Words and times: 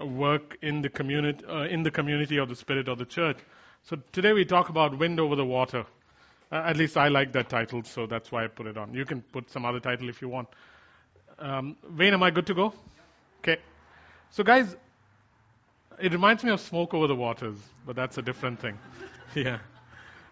work 0.00 0.58
in 0.62 0.82
the 0.82 0.88
community, 0.88 1.44
uh, 1.46 1.62
in 1.62 1.82
the 1.82 1.90
community 1.90 2.38
of 2.38 2.48
the 2.48 2.56
Spirit 2.56 2.88
of 2.88 2.98
the 2.98 3.04
church. 3.04 3.38
So 3.84 3.96
today 4.12 4.32
we 4.32 4.44
talk 4.44 4.68
about 4.68 4.98
wind 4.98 5.20
over 5.20 5.36
the 5.36 5.44
water. 5.44 5.86
Uh, 6.50 6.62
at 6.66 6.76
least 6.76 6.96
I 6.96 7.08
like 7.08 7.32
that 7.32 7.48
title, 7.48 7.82
so 7.82 8.06
that's 8.06 8.30
why 8.30 8.44
I 8.44 8.48
put 8.48 8.66
it 8.66 8.76
on. 8.76 8.94
You 8.94 9.04
can 9.04 9.22
put 9.22 9.50
some 9.50 9.64
other 9.64 9.80
title 9.80 10.08
if 10.08 10.22
you 10.22 10.28
want. 10.28 10.48
Um, 11.38 11.76
Wayne, 11.96 12.14
am 12.14 12.22
I 12.22 12.30
good 12.30 12.46
to 12.46 12.54
go? 12.54 12.72
Okay. 13.40 13.60
So, 14.30 14.44
guys, 14.44 14.74
it 16.00 16.12
reminds 16.12 16.44
me 16.44 16.50
of 16.50 16.60
smoke 16.60 16.94
over 16.94 17.06
the 17.06 17.14
waters, 17.14 17.56
but 17.84 17.96
that's 17.96 18.18
a 18.18 18.22
different 18.22 18.60
thing. 18.60 18.78
yeah. 19.34 19.58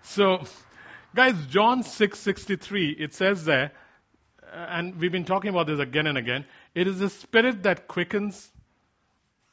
So, 0.02 0.44
guys, 1.14 1.34
John 1.46 1.82
6:63, 1.82 2.96
it 2.98 3.14
says 3.14 3.44
there, 3.44 3.72
uh, 4.42 4.56
and 4.56 4.96
we've 4.96 5.12
been 5.12 5.24
talking 5.24 5.50
about 5.50 5.66
this 5.66 5.80
again 5.80 6.06
and 6.06 6.18
again. 6.18 6.44
It 6.74 6.86
is 6.86 6.98
the 6.98 7.10
spirit 7.10 7.62
that 7.64 7.88
quickens, 7.88 8.48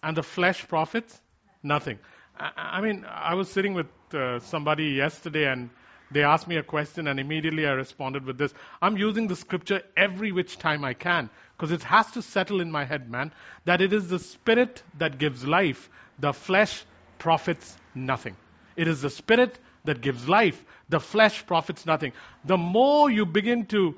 and 0.03 0.17
the 0.17 0.23
flesh 0.23 0.67
profits 0.67 1.19
nothing. 1.63 1.99
I, 2.37 2.51
I 2.55 2.81
mean, 2.81 3.05
I 3.07 3.35
was 3.35 3.49
sitting 3.49 3.73
with 3.73 3.87
uh, 4.13 4.39
somebody 4.39 4.85
yesterday, 4.89 5.45
and 5.51 5.69
they 6.11 6.23
asked 6.23 6.47
me 6.47 6.57
a 6.57 6.63
question, 6.63 7.07
and 7.07 7.19
immediately 7.19 7.65
I 7.65 7.71
responded 7.71 8.25
with 8.25 8.37
this. 8.37 8.53
I'm 8.81 8.97
using 8.97 9.27
the 9.27 9.35
scripture 9.35 9.81
every 9.95 10.31
which 10.31 10.57
time 10.57 10.83
I 10.83 10.93
can, 10.93 11.29
because 11.55 11.71
it 11.71 11.83
has 11.83 12.09
to 12.11 12.21
settle 12.21 12.61
in 12.61 12.71
my 12.71 12.85
head, 12.85 13.09
man, 13.09 13.31
that 13.65 13.81
it 13.81 13.93
is 13.93 14.09
the 14.09 14.19
spirit 14.19 14.83
that 14.97 15.17
gives 15.17 15.45
life. 15.45 15.89
The 16.19 16.33
flesh 16.33 16.83
profits 17.17 17.77
nothing. 17.95 18.35
It 18.75 18.87
is 18.87 19.01
the 19.01 19.09
spirit 19.09 19.57
that 19.85 20.01
gives 20.01 20.27
life. 20.27 20.63
The 20.89 20.99
flesh 20.99 21.45
profits 21.45 21.85
nothing. 21.85 22.13
The 22.45 22.57
more 22.57 23.09
you 23.09 23.25
begin 23.25 23.65
to 23.67 23.95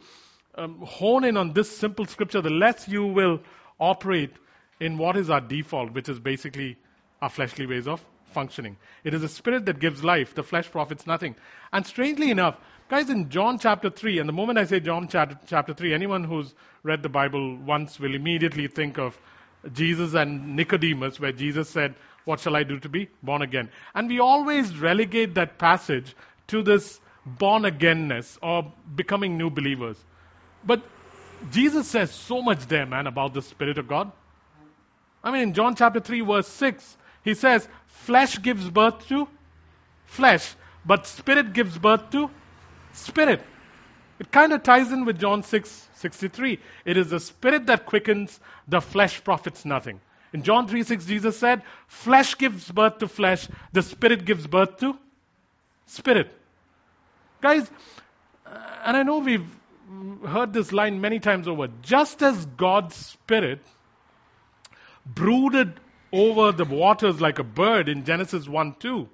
um, 0.55 0.80
hone 0.85 1.23
in 1.23 1.38
on 1.38 1.53
this 1.53 1.75
simple 1.75 2.05
scripture, 2.05 2.41
the 2.41 2.49
less 2.49 2.88
you 2.88 3.05
will 3.05 3.41
operate 3.80 4.31
in 4.80 4.98
what 4.98 5.18
is 5.18 5.30
our 5.30 5.41
default, 5.41 5.94
which 5.94 6.09
is 6.09 6.20
basically 6.20 6.77
our 7.22 7.30
fleshly 7.30 7.66
ways 7.66 7.88
of 7.88 8.04
functioning. 8.34 8.77
It 9.04 9.14
is 9.14 9.22
the 9.22 9.30
spirit 9.30 9.66
that 9.66 9.80
gives 9.80 10.03
life. 10.03 10.34
The 10.36 10.44
flesh 10.44 10.70
profits 10.70 11.08
nothing. 11.08 11.36
And 11.72 11.86
strangely 11.86 12.31
enough, 12.31 12.58
guys, 12.89 13.09
in 13.09 13.30
John 13.30 13.59
chapter 13.59 13.89
3, 13.89 14.20
and 14.20 14.28
the 14.28 14.34
moment 14.34 14.58
I 14.58 14.66
say 14.66 14.80
John 14.80 15.08
chapter, 15.08 15.39
chapter 15.47 15.73
3, 15.73 15.94
anyone 15.94 16.23
who's 16.23 16.53
read 16.81 17.03
the 17.03 17.09
Bible 17.09 17.56
once 17.56 18.00
will 18.00 18.16
immediately 18.16 18.67
think 18.67 18.97
of 18.97 19.17
Jesus 19.72 20.14
and 20.14 20.56
Nicodemus, 20.56 21.19
where 21.19 21.31
Jesus 21.31 21.69
said, 21.69 21.95
What 22.25 22.42
shall 22.42 22.56
I 22.56 22.64
do 22.64 22.80
to 22.80 22.90
be 22.90 23.09
born 23.22 23.42
again? 23.42 23.69
And 23.94 24.09
we 24.09 24.19
always 24.19 24.78
relegate 24.78 25.36
that 25.36 25.58
passage 25.58 26.16
to 26.47 26.64
this 26.64 27.00
born 27.25 27.64
againness 27.64 28.38
or 28.42 28.73
becoming 28.95 29.38
new 29.38 29.50
believers. 29.50 29.97
But 30.66 30.81
Jesus 31.52 31.88
says 31.88 32.12
so 32.12 32.42
much 32.42 32.66
there, 32.67 32.86
man, 32.86 33.08
about 33.08 33.34
the 33.34 33.42
Spirit 33.42 33.78
of 33.78 33.88
God. 33.88 34.12
I 35.23 35.31
mean, 35.31 35.41
in 35.43 35.53
John 35.53 35.75
chapter 35.75 35.99
3, 35.99 36.21
verse 36.21 36.47
6, 36.47 36.97
he 37.23 37.33
says, 37.33 37.67
Flesh 37.88 38.41
gives 38.41 38.69
birth 38.69 39.07
to 39.07 39.27
flesh, 40.05 40.55
but 40.85 41.07
spirit 41.07 41.53
gives 41.53 41.77
birth 41.77 42.09
to 42.11 42.29
spirit. 42.91 43.41
It 44.19 44.31
kind 44.31 44.53
of 44.53 44.63
ties 44.63 44.91
in 44.91 45.05
with 45.05 45.19
John 45.19 45.44
6 45.44 45.89
63. 45.95 46.59
It 46.83 46.97
is 46.97 47.09
the 47.09 47.19
spirit 47.19 47.67
that 47.67 47.85
quickens, 47.85 48.38
the 48.67 48.81
flesh 48.81 49.23
profits 49.23 49.63
nothing. 49.63 50.01
In 50.33 50.44
John 50.44 50.67
3 50.67 50.83
6, 50.83 51.05
Jesus 51.05 51.38
said, 51.38 51.61
Flesh 51.88 52.38
gives 52.38 52.69
birth 52.69 52.97
to 52.97 53.07
flesh, 53.07 53.47
the 53.71 53.81
spirit 53.81 54.25
gives 54.25 54.45
birth 54.45 54.77
to 54.79 54.97
spirit. 55.85 56.29
Guys, 57.41 57.69
uh, 58.45 58.57
and 58.85 58.97
I 58.97 59.03
know 59.03 59.19
we've 59.19 59.47
heard 60.27 60.51
this 60.51 60.73
line 60.73 60.99
many 60.99 61.19
times 61.19 61.47
over. 61.47 61.67
Just 61.81 62.21
as 62.21 62.45
God's 62.45 62.95
spirit 62.95 63.59
brooded 65.06 65.80
over 66.12 66.52
the 66.52 66.66
waters 66.66 67.20
like 67.20 67.40
a 67.40 67.44
bird 67.44 67.90
in 67.90 68.06
Genesis 68.06 68.48
1 68.48 68.76
2. 68.80 69.09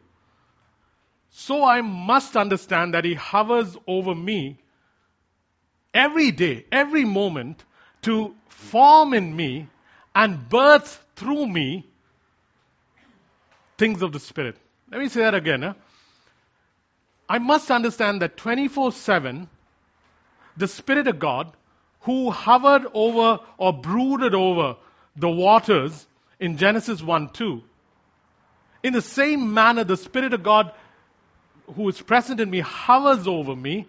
So 1.32 1.64
I 1.64 1.82
must 1.82 2.36
understand 2.36 2.94
that 2.94 3.06
He 3.06 3.14
hovers 3.14 3.78
over 3.88 4.14
me 4.14 4.60
every 5.94 6.32
day, 6.32 6.66
every 6.72 7.06
moment, 7.06 7.64
to 8.04 8.36
form 8.48 9.14
in 9.14 9.36
me 9.36 9.68
and 10.16 10.50
birth 10.50 11.04
through 11.16 11.48
me 11.48 11.86
things 13.78 14.02
of 14.02 14.12
the 14.12 14.20
Spirit. 14.20 14.58
Let 14.92 15.00
me 15.00 15.08
say 15.08 15.22
that 15.22 15.36
again. 15.36 15.62
Huh? 15.62 15.74
I 17.28 17.38
must 17.40 17.70
understand 17.70 18.22
that 18.22 18.38
24 18.38 18.92
7, 18.92 19.48
the 20.58 20.68
Spirit 20.68 21.08
of 21.08 21.20
God, 21.20 21.54
who 22.02 22.32
hovered 22.32 22.86
over 22.94 23.40
or 23.58 23.74
brooded 23.74 24.34
over 24.34 24.78
the 25.16 25.30
waters 25.30 26.08
in 26.40 26.58
Genesis 26.58 27.02
1 27.02 27.30
2. 27.32 27.62
In 28.84 28.94
the 28.94 29.02
same 29.02 29.54
manner, 29.54 29.84
the 29.84 29.98
Spirit 29.98 30.34
of 30.34 30.44
God 30.44 30.72
who 31.76 31.88
is 31.90 32.02
present 32.02 32.40
in 32.40 32.50
me 32.50 32.60
hovers 32.60 33.28
over 33.28 33.56
me, 33.56 33.88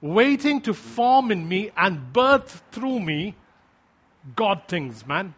waiting 0.00 0.60
to 0.62 0.74
form 0.74 1.30
in 1.30 1.46
me 1.46 1.70
and 1.76 2.12
birth 2.12 2.62
through 2.72 3.00
me 3.00 3.34
God 4.36 4.62
things, 4.68 5.06
man. 5.06 5.34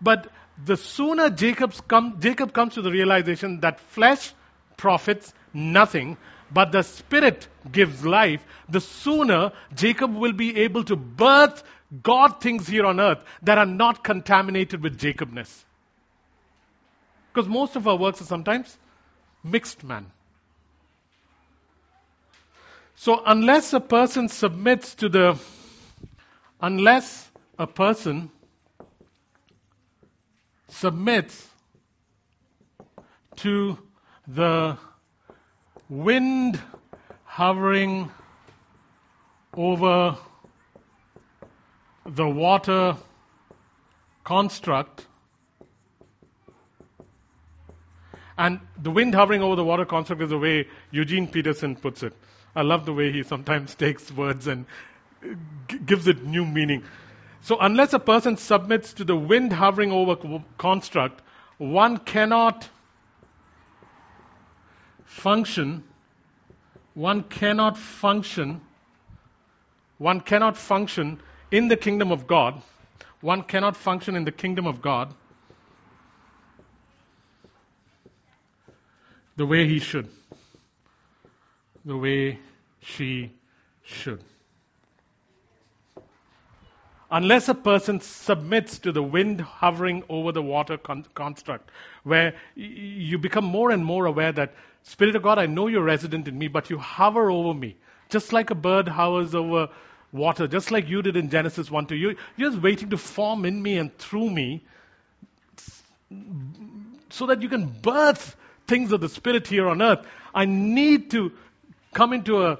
But 0.00 0.30
the 0.62 0.76
sooner 0.76 1.30
Jacob's 1.30 1.80
come, 1.80 2.20
Jacob 2.20 2.52
comes 2.52 2.74
to 2.74 2.82
the 2.82 2.90
realization 2.90 3.60
that 3.60 3.80
flesh 3.80 4.32
profits 4.76 5.32
nothing, 5.52 6.16
but 6.50 6.72
the 6.72 6.82
Spirit 6.82 7.48
gives 7.70 8.04
life, 8.04 8.44
the 8.68 8.80
sooner 8.80 9.52
Jacob 9.74 10.14
will 10.14 10.32
be 10.32 10.58
able 10.58 10.84
to 10.84 10.96
birth 10.96 11.62
God 12.02 12.40
things 12.40 12.66
here 12.66 12.86
on 12.86 13.00
earth 13.00 13.22
that 13.42 13.58
are 13.58 13.66
not 13.66 14.02
contaminated 14.02 14.82
with 14.82 14.98
Jacobness. 14.98 15.64
Because 17.32 17.48
most 17.48 17.76
of 17.76 17.86
our 17.88 17.96
works 17.96 18.20
are 18.20 18.26
sometimes 18.26 18.76
mixed 19.42 19.84
man. 19.84 20.06
So 22.96 23.22
unless 23.24 23.72
a 23.72 23.80
person 23.80 24.28
submits 24.28 24.94
to 24.96 25.08
the, 25.08 25.38
unless 26.60 27.30
a 27.58 27.66
person 27.66 28.30
submits 30.68 31.48
to 33.36 33.78
the 34.26 34.78
wind 35.88 36.60
hovering 37.24 38.10
over 39.54 40.16
the 42.06 42.28
water 42.28 42.96
construct 44.24 45.06
and 48.36 48.60
the 48.82 48.90
wind 48.90 49.14
hovering 49.14 49.42
over 49.42 49.56
the 49.56 49.64
water 49.64 49.84
construct 49.84 50.20
is 50.22 50.30
the 50.30 50.38
way 50.38 50.66
Eugene 50.90 51.26
Peterson 51.28 51.76
puts 51.76 52.02
it. 52.02 52.12
I 52.56 52.62
love 52.62 52.84
the 52.84 52.92
way 52.92 53.12
he 53.12 53.22
sometimes 53.22 53.74
takes 53.84 54.10
words 54.10 54.46
and 54.46 54.66
g- 55.68 55.78
gives 55.78 56.08
it 56.08 56.24
new 56.24 56.44
meaning. 56.44 56.84
So, 57.42 57.58
unless 57.60 57.92
a 57.92 57.98
person 57.98 58.36
submits 58.36 58.94
to 58.94 59.04
the 59.04 59.14
wind 59.14 59.52
hovering 59.52 59.92
over 59.92 60.42
construct, 60.56 61.20
one 61.58 61.98
cannot 61.98 62.68
function. 65.04 65.84
One 66.94 67.22
cannot 67.22 67.76
function. 67.76 68.62
One 69.98 70.20
cannot 70.20 70.56
function 70.56 71.20
in 71.54 71.68
the 71.68 71.76
kingdom 71.76 72.10
of 72.10 72.26
God, 72.26 72.60
one 73.20 73.44
cannot 73.44 73.76
function 73.76 74.16
in 74.16 74.24
the 74.24 74.32
kingdom 74.32 74.66
of 74.66 74.82
God 74.82 75.14
the 79.36 79.46
way 79.46 79.68
he 79.68 79.78
should, 79.78 80.08
the 81.84 81.96
way 81.96 82.40
she 82.80 83.30
should. 83.84 84.20
Unless 87.08 87.48
a 87.48 87.54
person 87.54 88.00
submits 88.00 88.80
to 88.80 88.90
the 88.90 89.02
wind 89.02 89.40
hovering 89.40 90.02
over 90.08 90.32
the 90.32 90.42
water 90.42 90.76
con- 90.76 91.06
construct, 91.14 91.70
where 92.02 92.34
you 92.56 93.16
become 93.18 93.44
more 93.44 93.70
and 93.70 93.84
more 93.84 94.06
aware 94.06 94.32
that, 94.32 94.54
Spirit 94.82 95.14
of 95.14 95.22
God, 95.22 95.38
I 95.38 95.46
know 95.46 95.68
you're 95.68 95.84
resident 95.84 96.26
in 96.26 96.36
me, 96.36 96.48
but 96.48 96.68
you 96.70 96.78
hover 96.78 97.30
over 97.30 97.54
me, 97.54 97.76
just 98.08 98.32
like 98.32 98.50
a 98.50 98.56
bird 98.56 98.88
hovers 98.88 99.36
over 99.36 99.68
water, 100.14 100.46
just 100.46 100.70
like 100.70 100.88
you 100.88 101.02
did 101.02 101.16
in 101.16 101.28
Genesis 101.28 101.70
1 101.70 101.86
2. 101.86 101.96
You, 101.96 102.16
you're 102.36 102.50
just 102.50 102.62
waiting 102.62 102.90
to 102.90 102.96
form 102.96 103.44
in 103.44 103.62
me 103.62 103.76
and 103.76 103.96
through 103.98 104.30
me 104.30 104.62
so 107.10 107.26
that 107.26 107.42
you 107.42 107.48
can 107.48 107.66
birth 107.66 108.36
things 108.66 108.92
of 108.92 109.00
the 109.00 109.08
Spirit 109.08 109.46
here 109.46 109.68
on 109.68 109.82
earth. 109.82 110.06
I 110.34 110.46
need 110.46 111.10
to 111.10 111.32
come 111.92 112.12
into 112.12 112.46
a 112.46 112.58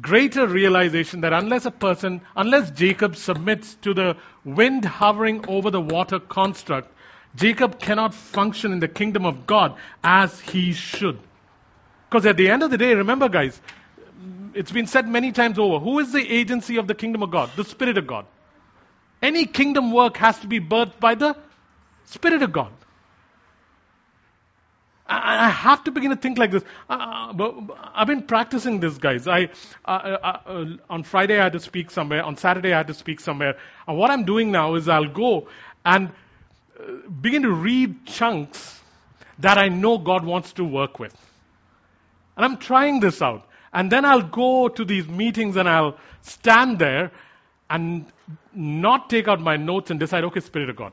greater 0.00 0.46
realization 0.46 1.20
that 1.20 1.32
unless 1.32 1.66
a 1.66 1.70
person, 1.70 2.22
unless 2.34 2.70
Jacob 2.70 3.16
submits 3.16 3.74
to 3.82 3.92
the 3.92 4.16
wind 4.44 4.84
hovering 4.84 5.46
over 5.48 5.70
the 5.70 5.80
water 5.80 6.18
construct, 6.18 6.90
Jacob 7.34 7.78
cannot 7.78 8.14
function 8.14 8.72
in 8.72 8.80
the 8.80 8.88
kingdom 8.88 9.26
of 9.26 9.46
God 9.46 9.76
as 10.02 10.38
he 10.40 10.72
should. 10.72 11.18
Because 12.08 12.26
at 12.26 12.36
the 12.36 12.50
end 12.50 12.62
of 12.62 12.70
the 12.70 12.78
day, 12.78 12.94
remember, 12.94 13.28
guys, 13.28 13.58
it's 14.54 14.72
been 14.72 14.86
said 14.86 15.08
many 15.08 15.32
times 15.32 15.58
over. 15.58 15.78
Who 15.78 15.98
is 15.98 16.12
the 16.12 16.20
agency 16.20 16.76
of 16.76 16.86
the 16.86 16.94
kingdom 16.94 17.22
of 17.22 17.30
God? 17.30 17.50
The 17.56 17.64
Spirit 17.64 17.98
of 17.98 18.06
God. 18.06 18.26
Any 19.22 19.46
kingdom 19.46 19.92
work 19.92 20.16
has 20.16 20.38
to 20.40 20.46
be 20.46 20.60
birthed 20.60 20.98
by 20.98 21.14
the 21.14 21.36
Spirit 22.06 22.42
of 22.42 22.52
God. 22.52 22.72
I, 25.06 25.46
I 25.46 25.48
have 25.48 25.84
to 25.84 25.90
begin 25.90 26.10
to 26.10 26.16
think 26.16 26.38
like 26.38 26.50
this. 26.50 26.64
Uh, 26.88 27.32
I've 27.94 28.06
been 28.06 28.22
practicing 28.22 28.80
this, 28.80 28.98
guys. 28.98 29.28
I 29.28 29.50
uh, 29.84 29.90
uh, 29.90 30.66
on 30.88 31.02
Friday 31.02 31.38
I 31.38 31.44
had 31.44 31.52
to 31.52 31.60
speak 31.60 31.90
somewhere. 31.90 32.22
On 32.22 32.36
Saturday 32.36 32.72
I 32.72 32.78
had 32.78 32.86
to 32.88 32.94
speak 32.94 33.20
somewhere. 33.20 33.56
And 33.86 33.98
what 33.98 34.10
I'm 34.10 34.24
doing 34.24 34.50
now 34.50 34.74
is 34.76 34.88
I'll 34.88 35.12
go 35.12 35.48
and 35.84 36.10
uh, 36.78 37.08
begin 37.20 37.42
to 37.42 37.52
read 37.52 38.06
chunks 38.06 38.80
that 39.38 39.58
I 39.58 39.68
know 39.68 39.98
God 39.98 40.24
wants 40.24 40.52
to 40.54 40.64
work 40.64 40.98
with. 40.98 41.14
And 42.36 42.44
I'm 42.44 42.56
trying 42.58 43.00
this 43.00 43.20
out. 43.20 43.46
And 43.72 43.90
then 43.90 44.04
I'll 44.04 44.22
go 44.22 44.68
to 44.68 44.84
these 44.84 45.08
meetings 45.08 45.56
and 45.56 45.68
I'll 45.68 45.96
stand 46.20 46.78
there 46.78 47.10
and 47.70 48.04
not 48.54 49.08
take 49.08 49.28
out 49.28 49.40
my 49.40 49.56
notes 49.56 49.90
and 49.90 49.98
decide, 49.98 50.24
okay, 50.24 50.40
Spirit 50.40 50.68
of 50.70 50.76
God. 50.76 50.92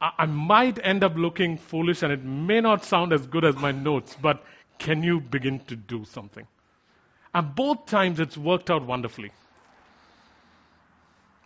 I 0.00 0.26
might 0.26 0.78
end 0.82 1.04
up 1.04 1.16
looking 1.16 1.56
foolish 1.56 2.02
and 2.02 2.12
it 2.12 2.22
may 2.22 2.60
not 2.60 2.84
sound 2.84 3.12
as 3.12 3.26
good 3.26 3.44
as 3.44 3.56
my 3.56 3.72
notes, 3.72 4.16
but 4.20 4.44
can 4.78 5.02
you 5.02 5.20
begin 5.20 5.60
to 5.66 5.76
do 5.76 6.04
something? 6.04 6.46
And 7.32 7.54
both 7.54 7.86
times 7.86 8.20
it's 8.20 8.36
worked 8.36 8.70
out 8.70 8.84
wonderfully. 8.84 9.30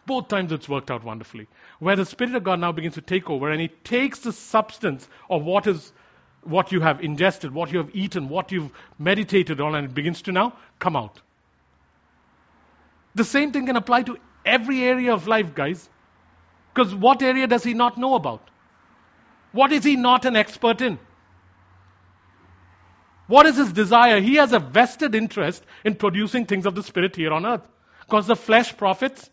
Both 0.06 0.28
times 0.28 0.50
it's 0.50 0.68
worked 0.68 0.90
out 0.90 1.04
wonderfully. 1.04 1.46
Where 1.78 1.94
the 1.94 2.04
Spirit 2.04 2.34
of 2.34 2.42
God 2.42 2.58
now 2.58 2.72
begins 2.72 2.94
to 2.94 3.00
take 3.02 3.30
over 3.30 3.50
and 3.50 3.60
He 3.60 3.68
takes 3.68 4.20
the 4.20 4.32
substance 4.32 5.08
of 5.28 5.44
what 5.44 5.66
is 5.66 5.92
what 6.42 6.72
you 6.72 6.80
have 6.80 7.02
ingested, 7.02 7.52
what 7.52 7.72
you 7.72 7.78
have 7.78 7.94
eaten, 7.94 8.28
what 8.28 8.52
you've 8.52 8.70
meditated 8.98 9.60
on, 9.60 9.74
and 9.74 9.86
it 9.86 9.94
begins 9.94 10.22
to 10.22 10.32
now 10.32 10.54
come 10.78 10.96
out. 10.96 11.20
The 13.14 13.24
same 13.24 13.52
thing 13.52 13.66
can 13.66 13.76
apply 13.76 14.02
to 14.04 14.18
every 14.44 14.82
area 14.82 15.12
of 15.12 15.26
life, 15.26 15.54
guys. 15.54 15.88
Because 16.72 16.94
what 16.94 17.22
area 17.22 17.46
does 17.46 17.64
he 17.64 17.74
not 17.74 17.98
know 17.98 18.14
about? 18.14 18.48
What 19.52 19.72
is 19.72 19.84
he 19.84 19.96
not 19.96 20.24
an 20.24 20.36
expert 20.36 20.80
in? 20.80 20.98
What 23.26 23.46
is 23.46 23.56
his 23.56 23.72
desire? 23.72 24.20
He 24.20 24.36
has 24.36 24.52
a 24.52 24.58
vested 24.58 25.14
interest 25.14 25.64
in 25.84 25.94
producing 25.96 26.46
things 26.46 26.66
of 26.66 26.74
the 26.74 26.82
Spirit 26.82 27.16
here 27.16 27.32
on 27.32 27.46
earth. 27.46 27.66
Because 28.00 28.26
the 28.26 28.36
flesh 28.36 28.76
profits 28.76 29.28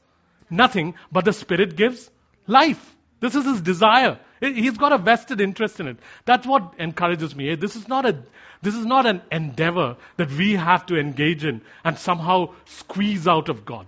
nothing, 0.50 0.96
but 1.12 1.26
the 1.26 1.34
Spirit 1.34 1.76
gives 1.76 2.10
life. 2.46 2.96
This 3.20 3.36
is 3.36 3.46
his 3.46 3.62
desire. 3.62 4.20
He's 4.40 4.78
got 4.78 4.92
a 4.92 4.98
vested 4.98 5.42
interest 5.42 5.80
in 5.80 5.88
it. 5.88 5.98
That's 6.26 6.46
what 6.46 6.76
encourages 6.78 7.36
me. 7.36 7.56
This 7.56 7.76
is 7.76 7.88
not 7.88 8.06
a, 8.06 8.24
this 8.62 8.76
is 8.76 8.86
not 8.86 9.06
an 9.06 9.22
endeavor 9.32 9.98
that 10.18 10.32
we 10.32 10.54
have 10.54 10.86
to 10.88 11.00
engage 11.00 11.44
in 11.44 11.62
and 11.84 11.98
somehow 11.98 12.54
squeeze 12.66 13.28
out 13.28 13.50
of 13.50 13.66
God. 13.66 13.88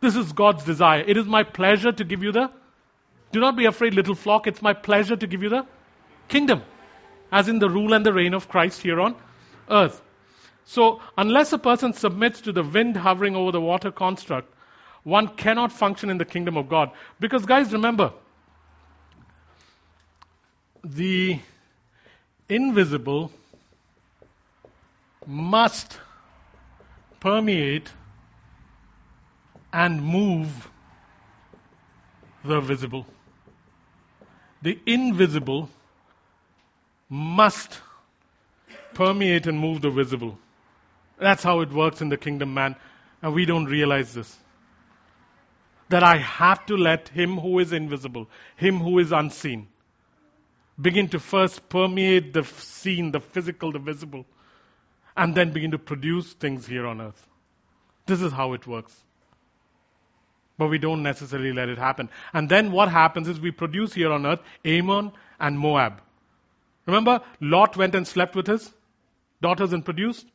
This 0.00 0.16
is 0.16 0.32
God's 0.32 0.64
desire. 0.64 1.04
It 1.06 1.16
is 1.16 1.26
my 1.26 1.44
pleasure 1.44 1.92
to 1.92 2.04
give 2.04 2.22
you 2.22 2.32
the, 2.32 2.50
do 3.32 3.40
not 3.40 3.56
be 3.56 3.66
afraid, 3.66 3.94
little 3.94 4.14
flock. 4.14 4.46
It's 4.46 4.62
my 4.62 4.72
pleasure 4.72 5.16
to 5.16 5.26
give 5.26 5.42
you 5.42 5.48
the 5.48 5.66
kingdom, 6.28 6.62
as 7.30 7.48
in 7.48 7.58
the 7.58 7.68
rule 7.68 7.92
and 7.92 8.04
the 8.04 8.12
reign 8.12 8.34
of 8.34 8.48
Christ 8.48 8.82
here 8.82 9.00
on 9.00 9.14
earth. 9.70 10.00
So, 10.64 11.00
unless 11.16 11.52
a 11.52 11.58
person 11.58 11.92
submits 11.92 12.40
to 12.42 12.52
the 12.52 12.62
wind 12.62 12.96
hovering 12.96 13.36
over 13.36 13.52
the 13.52 13.60
water 13.60 13.92
construct, 13.92 14.52
one 15.06 15.28
cannot 15.28 15.70
function 15.70 16.10
in 16.10 16.18
the 16.18 16.24
kingdom 16.24 16.56
of 16.56 16.68
God. 16.68 16.90
Because, 17.20 17.46
guys, 17.46 17.72
remember, 17.72 18.12
the 20.82 21.38
invisible 22.48 23.30
must 25.24 25.96
permeate 27.20 27.88
and 29.72 30.02
move 30.02 30.68
the 32.44 32.60
visible. 32.60 33.06
The 34.62 34.76
invisible 34.86 35.70
must 37.08 37.78
permeate 38.94 39.46
and 39.46 39.56
move 39.56 39.82
the 39.82 39.90
visible. 39.90 40.36
That's 41.16 41.44
how 41.44 41.60
it 41.60 41.70
works 41.70 42.00
in 42.00 42.08
the 42.08 42.16
kingdom, 42.16 42.54
man. 42.54 42.74
And 43.22 43.34
we 43.34 43.44
don't 43.44 43.66
realize 43.66 44.12
this. 44.12 44.36
That 45.88 46.02
I 46.02 46.18
have 46.18 46.66
to 46.66 46.76
let 46.76 47.08
Him 47.08 47.38
who 47.38 47.58
is 47.60 47.72
invisible, 47.72 48.28
Him 48.56 48.78
who 48.78 48.98
is 48.98 49.12
unseen, 49.12 49.68
begin 50.80 51.08
to 51.08 51.18
first 51.18 51.68
permeate 51.68 52.32
the 52.32 52.44
seen, 52.44 53.12
the 53.12 53.20
physical, 53.20 53.72
the 53.72 53.78
visible, 53.78 54.26
and 55.16 55.34
then 55.34 55.52
begin 55.52 55.70
to 55.70 55.78
produce 55.78 56.32
things 56.32 56.66
here 56.66 56.86
on 56.86 57.00
earth. 57.00 57.26
This 58.06 58.20
is 58.20 58.32
how 58.32 58.52
it 58.52 58.66
works. 58.66 58.94
But 60.58 60.68
we 60.68 60.78
don't 60.78 61.02
necessarily 61.02 61.52
let 61.52 61.68
it 61.68 61.78
happen. 61.78 62.08
And 62.32 62.48
then 62.48 62.72
what 62.72 62.88
happens 62.90 63.28
is 63.28 63.38
we 63.38 63.50
produce 63.50 63.92
here 63.92 64.10
on 64.10 64.26
earth 64.26 64.40
Ammon 64.64 65.12
and 65.38 65.58
Moab. 65.58 66.00
Remember, 66.86 67.20
Lot 67.40 67.76
went 67.76 67.94
and 67.94 68.06
slept 68.06 68.36
with 68.36 68.46
his 68.46 68.72
daughters 69.42 69.72
and 69.72 69.84
produced 69.84 70.26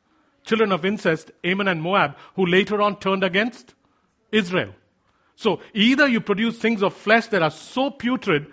children 0.43 0.71
of 0.71 0.85
incest, 0.85 1.31
Ammon 1.43 1.67
and 1.67 1.81
Moab, 1.81 2.17
who 2.35 2.45
later 2.45 2.81
on 2.81 2.99
turned 2.99 3.23
against 3.23 3.73
Israel. 4.31 4.73
So 5.41 5.59
either 5.73 6.07
you 6.07 6.21
produce 6.21 6.59
things 6.59 6.83
of 6.83 6.93
flesh 6.93 7.25
that 7.27 7.41
are 7.41 7.49
so 7.49 7.89
putrid 7.89 8.45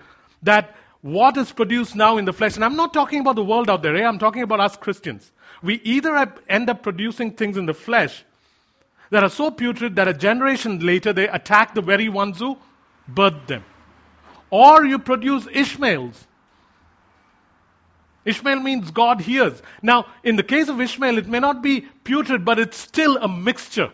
that 0.43 0.75
what 1.03 1.37
is 1.37 1.53
produced 1.53 1.95
now 1.95 2.17
in 2.17 2.25
the 2.25 2.33
flesh, 2.33 2.57
and 2.57 2.65
I'm 2.65 2.77
not 2.77 2.95
talking 2.95 3.21
about 3.21 3.37
the 3.37 3.45
world 3.45 3.69
out 3.69 3.83
there, 3.83 3.95
eh? 3.95 4.07
I'm 4.07 4.19
talking 4.19 4.43
about 4.43 4.61
us 4.61 4.77
Christians. 4.77 5.31
We 5.63 5.75
either 5.85 6.33
end 6.49 6.71
up 6.71 6.83
producing 6.83 7.33
things 7.33 7.59
in 7.59 7.67
the 7.67 7.75
flesh 7.75 8.25
that 9.11 9.23
are 9.23 9.29
so 9.29 9.51
putrid 9.51 9.97
that 9.97 10.09
a 10.09 10.15
generation 10.15 10.79
later 10.79 11.13
they 11.13 11.29
attack 11.29 11.75
the 11.75 11.83
very 11.83 12.09
ones 12.09 12.39
who 12.39 12.57
birthed 13.13 13.49
them. 13.49 13.65
Or 14.51 14.83
you 14.87 14.99
produce 14.99 15.47
Ishmaels. 15.47 16.27
Ishmael 18.25 18.61
means 18.61 18.91
God 18.91 19.21
hears. 19.21 19.61
Now, 19.83 20.07
in 20.25 20.37
the 20.37 20.43
case 20.43 20.69
of 20.69 20.81
Ishmael, 20.81 21.19
it 21.19 21.29
may 21.29 21.41
not 21.41 21.63
be 21.63 21.83
putrid, 22.05 22.47
but 22.47 22.59
it's 22.59 22.79
still 22.79 23.19
a 23.19 23.29
mixture 23.29 23.91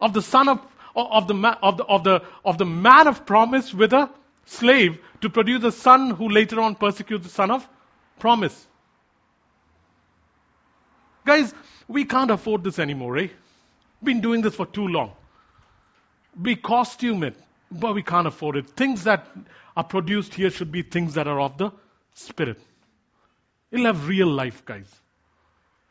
of 0.00 0.12
the 0.12 0.22
son 0.22 0.48
of, 0.48 0.60
of, 0.94 1.28
the, 1.28 1.34
of, 1.62 1.76
the, 1.76 1.84
of, 1.84 2.04
the, 2.04 2.22
of 2.44 2.58
the 2.58 2.64
man 2.64 3.06
of 3.06 3.26
promise 3.26 3.72
with 3.72 3.92
a 3.92 4.10
slave 4.46 4.98
to 5.20 5.30
produce 5.30 5.62
a 5.64 5.72
son 5.72 6.10
who 6.10 6.28
later 6.28 6.60
on 6.60 6.74
persecutes 6.74 7.24
the 7.24 7.30
son 7.30 7.50
of 7.50 7.66
promise. 8.18 8.66
Guys, 11.24 11.54
we 11.88 12.04
can't 12.04 12.30
afford 12.30 12.64
this 12.64 12.78
anymore, 12.78 13.18
eh? 13.18 13.28
Been 14.02 14.20
doing 14.20 14.40
this 14.40 14.54
for 14.54 14.66
too 14.66 14.86
long. 14.86 15.12
We 16.40 16.56
costume 16.56 17.22
it, 17.24 17.36
but 17.70 17.94
we 17.94 18.02
can't 18.02 18.26
afford 18.26 18.56
it. 18.56 18.70
Things 18.70 19.04
that 19.04 19.26
are 19.76 19.84
produced 19.84 20.34
here 20.34 20.50
should 20.50 20.72
be 20.72 20.82
things 20.82 21.14
that 21.14 21.28
are 21.28 21.40
of 21.40 21.58
the 21.58 21.70
Spirit. 22.14 22.60
It'll 23.70 23.86
have 23.86 24.08
real 24.08 24.26
life, 24.26 24.64
guys. 24.64 24.88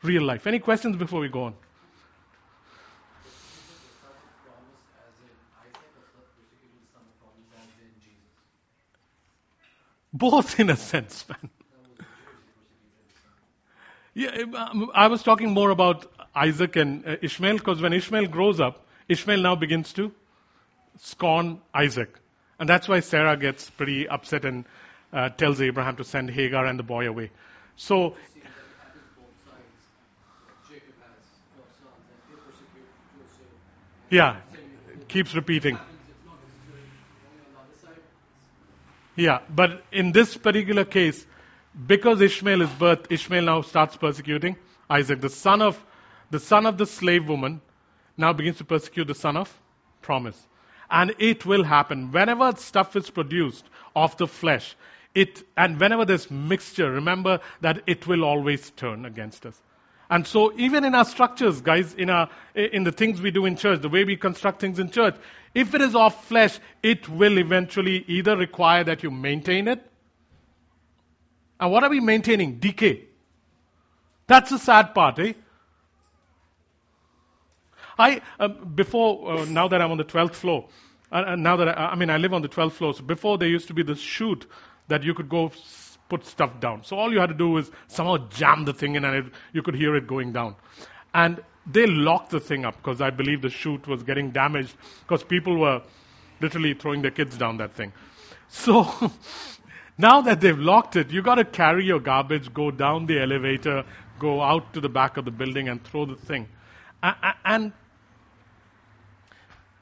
Real 0.02 0.22
life. 0.22 0.46
Any 0.46 0.58
questions 0.58 0.96
before 0.96 1.20
we 1.20 1.28
go 1.28 1.44
on? 1.44 1.54
Both 10.12 10.58
in 10.58 10.70
a 10.70 10.76
sense, 10.76 11.24
man. 11.28 11.50
Yeah, 14.12 14.42
um, 14.56 14.90
I 14.92 15.06
was 15.06 15.22
talking 15.22 15.52
more 15.52 15.70
about 15.70 16.06
Isaac 16.34 16.76
and 16.76 17.06
uh, 17.06 17.16
Ishmael 17.22 17.58
because 17.58 17.80
when 17.80 17.92
Ishmael 17.92 18.26
grows 18.26 18.60
up, 18.60 18.84
Ishmael 19.08 19.40
now 19.40 19.54
begins 19.54 19.92
to 19.94 20.12
scorn 21.00 21.60
Isaac. 21.72 22.18
And 22.58 22.68
that's 22.68 22.88
why 22.88 23.00
Sarah 23.00 23.36
gets 23.36 23.70
pretty 23.70 24.08
upset 24.08 24.44
and 24.44 24.64
uh, 25.12 25.28
tells 25.30 25.60
Abraham 25.60 25.96
to 25.96 26.04
send 26.04 26.28
Hagar 26.30 26.66
and 26.66 26.78
the 26.78 26.82
boy 26.82 27.08
away. 27.08 27.30
So, 27.76 28.16
yeah, 34.10 34.36
keeps 35.08 35.34
repeating. 35.34 35.78
Yeah, 39.20 39.40
but 39.50 39.82
in 39.92 40.12
this 40.12 40.34
particular 40.34 40.86
case, 40.86 41.26
because 41.86 42.22
Ishmael 42.22 42.62
is 42.62 42.70
birthed, 42.70 43.12
Ishmael 43.12 43.44
now 43.44 43.60
starts 43.60 43.94
persecuting 43.98 44.56
Isaac, 44.88 45.20
the 45.20 45.28
son 45.28 45.60
of 45.60 45.78
the 46.30 46.40
son 46.40 46.64
of 46.64 46.78
the 46.78 46.86
slave 46.86 47.28
woman 47.28 47.60
now 48.16 48.32
begins 48.32 48.56
to 48.58 48.64
persecute 48.64 49.08
the 49.08 49.14
son 49.14 49.36
of 49.36 49.52
promise. 50.00 50.40
And 50.90 51.14
it 51.18 51.44
will 51.44 51.64
happen. 51.64 52.12
Whenever 52.12 52.56
stuff 52.56 52.96
is 52.96 53.10
produced 53.10 53.64
of 53.94 54.16
the 54.16 54.26
flesh, 54.26 54.74
it, 55.14 55.42
and 55.54 55.78
whenever 55.78 56.06
there's 56.06 56.30
mixture, 56.30 56.90
remember 56.90 57.40
that 57.60 57.82
it 57.86 58.06
will 58.06 58.24
always 58.24 58.70
turn 58.70 59.04
against 59.04 59.44
us. 59.44 59.60
And 60.08 60.26
so 60.26 60.52
even 60.56 60.84
in 60.84 60.94
our 60.94 61.04
structures, 61.04 61.60
guys, 61.60 61.92
in 61.92 62.08
our, 62.08 62.30
in 62.54 62.84
the 62.84 62.92
things 62.92 63.20
we 63.20 63.30
do 63.32 63.44
in 63.44 63.56
church, 63.56 63.82
the 63.82 63.90
way 63.90 64.04
we 64.04 64.16
construct 64.16 64.60
things 64.60 64.78
in 64.78 64.90
church, 64.90 65.14
if 65.54 65.74
it 65.74 65.80
is 65.80 65.94
of 65.94 66.14
flesh, 66.24 66.58
it 66.82 67.08
will 67.08 67.38
eventually 67.38 68.04
either 68.08 68.36
require 68.36 68.84
that 68.84 69.02
you 69.02 69.10
maintain 69.10 69.68
it. 69.68 69.84
And 71.58 71.72
what 71.72 71.84
are 71.84 71.90
we 71.90 72.00
maintaining? 72.00 72.58
Decay. 72.58 73.04
That's 74.26 74.50
the 74.50 74.58
sad 74.58 74.94
part, 74.94 75.18
eh? 75.18 75.32
I, 77.98 78.22
uh, 78.38 78.48
before, 78.48 79.32
uh, 79.40 79.44
now 79.44 79.68
that 79.68 79.82
I'm 79.82 79.90
on 79.90 79.98
the 79.98 80.04
12th 80.04 80.34
floor, 80.34 80.68
Uh, 81.12 81.24
and 81.26 81.42
now 81.42 81.56
that 81.56 81.68
I, 81.68 81.72
I 81.86 81.94
mean, 81.96 82.10
I 82.10 82.18
live 82.18 82.32
on 82.32 82.42
the 82.42 82.48
12th 82.48 82.72
floor. 82.72 82.94
So 82.94 83.02
before 83.02 83.36
there 83.38 83.48
used 83.48 83.66
to 83.68 83.74
be 83.74 83.82
this 83.82 83.98
chute 83.98 84.46
that 84.88 85.02
you 85.02 85.14
could 85.14 85.28
go 85.28 85.50
put 86.08 86.24
stuff 86.26 86.60
down. 86.60 86.84
So 86.84 86.96
all 86.96 87.12
you 87.12 87.18
had 87.20 87.28
to 87.30 87.34
do 87.34 87.50
was 87.50 87.70
somehow 87.88 88.28
jam 88.28 88.64
the 88.64 88.72
thing 88.72 88.94
in, 88.94 89.04
and 89.04 89.26
it, 89.26 89.32
you 89.52 89.62
could 89.62 89.74
hear 89.74 89.96
it 89.96 90.06
going 90.06 90.32
down. 90.32 90.54
And 91.12 91.42
they 91.66 91.86
locked 91.86 92.30
the 92.30 92.40
thing 92.40 92.64
up 92.64 92.76
because 92.76 93.00
I 93.00 93.10
believe 93.10 93.42
the 93.42 93.50
chute 93.50 93.86
was 93.86 94.02
getting 94.02 94.30
damaged 94.30 94.74
because 95.02 95.22
people 95.22 95.58
were 95.58 95.82
literally 96.40 96.74
throwing 96.74 97.02
their 97.02 97.10
kids 97.10 97.36
down 97.36 97.58
that 97.58 97.74
thing. 97.74 97.92
So 98.52 98.84
now 99.98 100.22
that 100.22 100.40
they've 100.40 100.58
locked 100.58 100.96
it, 100.96 101.12
you've 101.12 101.24
got 101.24 101.36
to 101.36 101.44
carry 101.44 101.84
your 101.84 102.00
garbage, 102.00 102.52
go 102.52 102.72
down 102.72 103.06
the 103.06 103.20
elevator, 103.20 103.84
go 104.18 104.42
out 104.42 104.74
to 104.74 104.80
the 104.80 104.88
back 104.88 105.16
of 105.18 105.24
the 105.24 105.30
building, 105.30 105.68
and 105.68 105.84
throw 105.84 106.04
the 106.04 106.16
thing. 106.16 106.48
And 107.44 107.72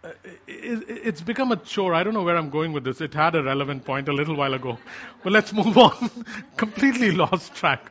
uh, 0.05 0.11
it's 0.47 1.23
become 1.23 1.51
a 1.51 1.57
chore. 1.57 1.95
I 1.95 2.05
don't 2.05 2.15
know 2.15 2.23
where 2.23 2.37
I'm 2.37 2.51
going 2.51 2.73
with 2.73 2.85
this. 2.85 3.01
It 3.01 3.15
had 3.15 3.35
a 3.35 3.43
relevant 3.43 3.85
point 3.85 4.09
a 4.09 4.13
little 4.13 4.37
while 4.37 4.55
ago. 4.55 4.79
But 5.25 5.33
let's 5.33 5.53
move 5.53 5.77
on. 5.79 6.11
Completely 6.57 7.11
lost 7.11 7.55
track. 7.55 7.91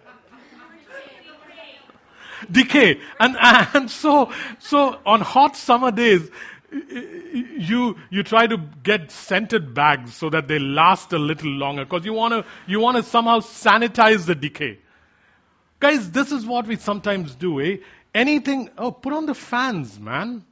Decay. 2.51 3.00
And, 3.20 3.38
and 3.39 3.89
so, 3.89 4.32
so 4.60 5.00
on 5.06 5.22
hot 5.22 5.56
summer 5.56 5.91
days, 5.91 6.29
you 6.72 7.98
you 8.10 8.24
try 8.24 8.46
to 8.46 8.58
get 8.84 9.12
scented 9.12 9.74
bags 9.74 10.13
so 10.13 10.29
that 10.29 10.48
they 10.48 10.60
last 10.60 11.13
a 11.13 11.17
little 11.17 11.50
longer. 11.51 11.86
Because 11.86 12.06
you 12.06 12.13
want 12.13 12.34
to 12.34 12.46
you 12.67 12.79
want 12.79 12.98
to 12.98 13.03
somehow 13.03 13.39
sanitize 13.39 14.25
the 14.25 14.36
decay. 14.36 14.79
Guys 15.79 16.12
this 16.12 16.32
is 16.32 16.46
what 16.46 16.67
we 16.67 16.75
sometimes 16.75 17.36
do 17.36 17.62
eh? 17.62 17.77
Anything 18.13 18.70
oh 18.77 18.91
put 18.91 19.13
on 19.13 19.27
the 19.27 19.36
fans 19.36 20.00
man 20.00 20.44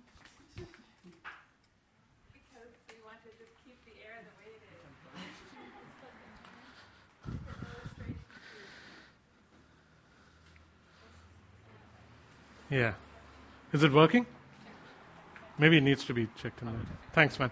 Yeah. 12.69 12.93
Is 13.73 13.83
it 13.83 13.91
working? 13.91 14.25
Maybe 15.57 15.77
it 15.77 15.83
needs 15.83 16.05
to 16.05 16.13
be 16.13 16.27
checked 16.41 16.61
in 16.61 16.67
there. 16.67 16.75
Thanks, 17.13 17.39
man. 17.39 17.51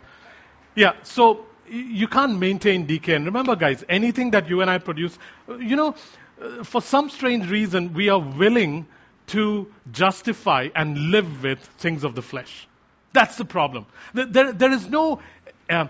Yeah, 0.75 0.93
so 1.03 1.45
you 1.69 2.07
can't 2.07 2.39
maintain 2.39 2.85
decay. 2.85 3.15
And 3.15 3.25
remember, 3.25 3.55
guys, 3.55 3.83
anything 3.87 4.31
that 4.31 4.49
you 4.49 4.61
and 4.61 4.69
I 4.69 4.77
produce, 4.79 5.17
uh, 5.47 5.55
you 5.55 5.75
know, 5.75 5.95
uh, 6.41 6.63
for 6.63 6.81
some 6.81 7.09
strange 7.09 7.49
reason, 7.49 7.93
we 7.93 8.09
are 8.09 8.19
willing 8.19 8.87
to 9.27 9.71
justify 9.91 10.69
and 10.75 11.11
live 11.11 11.43
with 11.43 11.59
things 11.59 12.03
of 12.03 12.15
the 12.15 12.21
flesh. 12.21 12.67
That's 13.13 13.37
the 13.37 13.45
problem. 13.45 13.85
There, 14.13 14.51
there 14.51 14.71
is 14.71 14.89
no, 14.89 15.21
uh, 15.69 15.87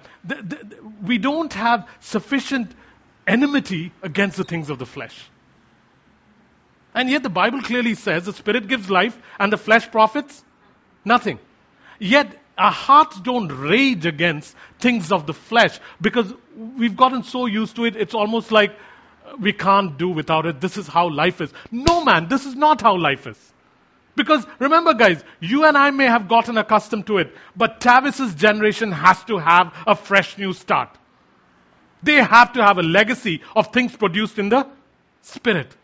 we 1.02 1.18
don't 1.18 1.52
have 1.54 1.88
sufficient 2.02 2.72
enmity 3.26 3.92
against 4.04 4.38
the 4.38 4.44
things 4.44 4.70
of 4.70 4.78
the 4.78 4.86
flesh. 4.86 5.30
And 6.94 7.10
yet 7.10 7.24
the 7.24 7.30
Bible 7.30 7.62
clearly 7.62 7.96
says 7.96 8.26
the 8.26 8.34
Spirit 8.34 8.68
gives 8.68 8.90
life 8.90 9.18
and 9.40 9.52
the 9.52 9.58
flesh 9.58 9.90
profits 9.90 10.44
nothing. 11.04 11.40
Yet 12.00 12.40
our 12.58 12.72
hearts 12.72 13.20
don't 13.20 13.48
rage 13.48 14.06
against 14.06 14.56
things 14.80 15.12
of 15.12 15.26
the 15.26 15.34
flesh 15.34 15.80
because 16.02 16.32
we've 16.56 16.96
gotten 16.96 17.24
so 17.24 17.46
used 17.46 17.76
to 17.78 17.86
it, 17.86 17.96
it's 17.96 18.14
almost 18.14 18.52
like 18.52 18.76
we 19.40 19.54
can't 19.54 19.98
do 19.98 20.10
without 20.10 20.46
it. 20.46 20.62
This 20.62 20.78
is 20.78 20.88
how 20.88 21.10
life 21.10 21.42
is. 21.42 21.52
No, 21.72 22.04
man, 22.04 22.28
this 22.28 22.46
is 22.46 22.56
not 22.56 22.82
how 22.82 22.98
life 22.98 23.26
is. 23.26 23.54
Because 24.16 24.46
remember, 24.60 24.94
guys, 24.94 25.24
you 25.40 25.66
and 25.66 25.76
I 25.76 25.90
may 25.90 26.06
have 26.06 26.28
gotten 26.28 26.58
accustomed 26.58 27.08
to 27.08 27.18
it, 27.18 27.36
but 27.56 27.80
Tavis's 27.80 28.36
generation 28.36 28.92
has 28.92 29.24
to 29.24 29.40
have 29.40 29.74
a 29.88 29.96
fresh 29.96 30.38
new 30.38 30.54
start. 30.54 30.90
They 32.04 32.22
have 32.22 32.54
to 32.54 32.64
have 32.64 32.78
a 32.78 32.84
legacy 32.84 33.42
of 33.56 33.68
things 33.74 33.96
produced 33.96 34.38
in 34.38 34.50
the 34.50 34.68
Spirit. 35.22 35.76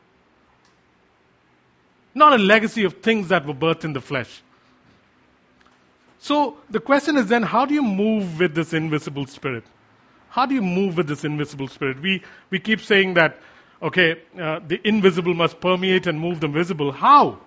Not 2.20 2.34
a 2.34 2.38
legacy 2.38 2.84
of 2.84 2.96
things 2.96 3.30
that 3.30 3.46
were 3.46 3.54
birthed 3.54 3.86
in 3.86 3.94
the 3.94 4.02
flesh. 4.02 4.42
So 6.20 6.58
the 6.70 6.82
question 6.82 7.16
is 7.16 7.28
then, 7.28 7.44
how 7.44 7.66
do 7.66 7.74
you 7.74 7.82
move 7.82 8.40
with 8.42 8.54
this 8.54 8.74
invisible 8.74 9.26
spirit? 9.26 9.64
How 10.28 10.46
do 10.46 10.54
you 10.54 10.62
move 10.62 10.98
with 10.98 11.08
this 11.08 11.24
invisible 11.24 11.70
spirit? 11.70 12.02
We, 12.02 12.24
we 12.50 12.60
keep 12.60 12.82
saying 12.82 13.14
that, 13.14 13.38
okay, 13.82 14.22
uh, 14.38 14.60
the 14.68 14.86
invisible 14.86 15.34
must 15.34 15.62
permeate 15.62 16.08
and 16.08 16.20
move 16.20 16.42
the 16.42 16.50
visible. 16.50 16.92
How? 16.92 17.40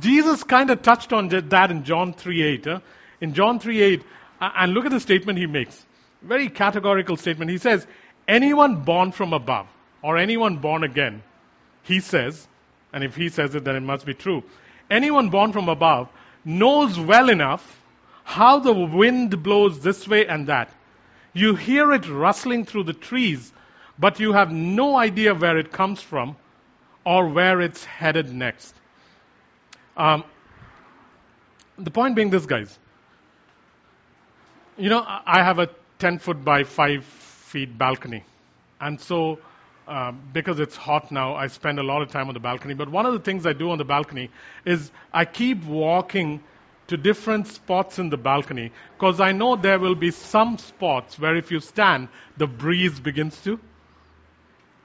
Jesus 0.00 0.44
kind 0.44 0.70
of 0.70 0.82
touched 0.82 1.12
on 1.12 1.28
that 1.28 1.70
in 1.72 1.82
John 1.82 2.14
3.8. 2.14 2.64
Huh? 2.64 2.80
In 3.20 3.34
John 3.34 3.58
3.8, 3.58 4.04
and 4.40 4.72
look 4.74 4.84
at 4.84 4.92
the 4.92 5.00
statement 5.00 5.40
he 5.40 5.46
makes. 5.46 5.84
Very 6.22 6.48
categorical 6.48 7.16
statement. 7.16 7.50
He 7.50 7.58
says, 7.58 7.84
anyone 8.28 8.82
born 8.82 9.10
from 9.10 9.32
above, 9.32 9.66
or 10.02 10.18
anyone 10.18 10.58
born 10.58 10.84
again, 10.84 11.24
he 11.82 11.98
says, 11.98 12.46
and 12.92 13.04
if 13.04 13.14
he 13.16 13.28
says 13.28 13.54
it, 13.54 13.64
then 13.64 13.76
it 13.76 13.80
must 13.80 14.04
be 14.06 14.14
true. 14.14 14.42
Anyone 14.90 15.30
born 15.30 15.52
from 15.52 15.68
above 15.68 16.08
knows 16.44 16.98
well 16.98 17.28
enough 17.28 17.80
how 18.24 18.58
the 18.58 18.72
wind 18.72 19.42
blows 19.42 19.80
this 19.80 20.06
way 20.06 20.26
and 20.26 20.46
that. 20.48 20.72
You 21.32 21.54
hear 21.54 21.92
it 21.92 22.08
rustling 22.08 22.64
through 22.66 22.84
the 22.84 22.92
trees, 22.92 23.52
but 23.98 24.20
you 24.20 24.32
have 24.32 24.50
no 24.52 24.96
idea 24.96 25.34
where 25.34 25.56
it 25.58 25.72
comes 25.72 26.00
from 26.00 26.36
or 27.04 27.28
where 27.28 27.60
it's 27.60 27.84
headed 27.84 28.32
next. 28.32 28.74
Um, 29.96 30.24
the 31.78 31.90
point 31.90 32.14
being 32.14 32.30
this, 32.30 32.46
guys. 32.46 32.78
You 34.76 34.88
know, 34.88 35.04
I 35.06 35.42
have 35.42 35.58
a 35.58 35.68
10 35.98 36.18
foot 36.18 36.44
by 36.44 36.64
5 36.64 37.04
feet 37.04 37.76
balcony. 37.76 38.24
And 38.80 39.00
so 39.00 39.38
um, 39.92 40.22
because 40.32 40.58
it's 40.58 40.74
hot 40.74 41.12
now, 41.12 41.34
I 41.34 41.48
spend 41.48 41.78
a 41.78 41.82
lot 41.82 42.00
of 42.00 42.10
time 42.10 42.28
on 42.28 42.34
the 42.34 42.40
balcony. 42.40 42.72
But 42.74 42.88
one 42.88 43.04
of 43.04 43.12
the 43.12 43.18
things 43.20 43.44
I 43.46 43.52
do 43.52 43.70
on 43.70 43.78
the 43.78 43.84
balcony 43.84 44.30
is 44.64 44.90
I 45.12 45.26
keep 45.26 45.64
walking 45.64 46.42
to 46.88 46.96
different 46.96 47.46
spots 47.48 47.98
in 47.98 48.08
the 48.08 48.16
balcony 48.16 48.72
because 48.96 49.20
I 49.20 49.32
know 49.32 49.54
there 49.56 49.78
will 49.78 49.94
be 49.94 50.10
some 50.10 50.56
spots 50.56 51.18
where 51.18 51.36
if 51.36 51.50
you 51.50 51.60
stand, 51.60 52.08
the 52.38 52.46
breeze 52.46 53.00
begins 53.00 53.38
to 53.42 53.60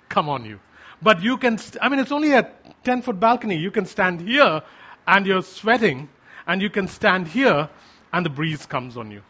come 0.09 0.27
on 0.27 0.43
you. 0.45 0.59
But 1.01 1.23
you 1.23 1.37
can, 1.37 1.57
st- 1.57 1.81
I 1.81 1.87
mean, 1.89 1.99
it's 1.99 2.11
only 2.11 2.33
a 2.33 2.51
10 2.83 3.01
foot 3.01 3.19
balcony. 3.19 3.57
You 3.57 3.71
can 3.71 3.85
stand 3.85 4.19
here 4.21 4.61
and 5.07 5.25
you're 5.25 5.43
sweating, 5.43 6.09
and 6.45 6.61
you 6.61 6.69
can 6.69 6.89
stand 6.89 7.27
here 7.29 7.69
and 8.11 8.25
the 8.25 8.29
breeze 8.29 8.65
comes 8.65 8.97
on 8.97 9.11
you. 9.11 9.21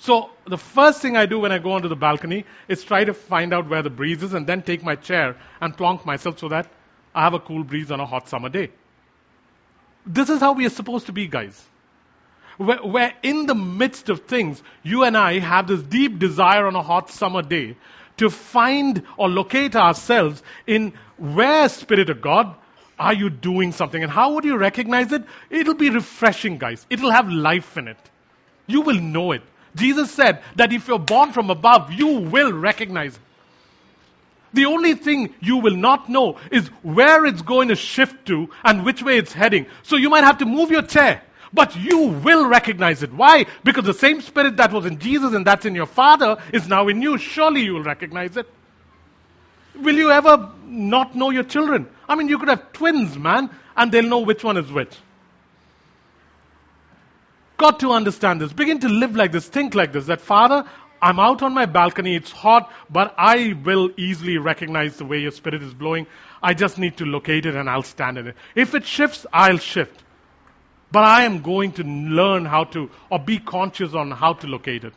So 0.00 0.30
the 0.46 0.56
first 0.56 1.02
thing 1.02 1.18
I 1.18 1.26
do 1.26 1.38
when 1.40 1.52
I 1.52 1.58
go 1.58 1.72
onto 1.72 1.88
the 1.88 1.96
balcony 1.96 2.46
is 2.68 2.82
try 2.82 3.04
to 3.04 3.12
find 3.12 3.52
out 3.52 3.68
where 3.68 3.82
the 3.82 3.90
breeze 3.90 4.22
is 4.22 4.32
and 4.32 4.46
then 4.46 4.62
take 4.62 4.82
my 4.82 4.94
chair 4.96 5.36
and 5.60 5.76
plonk 5.76 6.06
myself 6.06 6.38
so 6.38 6.48
that 6.48 6.68
I 7.14 7.24
have 7.24 7.34
a 7.34 7.38
cool 7.38 7.64
breeze 7.64 7.90
on 7.90 8.00
a 8.00 8.06
hot 8.06 8.26
summer 8.26 8.48
day. 8.48 8.70
This 10.06 10.30
is 10.30 10.40
how 10.40 10.54
we 10.54 10.64
are 10.64 10.70
supposed 10.70 11.06
to 11.06 11.12
be, 11.12 11.26
guys. 11.26 11.62
Where, 12.56 12.78
where 12.78 13.12
in 13.22 13.44
the 13.44 13.54
midst 13.54 14.08
of 14.08 14.22
things, 14.22 14.62
you 14.82 15.04
and 15.04 15.18
I 15.18 15.38
have 15.38 15.66
this 15.66 15.82
deep 15.82 16.18
desire 16.18 16.66
on 16.66 16.76
a 16.76 16.82
hot 16.82 17.10
summer 17.10 17.42
day 17.42 17.76
to 18.16 18.30
find 18.30 19.02
or 19.18 19.28
locate 19.28 19.76
ourselves 19.76 20.42
in 20.66 20.94
where, 21.18 21.68
Spirit 21.68 22.08
of 22.08 22.22
God, 22.22 22.54
are 22.98 23.12
you 23.12 23.28
doing 23.28 23.72
something? 23.72 24.02
And 24.02 24.10
how 24.10 24.32
would 24.32 24.44
you 24.44 24.56
recognize 24.56 25.12
it? 25.12 25.24
It'll 25.50 25.74
be 25.74 25.90
refreshing, 25.90 26.56
guys. 26.56 26.86
It'll 26.88 27.10
have 27.10 27.28
life 27.28 27.76
in 27.76 27.86
it. 27.86 27.98
You 28.66 28.80
will 28.80 29.00
know 29.00 29.32
it. 29.32 29.42
Jesus 29.76 30.10
said 30.10 30.42
that 30.56 30.72
if 30.72 30.88
you're 30.88 30.98
born 30.98 31.32
from 31.32 31.50
above, 31.50 31.92
you 31.92 32.06
will 32.20 32.52
recognize 32.52 33.14
it. 33.14 33.22
The 34.52 34.66
only 34.66 34.94
thing 34.94 35.34
you 35.40 35.58
will 35.58 35.76
not 35.76 36.08
know 36.08 36.38
is 36.50 36.66
where 36.82 37.24
it's 37.24 37.42
going 37.42 37.68
to 37.68 37.76
shift 37.76 38.26
to 38.26 38.50
and 38.64 38.84
which 38.84 39.02
way 39.02 39.16
it's 39.16 39.32
heading. 39.32 39.66
So 39.84 39.96
you 39.96 40.10
might 40.10 40.24
have 40.24 40.38
to 40.38 40.44
move 40.44 40.72
your 40.72 40.82
chair, 40.82 41.22
but 41.52 41.76
you 41.76 42.08
will 42.08 42.46
recognize 42.46 43.04
it. 43.04 43.12
Why? 43.12 43.46
Because 43.62 43.84
the 43.84 43.94
same 43.94 44.20
spirit 44.20 44.56
that 44.56 44.72
was 44.72 44.86
in 44.86 44.98
Jesus 44.98 45.34
and 45.34 45.46
that's 45.46 45.66
in 45.66 45.76
your 45.76 45.86
Father 45.86 46.42
is 46.52 46.66
now 46.66 46.88
in 46.88 47.00
you. 47.00 47.16
Surely 47.16 47.62
you 47.62 47.74
will 47.74 47.84
recognize 47.84 48.36
it. 48.36 48.48
Will 49.76 49.94
you 49.94 50.10
ever 50.10 50.50
not 50.64 51.14
know 51.14 51.30
your 51.30 51.44
children? 51.44 51.88
I 52.08 52.16
mean, 52.16 52.28
you 52.28 52.38
could 52.38 52.48
have 52.48 52.72
twins, 52.72 53.16
man, 53.16 53.50
and 53.76 53.92
they'll 53.92 54.02
know 54.02 54.20
which 54.20 54.42
one 54.42 54.56
is 54.56 54.70
which 54.72 54.96
got 57.60 57.80
to 57.80 57.92
understand 57.92 58.40
this. 58.40 58.52
Begin 58.52 58.80
to 58.80 58.88
live 58.88 59.14
like 59.14 59.32
this. 59.32 59.46
Think 59.46 59.74
like 59.74 59.92
this. 59.92 60.06
That, 60.06 60.22
Father, 60.22 60.64
I'm 61.00 61.20
out 61.20 61.42
on 61.42 61.52
my 61.54 61.66
balcony. 61.66 62.16
It's 62.16 62.32
hot, 62.32 62.72
but 62.88 63.14
I 63.18 63.54
will 63.64 63.90
easily 63.98 64.38
recognize 64.38 64.96
the 64.96 65.04
way 65.04 65.18
your 65.18 65.30
spirit 65.30 65.62
is 65.62 65.74
blowing. 65.74 66.06
I 66.42 66.54
just 66.54 66.78
need 66.78 66.96
to 66.96 67.04
locate 67.04 67.44
it 67.44 67.54
and 67.54 67.68
I'll 67.68 67.82
stand 67.82 68.16
in 68.16 68.28
it. 68.28 68.36
If 68.54 68.74
it 68.74 68.86
shifts, 68.86 69.26
I'll 69.32 69.58
shift. 69.58 70.02
But 70.90 71.04
I 71.04 71.24
am 71.24 71.42
going 71.42 71.72
to 71.72 71.84
learn 71.84 72.46
how 72.46 72.64
to, 72.64 72.90
or 73.10 73.18
be 73.18 73.38
conscious 73.38 73.94
on 73.94 74.10
how 74.10 74.32
to 74.32 74.46
locate 74.46 74.84
it. 74.84 74.94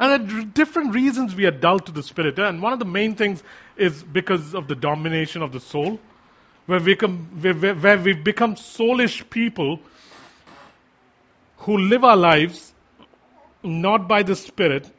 And 0.00 0.28
there 0.28 0.38
are 0.38 0.44
different 0.44 0.94
reasons 0.94 1.36
we 1.36 1.44
are 1.44 1.52
dull 1.52 1.78
to 1.78 1.92
the 1.92 2.02
spirit. 2.02 2.38
And 2.38 2.62
one 2.62 2.72
of 2.72 2.78
the 2.78 2.86
main 2.86 3.14
things 3.14 3.42
is 3.76 4.02
because 4.02 4.54
of 4.54 4.66
the 4.66 4.74
domination 4.74 5.42
of 5.42 5.52
the 5.52 5.60
soul, 5.60 6.00
where, 6.66 6.80
we 6.80 6.96
come, 6.96 7.18
where, 7.40 7.74
where 7.74 7.98
we've 7.98 8.24
become 8.24 8.56
soulish 8.56 9.28
people 9.28 9.78
who 11.62 11.78
live 11.78 12.04
our 12.04 12.16
lives 12.16 12.72
not 13.62 14.08
by 14.08 14.22
the 14.22 14.34
Spirit. 14.34 14.90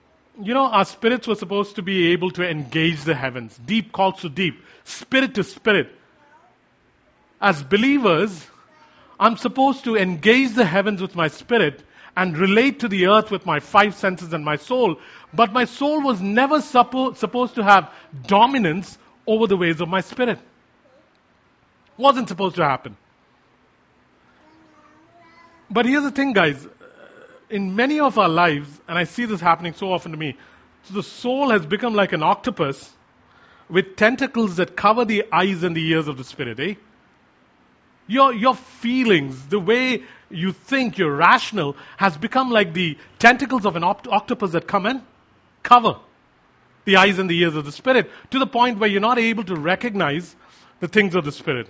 You 0.41 0.53
know, 0.53 0.65
our 0.65 0.86
spirits 0.86 1.27
were 1.27 1.36
supposed 1.36 1.75
to 1.75 1.82
be 1.82 2.12
able 2.13 2.32
to 2.32 2.50
engage 2.50 3.03
the 3.03 3.13
heavens. 3.13 3.58
Deep 3.65 3.91
calls 3.91 4.22
to 4.22 4.29
deep, 4.29 4.55
spirit 4.84 5.36
to 5.36 5.43
spirit. 5.43 5.89
As 7.41 7.62
believers, 7.62 8.48
I'm 9.20 9.38
supposed 9.38 9.84
to 9.84 9.96
engage 9.96 10.53
the 10.53 10.65
heavens 10.65 11.01
with 11.01 11.15
my 11.15 11.27
spirit 11.27 11.84
and 12.15 12.38
relate 12.38 12.79
to 12.79 12.88
the 12.88 13.08
earth 13.08 13.29
with 13.29 13.46
my 13.46 13.60
five 13.60 13.96
senses 13.96 14.34
and 14.34 14.46
my 14.46 14.55
soul. 14.55 14.98
But 15.34 15.51
my 15.51 15.65
soul 15.65 16.01
was 16.01 16.22
never 16.22 16.60
suppo- 16.60 17.15
supposed 17.15 17.55
to 17.55 17.63
have 17.63 17.91
dominance 18.25 18.98
over 19.27 19.48
the 19.48 19.58
ways 19.58 19.82
of 19.82 19.89
my 19.89 20.01
spirit. 20.01 20.39
Wasn't 21.98 22.29
supposed 22.29 22.55
to 22.55 22.63
happen. 22.63 22.98
But 25.74 25.88
here's 25.88 26.03
the 26.03 26.12
thing, 26.12 26.34
guys. 26.34 26.68
In 27.50 27.75
many 27.75 28.00
of 28.00 28.20
our 28.20 28.30
lives, 28.30 28.70
and 28.88 28.98
I 28.98 29.06
see 29.06 29.25
this 29.25 29.42
happening 29.42 29.74
so 29.74 29.92
often 29.92 30.12
to 30.12 30.18
me, 30.18 30.38
the 30.92 31.01
soul 31.01 31.50
has 31.50 31.65
become 31.65 31.96
like 31.96 32.13
an 32.13 32.22
octopus 32.22 32.92
with 33.70 33.96
tentacles 33.96 34.58
that 34.58 34.75
cover 34.75 35.03
the 35.03 35.25
eyes 35.32 35.63
and 35.63 35.75
the 35.75 35.84
ears 35.84 36.08
of 36.08 36.18
the 36.18 36.24
spirit, 36.24 36.60
eh? 36.60 36.75
Your, 38.06 38.34
your 38.34 38.53
feelings, 38.53 39.48
the 39.48 39.60
way 39.60 40.03
you 40.30 40.51
think, 40.51 41.00
you're 41.00 41.15
rational, 41.15 41.75
has 41.98 42.18
become 42.18 42.51
like 42.51 42.74
the 42.74 42.98
tentacles 43.18 43.65
of 43.65 43.75
an 43.75 43.84
opt- 43.84 44.08
octopus 44.08 44.51
that 44.51 44.68
come 44.68 44.86
and 44.86 45.01
cover 45.63 45.96
the 46.86 46.98
eyes 46.98 47.18
and 47.18 47.30
the 47.30 47.39
ears 47.39 47.56
of 47.56 47.65
the 47.65 47.72
spirit 47.72 48.12
to 48.30 48.38
the 48.38 48.46
point 48.46 48.77
where 48.77 48.89
you're 48.89 49.01
not 49.01 49.18
able 49.18 49.44
to 49.46 49.56
recognize 49.56 50.36
the 50.82 50.88
things 50.88 51.15
of 51.15 51.25
the 51.25 51.32
spirit. 51.32 51.68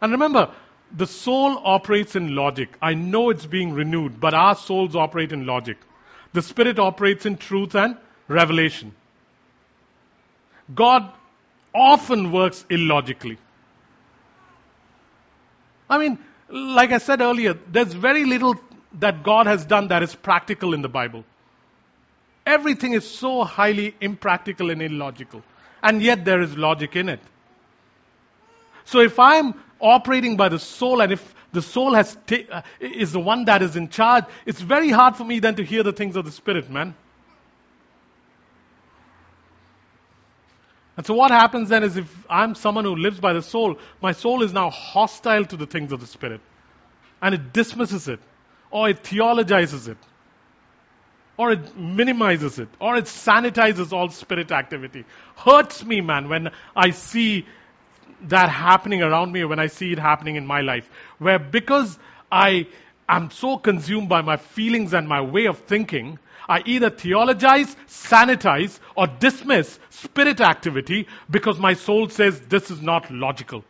And 0.00 0.12
remember, 0.12 0.54
the 0.94 1.06
soul 1.06 1.60
operates 1.64 2.14
in 2.14 2.34
logic. 2.36 2.76
I 2.80 2.94
know 2.94 3.30
it's 3.30 3.46
being 3.46 3.72
renewed, 3.72 4.20
but 4.20 4.32
our 4.32 4.54
souls 4.54 4.94
operate 4.94 5.32
in 5.32 5.44
logic. 5.44 5.76
The 6.32 6.42
spirit 6.42 6.78
operates 6.78 7.26
in 7.26 7.36
truth 7.36 7.74
and 7.74 7.96
revelation. 8.28 8.94
God 10.74 11.10
often 11.74 12.30
works 12.32 12.64
illogically. 12.70 13.38
I 15.90 15.98
mean, 15.98 16.18
like 16.48 16.92
I 16.92 16.98
said 16.98 17.20
earlier, 17.20 17.54
there's 17.70 17.92
very 17.92 18.24
little 18.24 18.54
that 19.00 19.22
God 19.22 19.46
has 19.46 19.64
done 19.64 19.88
that 19.88 20.02
is 20.02 20.14
practical 20.14 20.74
in 20.74 20.82
the 20.82 20.88
Bible. 20.88 21.24
Everything 22.46 22.92
is 22.92 23.08
so 23.08 23.42
highly 23.42 23.94
impractical 24.00 24.70
and 24.70 24.80
illogical. 24.80 25.42
And 25.82 26.00
yet 26.00 26.24
there 26.24 26.40
is 26.40 26.56
logic 26.56 26.94
in 26.96 27.08
it. 27.08 27.20
So 28.84 29.00
if 29.00 29.18
I'm 29.18 29.54
operating 29.84 30.36
by 30.36 30.48
the 30.48 30.58
soul 30.58 31.00
and 31.02 31.12
if 31.12 31.34
the 31.52 31.62
soul 31.62 31.94
has 31.94 32.16
ta- 32.26 32.48
uh, 32.50 32.62
is 32.80 33.12
the 33.12 33.20
one 33.20 33.44
that 33.44 33.62
is 33.62 33.76
in 33.76 33.88
charge, 33.88 34.24
it's 34.44 34.60
very 34.60 34.90
hard 34.90 35.16
for 35.16 35.24
me 35.24 35.38
then 35.38 35.54
to 35.56 35.64
hear 35.64 35.82
the 35.82 35.92
things 35.92 36.16
of 36.16 36.24
the 36.24 36.32
spirit, 36.32 36.70
man. 36.70 36.94
And 40.96 41.04
so 41.04 41.14
what 41.14 41.30
happens 41.30 41.68
then 41.68 41.82
is 41.82 41.96
if 41.96 42.08
I'm 42.30 42.54
someone 42.54 42.84
who 42.84 42.94
lives 42.96 43.20
by 43.20 43.32
the 43.32 43.42
soul, 43.42 43.78
my 44.00 44.12
soul 44.12 44.42
is 44.42 44.52
now 44.52 44.70
hostile 44.70 45.44
to 45.46 45.56
the 45.56 45.66
things 45.66 45.92
of 45.92 46.00
the 46.00 46.06
spirit. 46.06 46.40
And 47.20 47.34
it 47.34 47.52
dismisses 47.52 48.08
it, 48.08 48.20
or 48.70 48.88
it 48.88 49.02
theologizes 49.02 49.88
it, 49.88 49.98
or 51.36 51.52
it 51.52 51.76
minimizes 51.76 52.58
it, 52.58 52.68
or 52.80 52.96
it 52.96 53.06
sanitizes 53.06 53.92
all 53.92 54.08
spirit 54.10 54.52
activity. 54.52 55.04
Hurts 55.36 55.84
me, 55.84 56.00
man, 56.00 56.28
when 56.28 56.50
I 56.76 56.90
see 56.90 57.46
that 58.28 58.48
happening 58.48 59.02
around 59.02 59.32
me, 59.32 59.44
when 59.44 59.58
I 59.58 59.66
see 59.66 59.92
it 59.92 59.98
happening 59.98 60.36
in 60.36 60.46
my 60.46 60.60
life. 60.60 60.88
Where 61.18 61.38
because 61.38 61.98
I 62.30 62.66
am 63.08 63.30
so 63.30 63.58
consumed 63.58 64.08
by 64.08 64.22
my 64.22 64.36
feelings 64.36 64.94
and 64.94 65.08
my 65.08 65.20
way 65.20 65.46
of 65.46 65.58
thinking, 65.58 66.18
I 66.48 66.62
either 66.64 66.90
theologize, 66.90 67.74
sanitize, 67.88 68.78
or 68.96 69.06
dismiss 69.06 69.78
spirit 69.90 70.40
activity 70.40 71.08
because 71.30 71.58
my 71.58 71.74
soul 71.74 72.08
says 72.08 72.40
this 72.40 72.70
is 72.70 72.82
not 72.82 73.10
logical. 73.10 73.64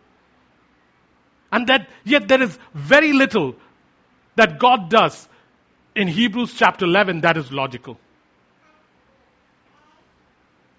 And 1.52 1.68
that 1.68 1.88
yet 2.04 2.26
there 2.26 2.42
is 2.42 2.58
very 2.74 3.12
little 3.12 3.54
that 4.34 4.58
God 4.58 4.90
does 4.90 5.28
in 5.94 6.08
Hebrews 6.08 6.54
chapter 6.54 6.84
11 6.84 7.20
that 7.20 7.36
is 7.36 7.52
logical. 7.52 7.98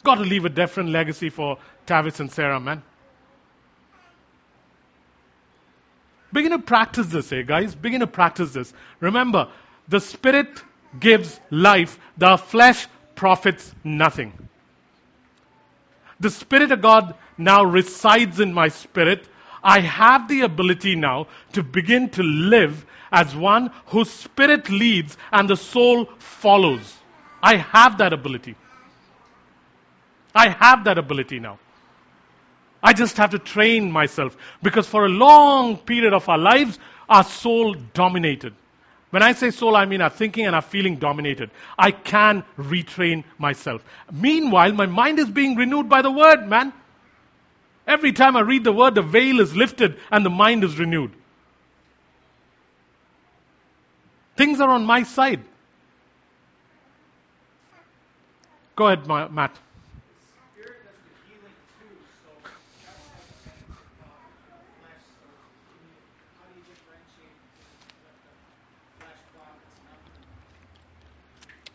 Got 0.03 0.15
to 0.15 0.21
leave 0.21 0.45
a 0.45 0.49
different 0.49 0.89
legacy 0.89 1.29
for 1.29 1.57
Tavis 1.87 2.19
and 2.19 2.31
Sarah, 2.31 2.59
man. 2.59 2.83
Begin 6.35 6.51
to 6.51 6.59
practice 6.59 7.07
this, 7.07 7.31
eh, 7.31 7.43
guys? 7.43 7.73
Begin 7.73 8.01
to 8.01 8.07
practice 8.07 8.51
this. 8.51 8.73
Remember, 8.99 9.47
the 9.87 10.01
Spirit 10.01 10.49
gives 10.99 11.39
life, 11.49 11.97
the 12.17 12.35
flesh 12.35 12.87
profits 13.15 13.73
nothing. 13.85 14.33
The 16.19 16.29
Spirit 16.29 16.73
of 16.73 16.81
God 16.81 17.15
now 17.37 17.63
resides 17.63 18.41
in 18.41 18.53
my 18.53 18.67
spirit. 18.67 19.25
I 19.63 19.79
have 19.79 20.27
the 20.27 20.41
ability 20.41 20.97
now 20.97 21.27
to 21.53 21.63
begin 21.63 22.09
to 22.09 22.23
live 22.23 22.85
as 23.13 23.33
one 23.33 23.71
whose 23.85 24.09
spirit 24.09 24.69
leads 24.69 25.15
and 25.31 25.49
the 25.49 25.55
soul 25.55 26.09
follows. 26.19 26.97
I 27.41 27.55
have 27.55 27.99
that 27.99 28.11
ability. 28.11 28.55
I 30.35 30.49
have 30.49 30.83
that 30.83 30.97
ability 30.97 31.39
now. 31.39 31.59
I 32.85 32.93
just 32.93 33.17
have 33.17 33.31
to 33.31 33.39
train 33.39 33.91
myself 33.91 34.37
because 34.61 34.87
for 34.87 35.07
a 35.07 35.09
long 35.09 35.75
period 35.75 36.13
of 36.13 36.29
our 36.29 36.37
lives, 36.37 36.77
our 37.09 37.23
soul 37.23 37.73
dominated. 37.73 38.53
When 39.09 39.23
I 39.23 39.31
say 39.33 39.49
soul, 39.49 39.75
I 39.75 39.85
mean 39.85 40.01
our 40.01 40.11
thinking 40.11 40.45
and 40.45 40.55
our 40.55 40.61
feeling 40.61 40.97
dominated. 40.97 41.49
I 41.79 41.89
can 41.89 42.43
retrain 42.59 43.23
myself. 43.39 43.83
Meanwhile, 44.13 44.73
my 44.73 44.85
mind 44.85 45.17
is 45.17 45.27
being 45.27 45.55
renewed 45.55 45.89
by 45.89 46.03
the 46.03 46.11
word, 46.11 46.47
man. 46.47 46.73
Every 47.87 48.11
time 48.11 48.37
I 48.37 48.41
read 48.41 48.63
the 48.63 48.71
word, 48.71 48.93
the 48.93 49.01
veil 49.01 49.39
is 49.39 49.55
lifted 49.55 49.97
and 50.11 50.23
the 50.23 50.29
mind 50.29 50.63
is 50.63 50.77
renewed. 50.77 51.11
Things 54.37 54.61
are 54.61 54.69
on 54.69 54.85
my 54.85 55.01
side. 55.01 55.43
Go 58.75 58.85
ahead, 58.85 59.07
Matt. 59.07 59.57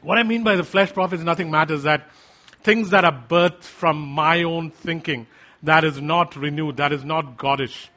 What 0.02 0.16
I 0.16 0.22
mean 0.22 0.44
by 0.44 0.56
the 0.56 0.64
flesh 0.64 0.92
profits 0.92 1.22
nothing 1.22 1.50
matters 1.50 1.82
that 1.82 2.08
things 2.62 2.90
that 2.90 3.04
are 3.04 3.26
birthed 3.28 3.64
from 3.64 3.98
my 3.98 4.44
own 4.44 4.70
thinking, 4.70 5.26
that 5.62 5.84
is 5.84 6.00
not 6.00 6.36
renewed, 6.36 6.78
that 6.78 6.92
is 6.92 7.04
not 7.04 7.36
Godish. 7.36 7.88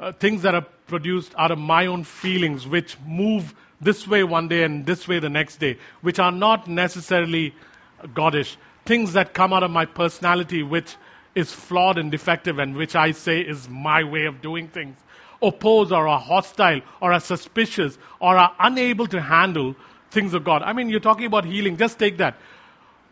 Uh, 0.00 0.12
things 0.12 0.42
that 0.42 0.54
are 0.54 0.66
produced 0.88 1.32
out 1.38 1.50
of 1.50 1.58
my 1.58 1.86
own 1.86 2.02
feelings, 2.02 2.66
which 2.66 2.96
move 3.06 3.54
this 3.80 4.06
way 4.06 4.24
one 4.24 4.48
day 4.48 4.64
and 4.64 4.84
this 4.84 5.06
way 5.06 5.20
the 5.20 5.28
next 5.28 5.58
day, 5.58 5.78
which 6.00 6.18
are 6.18 6.32
not 6.32 6.66
necessarily 6.66 7.54
Godish. 8.02 8.56
Things 8.84 9.12
that 9.12 9.32
come 9.32 9.52
out 9.52 9.62
of 9.62 9.70
my 9.70 9.84
personality, 9.84 10.62
which 10.64 10.96
is 11.34 11.52
flawed 11.52 11.98
and 11.98 12.10
defective, 12.10 12.58
and 12.58 12.74
which 12.74 12.96
I 12.96 13.12
say 13.12 13.40
is 13.40 13.68
my 13.68 14.02
way 14.02 14.24
of 14.24 14.40
doing 14.40 14.68
things, 14.68 14.96
oppose 15.40 15.92
or 15.92 16.08
are 16.08 16.18
hostile 16.18 16.80
or 17.00 17.12
are 17.12 17.20
suspicious 17.20 17.96
or 18.18 18.36
are 18.36 18.54
unable 18.58 19.06
to 19.08 19.20
handle 19.20 19.76
things 20.10 20.34
of 20.34 20.44
God. 20.44 20.62
I 20.62 20.72
mean, 20.72 20.88
you're 20.88 21.00
talking 21.00 21.26
about 21.26 21.44
healing. 21.44 21.76
Just 21.76 21.98
take 21.98 22.18
that. 22.18 22.36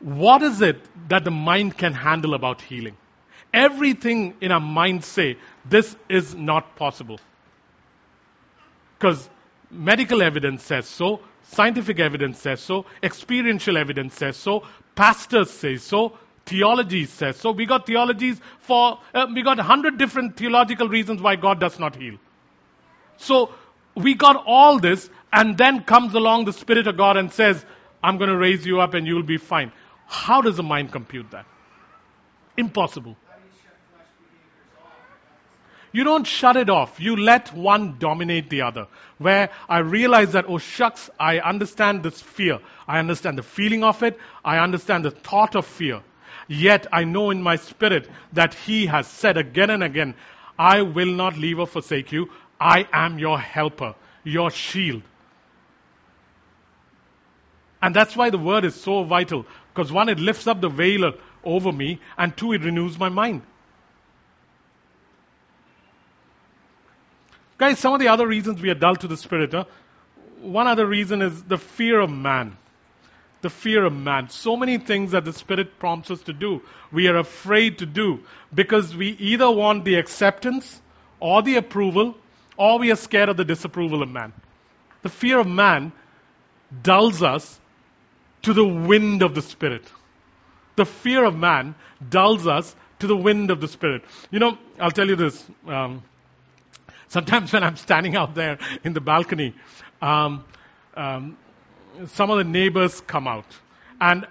What 0.00 0.42
is 0.42 0.60
it 0.60 0.80
that 1.08 1.24
the 1.24 1.30
mind 1.30 1.76
can 1.76 1.92
handle 1.92 2.34
about 2.34 2.60
healing? 2.60 2.96
Everything 3.52 4.34
in 4.40 4.52
our 4.52 4.60
mind 4.60 5.04
say 5.04 5.38
this 5.64 5.96
is 6.08 6.34
not 6.34 6.76
possible. 6.76 7.18
Because 8.98 9.28
medical 9.70 10.22
evidence 10.22 10.62
says 10.62 10.86
so, 10.86 11.20
scientific 11.42 11.98
evidence 11.98 12.38
says 12.38 12.60
so, 12.60 12.86
experiential 13.02 13.76
evidence 13.76 14.14
says 14.14 14.36
so, 14.36 14.64
pastors 14.94 15.50
say 15.50 15.76
so, 15.76 16.18
theology 16.44 17.06
says 17.06 17.36
so. 17.36 17.52
We 17.52 17.66
got 17.66 17.86
theologies 17.86 18.40
for, 18.60 18.98
uh, 19.14 19.26
we 19.34 19.42
got 19.42 19.58
a 19.58 19.62
hundred 19.62 19.98
different 19.98 20.36
theological 20.36 20.88
reasons 20.88 21.20
why 21.20 21.36
God 21.36 21.60
does 21.60 21.78
not 21.78 21.96
heal. 21.96 22.16
So 23.18 23.50
we 23.96 24.14
got 24.14 24.44
all 24.46 24.78
this, 24.78 25.08
and 25.32 25.56
then 25.58 25.82
comes 25.82 26.14
along 26.14 26.44
the 26.44 26.52
Spirit 26.52 26.86
of 26.86 26.96
God 26.96 27.16
and 27.16 27.32
says, 27.32 27.64
I'm 28.02 28.18
going 28.18 28.30
to 28.30 28.36
raise 28.36 28.64
you 28.64 28.80
up 28.80 28.94
and 28.94 29.06
you'll 29.06 29.22
be 29.22 29.38
fine. 29.38 29.72
How 30.06 30.40
does 30.40 30.56
the 30.56 30.62
mind 30.62 30.92
compute 30.92 31.30
that? 31.32 31.46
Impossible. 32.56 33.16
You 35.92 36.04
don't 36.04 36.26
shut 36.26 36.56
it 36.56 36.68
off. 36.68 37.00
You 37.00 37.16
let 37.16 37.54
one 37.54 37.96
dominate 37.98 38.50
the 38.50 38.62
other. 38.62 38.86
Where 39.18 39.50
I 39.68 39.78
realize 39.78 40.32
that, 40.32 40.44
oh 40.46 40.58
shucks, 40.58 41.08
I 41.18 41.38
understand 41.38 42.02
this 42.02 42.20
fear. 42.20 42.58
I 42.86 42.98
understand 42.98 43.38
the 43.38 43.42
feeling 43.42 43.82
of 43.82 44.02
it. 44.02 44.18
I 44.44 44.58
understand 44.58 45.06
the 45.06 45.10
thought 45.10 45.56
of 45.56 45.64
fear. 45.64 46.02
Yet 46.48 46.86
I 46.92 47.04
know 47.04 47.30
in 47.30 47.42
my 47.42 47.56
spirit 47.56 48.08
that 48.34 48.52
He 48.52 48.86
has 48.86 49.06
said 49.06 49.38
again 49.38 49.70
and 49.70 49.82
again, 49.82 50.14
I 50.58 50.82
will 50.82 51.10
not 51.10 51.38
leave 51.38 51.58
or 51.58 51.66
forsake 51.66 52.12
you. 52.12 52.30
I 52.60 52.86
am 52.92 53.18
your 53.18 53.38
helper, 53.38 53.94
your 54.24 54.50
shield. 54.50 55.02
And 57.82 57.94
that's 57.94 58.16
why 58.16 58.30
the 58.30 58.38
word 58.38 58.64
is 58.64 58.74
so 58.74 59.04
vital. 59.04 59.46
Because 59.72 59.92
one, 59.92 60.08
it 60.08 60.18
lifts 60.18 60.46
up 60.46 60.60
the 60.60 60.68
veil 60.68 61.12
over 61.44 61.70
me, 61.70 62.00
and 62.16 62.36
two, 62.36 62.52
it 62.52 62.64
renews 62.64 62.98
my 62.98 63.08
mind. 63.08 63.42
Guys, 67.58 67.78
some 67.78 67.94
of 67.94 68.00
the 68.00 68.08
other 68.08 68.26
reasons 68.26 68.60
we 68.60 68.70
are 68.70 68.74
dull 68.74 68.96
to 68.96 69.08
the 69.08 69.16
Spirit, 69.16 69.52
huh? 69.52 69.64
one 70.40 70.66
other 70.66 70.86
reason 70.86 71.22
is 71.22 71.42
the 71.44 71.58
fear 71.58 72.00
of 72.00 72.10
man. 72.10 72.56
The 73.42 73.50
fear 73.50 73.84
of 73.84 73.92
man. 73.92 74.28
So 74.28 74.56
many 74.56 74.78
things 74.78 75.12
that 75.12 75.24
the 75.24 75.32
Spirit 75.32 75.78
prompts 75.78 76.10
us 76.10 76.20
to 76.22 76.32
do, 76.32 76.62
we 76.92 77.08
are 77.08 77.16
afraid 77.16 77.78
to 77.78 77.86
do 77.86 78.20
because 78.54 78.94
we 78.94 79.08
either 79.08 79.50
want 79.50 79.84
the 79.84 79.96
acceptance 79.96 80.80
or 81.20 81.42
the 81.42 81.56
approval, 81.56 82.16
or 82.56 82.78
we 82.78 82.90
are 82.90 82.96
scared 82.96 83.28
of 83.28 83.36
the 83.36 83.44
disapproval 83.44 84.02
of 84.02 84.08
man. 84.08 84.32
The 85.02 85.08
fear 85.08 85.38
of 85.38 85.46
man 85.46 85.92
dulls 86.82 87.22
us 87.22 87.60
to 88.42 88.52
the 88.52 88.64
wind 88.64 89.22
of 89.22 89.34
the 89.34 89.42
Spirit. 89.42 89.84
The 90.76 90.84
fear 90.84 91.24
of 91.24 91.36
man 91.36 91.74
dulls 92.08 92.46
us 92.46 92.74
to 92.98 93.06
the 93.06 93.16
wind 93.16 93.50
of 93.50 93.60
the 93.60 93.68
Spirit. 93.68 94.04
You 94.30 94.38
know, 94.38 94.58
I'll 94.80 94.90
tell 94.90 95.08
you 95.08 95.16
this. 95.16 95.44
Um, 95.66 96.02
sometimes 97.08 97.52
when 97.52 97.62
I'm 97.62 97.76
standing 97.76 98.16
out 98.16 98.34
there 98.34 98.58
in 98.84 98.92
the 98.92 99.00
balcony, 99.00 99.54
um, 100.00 100.44
um, 100.96 101.36
some 102.08 102.30
of 102.30 102.38
the 102.38 102.44
neighbors 102.44 103.00
come 103.00 103.26
out. 103.26 103.46
And 104.00 104.26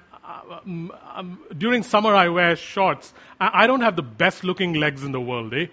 um, 0.65 0.91
um, 1.13 1.39
during 1.55 1.83
summer, 1.83 2.13
I 2.15 2.29
wear 2.29 2.55
shorts. 2.55 3.13
I, 3.39 3.63
I, 3.63 3.67
don't 3.67 3.81
have 3.81 3.95
the 3.95 4.03
best 4.03 4.43
looking 4.43 4.73
legs 4.73 5.03
in 5.03 5.11
the 5.11 5.21
world, 5.21 5.53
eh? 5.53 5.67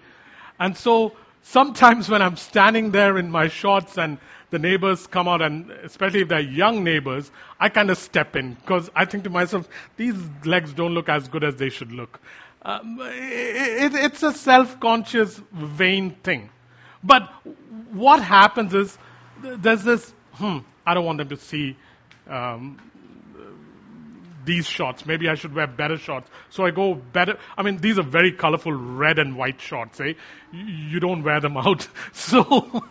And 0.59 0.77
so 0.77 1.13
sometimes 1.43 2.09
when 2.09 2.21
I'm 2.21 2.35
standing 2.35 2.91
there 2.91 3.17
in 3.17 3.29
my 3.31 3.47
shorts 3.47 3.97
and 3.97 4.17
the 4.49 4.59
neighbors 4.59 5.07
come 5.07 5.27
out, 5.27 5.41
and 5.41 5.71
especially 5.71 6.21
if 6.21 6.27
they're 6.27 6.39
young 6.39 6.83
neighbors, 6.83 7.31
I 7.59 7.69
kind 7.69 7.89
of 7.89 7.97
step 7.97 8.35
in 8.35 8.53
because 8.53 8.89
I 8.95 9.05
think 9.05 9.23
to 9.23 9.29
myself, 9.29 9.67
these 9.97 10.15
legs 10.45 10.73
don't 10.73 10.93
look 10.93 11.09
as 11.09 11.27
good 11.27 11.43
as 11.43 11.55
they 11.55 11.69
should 11.69 11.91
look. 11.91 12.19
Um, 12.61 12.99
it, 13.01 13.93
it's 13.95 14.23
a 14.23 14.31
self 14.31 14.79
conscious, 14.79 15.41
vain 15.51 16.11
thing. 16.23 16.49
But 17.03 17.23
what 17.91 18.21
happens 18.23 18.73
is 18.73 18.97
there's 19.41 19.83
this, 19.83 20.13
hmm, 20.33 20.59
I 20.85 20.93
don't 20.93 21.05
want 21.05 21.17
them 21.17 21.29
to 21.29 21.37
see 21.37 21.75
um, 22.29 22.79
these 24.45 24.67
shorts. 24.67 25.05
Maybe 25.05 25.29
I 25.29 25.35
should 25.35 25.53
wear 25.53 25.67
better 25.67 25.97
shorts. 25.97 26.29
So 26.49 26.65
I 26.65 26.71
go 26.71 26.95
better. 26.95 27.37
I 27.57 27.63
mean, 27.63 27.77
these 27.77 27.97
are 27.99 28.03
very 28.03 28.31
colorful 28.31 28.73
red 28.73 29.19
and 29.19 29.37
white 29.37 29.61
shorts, 29.61 29.99
eh? 29.99 30.13
You 30.51 30.99
don't 30.99 31.23
wear 31.23 31.39
them 31.39 31.57
out. 31.65 31.87
So, 32.13 32.83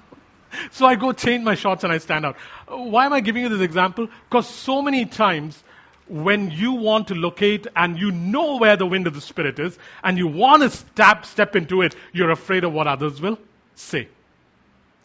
so 0.71 0.87
I 0.87 0.97
go 0.97 1.13
change 1.13 1.45
my 1.45 1.55
shorts 1.55 1.85
and 1.85 1.93
I 1.93 1.99
stand 1.99 2.27
out. 2.27 2.37
Why 2.69 3.07
am 3.07 3.13
I 3.13 3.21
giving 3.21 3.43
you 3.43 3.49
this 3.49 3.61
example? 3.61 4.09
Because 4.29 4.49
so 4.49 4.83
many 4.83 5.07
times 5.07 5.63
when 6.09 6.51
you 6.51 6.73
want 6.75 7.09
to 7.09 7.15
locate 7.15 7.67
and 7.75 7.99
you 7.99 8.11
know 8.11 8.59
where 8.59 8.77
the 8.77 8.87
wind 8.87 9.07
of 9.07 9.15
the 9.15 9.21
Spirit 9.21 9.59
is 9.59 9.79
and 10.03 10.19
you 10.19 10.27
want 10.27 10.63
to 10.63 10.71
step, 10.71 11.25
step 11.25 11.57
into 11.57 11.83
it, 11.83 11.95
you're 12.13 12.31
afraid 12.31 12.65
of 12.65 12.73
what 12.73 12.87
others 12.87 13.21
will 13.21 13.39
say. 13.77 14.09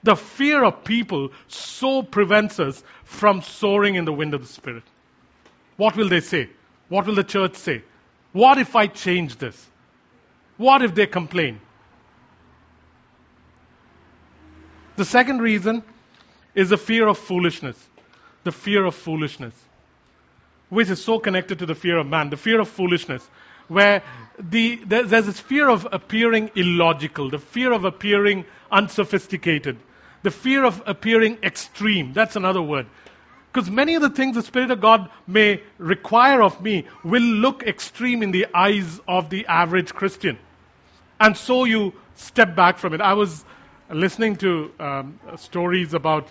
The 0.03 0.15
fear 0.15 0.63
of 0.63 0.83
people 0.83 1.31
so 1.47 2.01
prevents 2.03 2.59
us 2.59 2.83
from 3.03 3.41
soaring 3.41 3.95
in 3.95 4.05
the 4.05 4.13
wind 4.13 4.33
of 4.33 4.41
the 4.41 4.47
Spirit. 4.47 4.83
What 5.77 5.95
will 5.95 6.09
they 6.09 6.19
say? 6.19 6.49
What 6.89 7.05
will 7.05 7.15
the 7.15 7.23
church 7.23 7.55
say? 7.55 7.83
What 8.33 8.57
if 8.57 8.75
I 8.75 8.87
change 8.87 9.37
this? 9.37 9.65
What 10.57 10.81
if 10.81 10.93
they 10.95 11.05
complain? 11.05 11.61
The 14.95 15.05
second 15.05 15.41
reason 15.41 15.83
is 16.55 16.69
the 16.69 16.77
fear 16.77 17.07
of 17.07 17.17
foolishness. 17.19 17.77
The 18.43 18.51
fear 18.51 18.85
of 18.85 18.95
foolishness, 18.95 19.53
which 20.69 20.89
is 20.89 21.03
so 21.03 21.19
connected 21.19 21.59
to 21.59 21.65
the 21.65 21.75
fear 21.75 21.97
of 21.97 22.07
man. 22.07 22.29
The 22.29 22.37
fear 22.37 22.61
of 22.61 22.69
foolishness, 22.69 23.27
where 23.67 24.03
the, 24.39 24.77
there's 24.85 25.25
this 25.25 25.39
fear 25.39 25.69
of 25.69 25.87
appearing 25.91 26.51
illogical, 26.55 27.29
the 27.29 27.39
fear 27.39 27.73
of 27.73 27.83
appearing 27.83 28.45
unsophisticated, 28.71 29.77
the 30.23 30.31
fear 30.31 30.63
of 30.63 30.81
appearing 30.85 31.39
extreme. 31.43 32.13
That's 32.13 32.35
another 32.37 32.61
word. 32.61 32.87
Because 33.57 33.71
many 33.71 33.95
of 33.95 34.03
the 34.03 34.11
things 34.11 34.35
the 34.35 34.43
Spirit 34.43 34.69
of 34.69 34.81
God 34.81 35.09
may 35.25 35.63
require 35.79 36.43
of 36.43 36.61
me 36.61 36.85
will 37.03 37.23
look 37.23 37.63
extreme 37.63 38.21
in 38.21 38.29
the 38.29 38.45
eyes 38.53 39.01
of 39.07 39.31
the 39.31 39.47
average 39.47 39.95
Christian. 39.95 40.37
And 41.19 41.35
so 41.35 41.63
you 41.63 41.93
step 42.13 42.55
back 42.55 42.77
from 42.77 42.93
it. 42.93 43.01
I 43.01 43.13
was 43.13 43.43
listening 43.89 44.35
to 44.35 44.71
um, 44.79 45.19
stories 45.37 45.95
about 45.95 46.27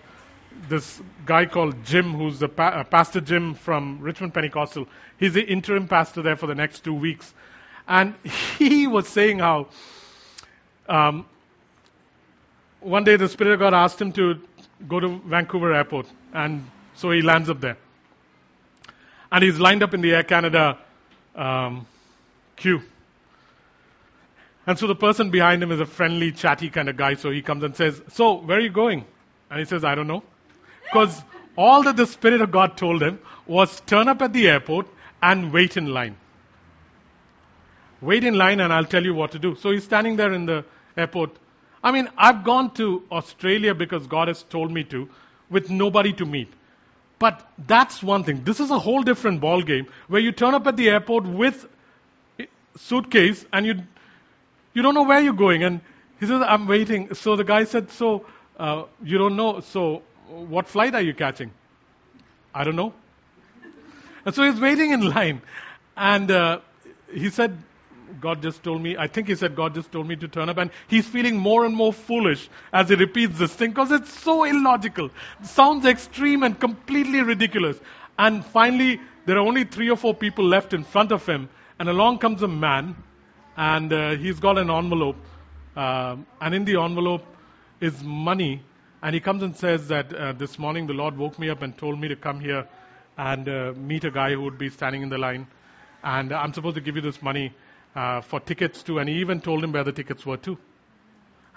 this 0.69 1.03
guy 1.25 1.47
called 1.47 1.85
Jim, 1.85 2.15
who's 2.15 2.39
the 2.39 2.49
pa- 2.49 2.69
uh, 2.69 2.85
Pastor 2.85 3.21
Jim 3.21 3.55
from 3.55 3.99
Richmond 4.03 4.33
Pentecostal. 4.33 4.87
He's 5.19 5.33
the 5.33 5.43
interim 5.43 5.89
pastor 5.89 6.23
there 6.23 6.37
for 6.37 6.47
the 6.47 6.55
next 6.55 6.85
two 6.85 6.95
weeks. 6.95 7.35
And 7.89 8.15
he 8.59 8.87
was 8.87 9.09
saying 9.09 9.41
how 9.41 9.67
um, 10.89 11.27
one 12.79 13.03
day 13.03 13.17
the 13.17 13.29
Spirit 13.29 13.55
of 13.55 13.59
God 13.59 13.75
asked 13.75 14.01
him 14.01 14.13
to 14.13 14.41
go 14.87 15.01
to 15.01 15.21
Vancouver 15.27 15.75
Airport, 15.75 16.07
and 16.33 16.71
so 16.97 17.11
he 17.11 17.23
lands 17.23 17.49
up 17.49 17.61
there. 17.61 17.77
And 19.31 19.43
he's 19.43 19.59
lined 19.59 19.83
up 19.83 19.95
in 19.95 20.01
the 20.01 20.15
Air 20.15 20.23
Canada 20.23 20.79
um, 21.35 21.87
queue. 22.57 22.83
And 24.67 24.79
so 24.79 24.87
the 24.87 24.95
person 24.95 25.31
behind 25.31 25.63
him 25.63 25.71
is 25.71 25.81
a 25.81 25.87
friendly, 25.87 26.33
chatty 26.33 26.71
kind 26.71 26.89
of 26.89 26.97
guy, 26.97 27.15
so 27.15 27.31
he 27.31 27.43
comes 27.43 27.63
and 27.63 27.77
says, 27.77 28.01
So, 28.13 28.35
where 28.35 28.59
are 28.59 28.61
you 28.61 28.71
going? 28.71 29.05
And 29.51 29.59
he 29.61 29.65
says, 29.65 29.85
I 29.85 29.95
don't 29.95 30.09
know. 30.09 30.25
Because 30.85 31.23
all 31.57 31.85
that 31.85 31.97
the 31.97 32.07
Spirit 32.07 32.41
of 32.41 32.51
God 32.51 32.77
told 32.77 33.03
him 33.03 33.21
was 33.47 33.81
turn 33.83 34.09
up 34.09 34.23
at 34.23 34.33
the 34.33 34.49
airport 34.49 34.89
and 35.23 35.53
wait 35.53 35.77
in 35.77 35.87
line. 35.87 36.17
Wait 38.01 38.25
in 38.25 38.35
line 38.35 38.61
and 38.61 38.73
I'll 38.73 38.85
tell 38.85 39.05
you 39.05 39.15
what 39.15 39.33
to 39.33 39.39
do. 39.39 39.55
So 39.55 39.71
he's 39.71 39.85
standing 39.85 40.17
there 40.17 40.33
in 40.33 40.47
the 40.47 40.65
airport 40.97 41.39
I 41.87 41.93
mean, 41.93 42.09
I've 42.19 42.43
gone 42.43 42.75
to 42.75 43.05
Australia 43.13 43.73
because 43.73 44.09
God 44.09 44.27
has 44.27 44.43
told 44.43 44.73
me 44.73 44.83
to, 44.85 45.09
with 45.49 45.71
nobody 45.71 46.13
to 46.15 46.27
meet. 46.27 46.53
But 47.19 47.49
that's 47.67 48.03
one 48.03 48.25
thing. 48.25 48.45
This 48.45 48.61
is 48.61 48.71
a 48.71 48.79
whole 48.79 49.03
different 49.03 49.41
ball 49.41 49.63
game 49.63 49.87
where 50.09 50.21
you 50.21 50.33
turn 50.33 50.55
up 50.55 50.67
at 50.67 50.77
the 50.77 50.91
airport 50.91 51.25
with 51.27 51.67
suitcase 52.77 53.45
and 53.53 53.65
you 53.67 53.83
you 54.75 54.83
don't 54.83 54.95
know 54.95 55.05
where 55.05 55.21
you're 55.21 55.33
going. 55.33 55.65
And 55.65 55.81
he 56.21 56.27
says, 56.27 56.43
"I'm 56.47 56.67
waiting." 56.67 57.15
So 57.15 57.37
the 57.37 57.45
guy 57.45 57.65
said, 57.65 57.91
"So 57.91 58.27
uh, 58.59 58.85
you 59.03 59.17
don't 59.19 59.37
know? 59.37 59.61
So 59.61 60.03
what 60.29 60.69
flight 60.69 60.95
are 60.95 61.01
you 61.01 61.15
catching?" 61.15 61.51
I 62.55 62.65
don't 62.65 62.77
know. 62.77 62.93
And 64.27 64.35
so 64.35 64.43
he's 64.43 64.61
waiting 64.61 64.91
in 64.91 65.09
line, 65.09 65.41
and 65.97 66.31
uh, 66.31 66.61
he 67.13 67.31
said, 67.31 67.57
God 68.21 68.43
just 68.43 68.63
told 68.63 68.83
me, 68.83 68.97
I 68.97 69.07
think 69.07 69.29
he 69.29 69.35
said 69.35 69.57
God 69.57 69.75
just 69.75 69.93
told 69.93 70.09
me 70.09 70.17
to 70.17 70.29
turn 70.29 70.49
up, 70.49 70.59
and 70.59 70.71
he's 70.89 71.07
feeling 71.07 71.37
more 71.37 71.65
and 71.65 71.75
more 71.75 71.93
foolish 71.93 72.49
as 72.73 72.89
he 72.89 72.95
repeats 72.95 73.39
this 73.39 73.55
thing 73.55 73.71
because 73.71 73.93
it's 73.93 74.13
so 74.23 74.45
illogical. 74.45 75.07
It 75.41 75.47
sounds 75.47 75.87
extreme 75.87 76.43
and 76.43 76.59
completely 76.59 77.23
ridiculous. 77.23 77.79
And 78.19 78.45
finally, 78.45 79.01
there 79.27 79.37
are 79.37 79.47
only 79.47 79.65
three 79.65 79.91
or 79.91 79.97
four 79.97 80.15
people 80.15 80.45
left 80.45 80.73
in 80.73 80.85
front 80.85 81.13
of 81.13 81.27
him, 81.27 81.49
and 81.79 81.89
along 81.89 82.19
comes 82.19 82.43
a 82.43 82.49
man, 82.49 82.97
and 83.57 83.93
uh, 83.93 84.11
he's 84.17 84.41
got 84.41 84.59
an 84.59 84.71
envelope, 84.71 85.17
uh, 85.77 86.17
and 86.41 86.55
in 86.55 86.65
the 86.65 86.81
envelope 86.81 87.25
is 87.81 88.03
money. 88.03 88.63
And 89.03 89.15
he 89.15 89.21
comes 89.21 89.43
and 89.43 89.55
says 89.55 89.89
that 89.89 90.13
uh, 90.13 90.33
this 90.33 90.59
morning 90.59 90.87
the 90.87 90.95
Lord 90.95 91.17
woke 91.17 91.39
me 91.39 91.51
up 91.51 91.63
and 91.63 91.77
told 91.77 92.01
me 92.01 92.09
to 92.09 92.17
come 92.17 92.41
here 92.41 92.67
and 93.19 93.49
uh, 93.49 93.73
meet 93.77 94.05
a 94.05 94.11
guy 94.11 94.33
who 94.33 94.43
would 94.43 94.59
be 94.59 94.71
standing 94.71 95.03
in 95.03 95.09
the 95.09 95.19
line. 95.19 95.47
And 96.03 96.33
I'm 96.33 96.53
supposed 96.53 96.77
to 96.77 96.81
give 96.81 96.97
you 96.97 97.03
this 97.03 97.23
money 97.23 97.53
uh, 97.97 98.21
for 98.21 98.39
tickets 98.39 98.83
to, 98.85 98.99
and 98.99 99.09
he 99.09 99.17
even 99.17 99.41
told 99.41 99.65
him 99.65 99.73
where 99.73 99.83
the 99.83 99.93
tickets 99.93 100.25
were 100.27 100.37
too. 100.37 100.59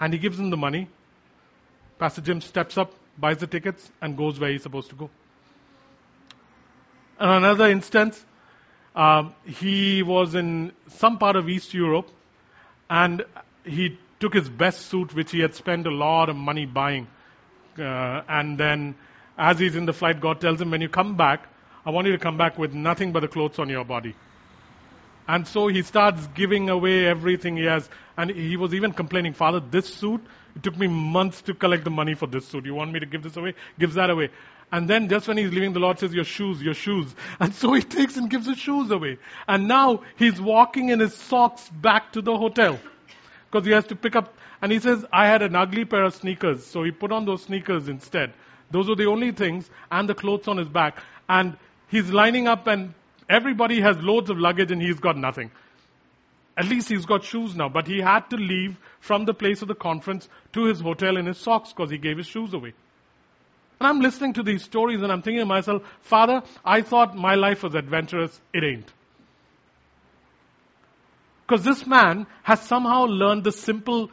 And 0.00 0.12
he 0.12 0.18
gives 0.18 0.40
him 0.40 0.48
the 0.48 0.56
money. 0.56 0.88
Pastor 1.98 2.22
Jim 2.22 2.40
steps 2.40 2.78
up, 2.78 2.94
buys 3.18 3.38
the 3.38 3.46
tickets, 3.46 3.90
and 4.00 4.16
goes 4.16 4.40
where 4.40 4.50
he's 4.50 4.62
supposed 4.62 4.88
to 4.88 4.96
go. 4.96 5.10
And 7.18 7.30
another 7.44 7.68
instance, 7.68 8.24
um, 8.96 9.34
he 9.44 10.02
was 10.02 10.34
in 10.34 10.72
some 10.88 11.18
part 11.18 11.36
of 11.36 11.48
East 11.50 11.74
Europe, 11.74 12.08
and 12.88 13.22
he 13.64 13.98
took 14.18 14.32
his 14.32 14.48
best 14.48 14.86
suit, 14.86 15.14
which 15.14 15.30
he 15.30 15.40
had 15.40 15.54
spent 15.54 15.86
a 15.86 15.90
lot 15.90 16.30
of 16.30 16.36
money 16.36 16.64
buying. 16.64 17.06
Uh, 17.78 18.22
and 18.28 18.56
then, 18.56 18.94
as 19.36 19.58
he's 19.58 19.76
in 19.76 19.84
the 19.84 19.92
flight, 19.92 20.20
God 20.20 20.40
tells 20.40 20.60
him, 20.60 20.70
When 20.70 20.80
you 20.80 20.88
come 20.88 21.16
back, 21.16 21.46
I 21.84 21.90
want 21.90 22.06
you 22.06 22.14
to 22.14 22.18
come 22.18 22.38
back 22.38 22.58
with 22.58 22.72
nothing 22.72 23.12
but 23.12 23.20
the 23.20 23.28
clothes 23.28 23.58
on 23.58 23.68
your 23.68 23.84
body. 23.84 24.14
And 25.30 25.46
so 25.46 25.68
he 25.68 25.82
starts 25.82 26.26
giving 26.34 26.68
away 26.70 27.06
everything 27.06 27.56
he 27.56 27.62
has. 27.62 27.88
And 28.16 28.30
he 28.30 28.56
was 28.56 28.74
even 28.74 28.92
complaining, 28.92 29.32
Father, 29.32 29.60
this 29.60 29.86
suit, 29.86 30.20
it 30.56 30.64
took 30.64 30.76
me 30.76 30.88
months 30.88 31.40
to 31.42 31.54
collect 31.54 31.84
the 31.84 31.90
money 31.90 32.14
for 32.14 32.26
this 32.26 32.48
suit. 32.48 32.66
You 32.66 32.74
want 32.74 32.90
me 32.90 32.98
to 32.98 33.06
give 33.06 33.22
this 33.22 33.36
away? 33.36 33.54
Gives 33.78 33.94
that 33.94 34.10
away. 34.10 34.30
And 34.72 34.90
then 34.90 35.08
just 35.08 35.28
when 35.28 35.36
he's 35.36 35.52
leaving, 35.52 35.72
the 35.72 35.78
Lord 35.78 36.00
says, 36.00 36.12
Your 36.12 36.24
shoes, 36.24 36.60
your 36.60 36.74
shoes. 36.74 37.14
And 37.38 37.54
so 37.54 37.72
he 37.72 37.80
takes 37.80 38.16
and 38.16 38.28
gives 38.28 38.48
his 38.48 38.58
shoes 38.58 38.90
away. 38.90 39.18
And 39.46 39.68
now 39.68 40.02
he's 40.16 40.40
walking 40.40 40.88
in 40.88 40.98
his 40.98 41.14
socks 41.14 41.68
back 41.68 42.12
to 42.14 42.22
the 42.22 42.36
hotel. 42.36 42.80
Because 43.48 43.64
he 43.64 43.72
has 43.72 43.84
to 43.86 43.94
pick 43.94 44.16
up. 44.16 44.34
And 44.60 44.72
he 44.72 44.80
says, 44.80 45.04
I 45.12 45.28
had 45.28 45.42
an 45.42 45.54
ugly 45.54 45.84
pair 45.84 46.02
of 46.02 46.14
sneakers. 46.16 46.66
So 46.66 46.82
he 46.82 46.90
put 46.90 47.12
on 47.12 47.24
those 47.24 47.44
sneakers 47.44 47.86
instead. 47.86 48.32
Those 48.72 48.88
were 48.88 48.96
the 48.96 49.06
only 49.06 49.30
things. 49.30 49.70
And 49.92 50.08
the 50.08 50.14
clothes 50.16 50.48
on 50.48 50.56
his 50.56 50.68
back. 50.68 51.00
And 51.28 51.56
He's 51.90 52.08
lining 52.12 52.46
up 52.46 52.68
and 52.68 52.94
everybody 53.30 53.80
has 53.80 53.96
loads 53.98 54.28
of 54.28 54.38
luggage 54.38 54.72
and 54.72 54.82
he's 54.82 54.98
got 54.98 55.16
nothing. 55.16 55.50
At 56.56 56.66
least 56.66 56.88
he's 56.88 57.06
got 57.06 57.24
shoes 57.24 57.54
now, 57.54 57.68
but 57.68 57.86
he 57.86 58.00
had 58.00 58.28
to 58.30 58.36
leave 58.36 58.76
from 58.98 59.24
the 59.24 59.32
place 59.32 59.62
of 59.62 59.68
the 59.68 59.74
conference 59.74 60.28
to 60.52 60.64
his 60.64 60.80
hotel 60.80 61.16
in 61.16 61.26
his 61.26 61.38
socks 61.38 61.72
because 61.72 61.90
he 61.90 61.96
gave 61.96 62.18
his 62.18 62.26
shoes 62.26 62.52
away. 62.52 62.74
And 63.78 63.88
I'm 63.88 64.00
listening 64.00 64.34
to 64.34 64.42
these 64.42 64.62
stories 64.62 65.00
and 65.00 65.10
I'm 65.10 65.22
thinking 65.22 65.40
to 65.40 65.46
myself, 65.46 65.82
Father, 66.02 66.42
I 66.62 66.82
thought 66.82 67.16
my 67.16 67.34
life 67.34 67.62
was 67.62 67.74
adventurous. 67.74 68.38
It 68.52 68.62
ain't. 68.62 68.92
Because 71.46 71.64
this 71.64 71.86
man 71.86 72.26
has 72.42 72.60
somehow 72.60 73.04
learned 73.06 73.44
the 73.44 73.52
simple 73.52 74.10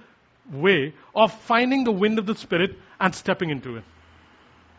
way 0.52 0.94
of 1.14 1.34
finding 1.42 1.84
the 1.84 1.92
wind 1.92 2.18
of 2.18 2.26
the 2.26 2.36
Spirit 2.36 2.78
and 3.00 3.14
stepping 3.14 3.50
into 3.50 3.76
it. 3.76 3.84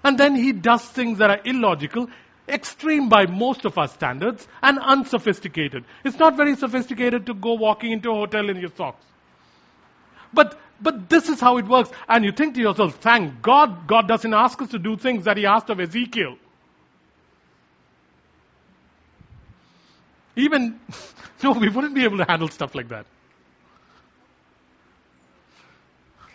And 0.03 0.17
then 0.17 0.35
he 0.35 0.53
does 0.53 0.83
things 0.83 1.19
that 1.19 1.29
are 1.29 1.41
illogical, 1.45 2.09
extreme 2.49 3.09
by 3.09 3.27
most 3.27 3.65
of 3.65 3.77
our 3.79 3.89
standards, 3.89 4.47
and 4.63 4.79
unsophisticated. 4.79 5.85
It's 6.05 6.19
not 6.19 6.37
very 6.37 6.57
sophisticated 6.57 7.27
to 7.27 7.35
go 7.35 7.55
walking 7.55 7.93
into 7.93 8.11
a 8.11 8.15
hotel 8.15 8.49
in 8.49 8.57
your 8.57 8.71
socks. 8.77 9.05
But 10.33 10.59
but 10.81 11.09
this 11.09 11.29
is 11.29 11.41
how 11.41 11.59
it 11.59 11.67
works. 11.67 11.91
And 12.09 12.25
you 12.25 12.33
think 12.33 12.55
to 12.55 12.61
yourself, 12.61 12.97
thank 12.97 13.43
God, 13.43 13.87
God 13.87 14.07
doesn't 14.07 14.33
ask 14.33 14.61
us 14.63 14.69
to 14.71 14.79
do 14.79 14.97
things 14.97 15.25
that 15.25 15.37
He 15.37 15.47
asked 15.47 15.71
of 15.71 15.81
Ezekiel. 15.81 16.37
Even, 20.37 20.79
no, 21.43 21.53
we 21.53 21.69
wouldn't 21.69 21.95
be 21.95 22.05
able 22.05 22.19
to 22.19 22.25
handle 22.29 22.49
stuff 22.49 22.75
like 22.75 22.89
that. 22.89 23.07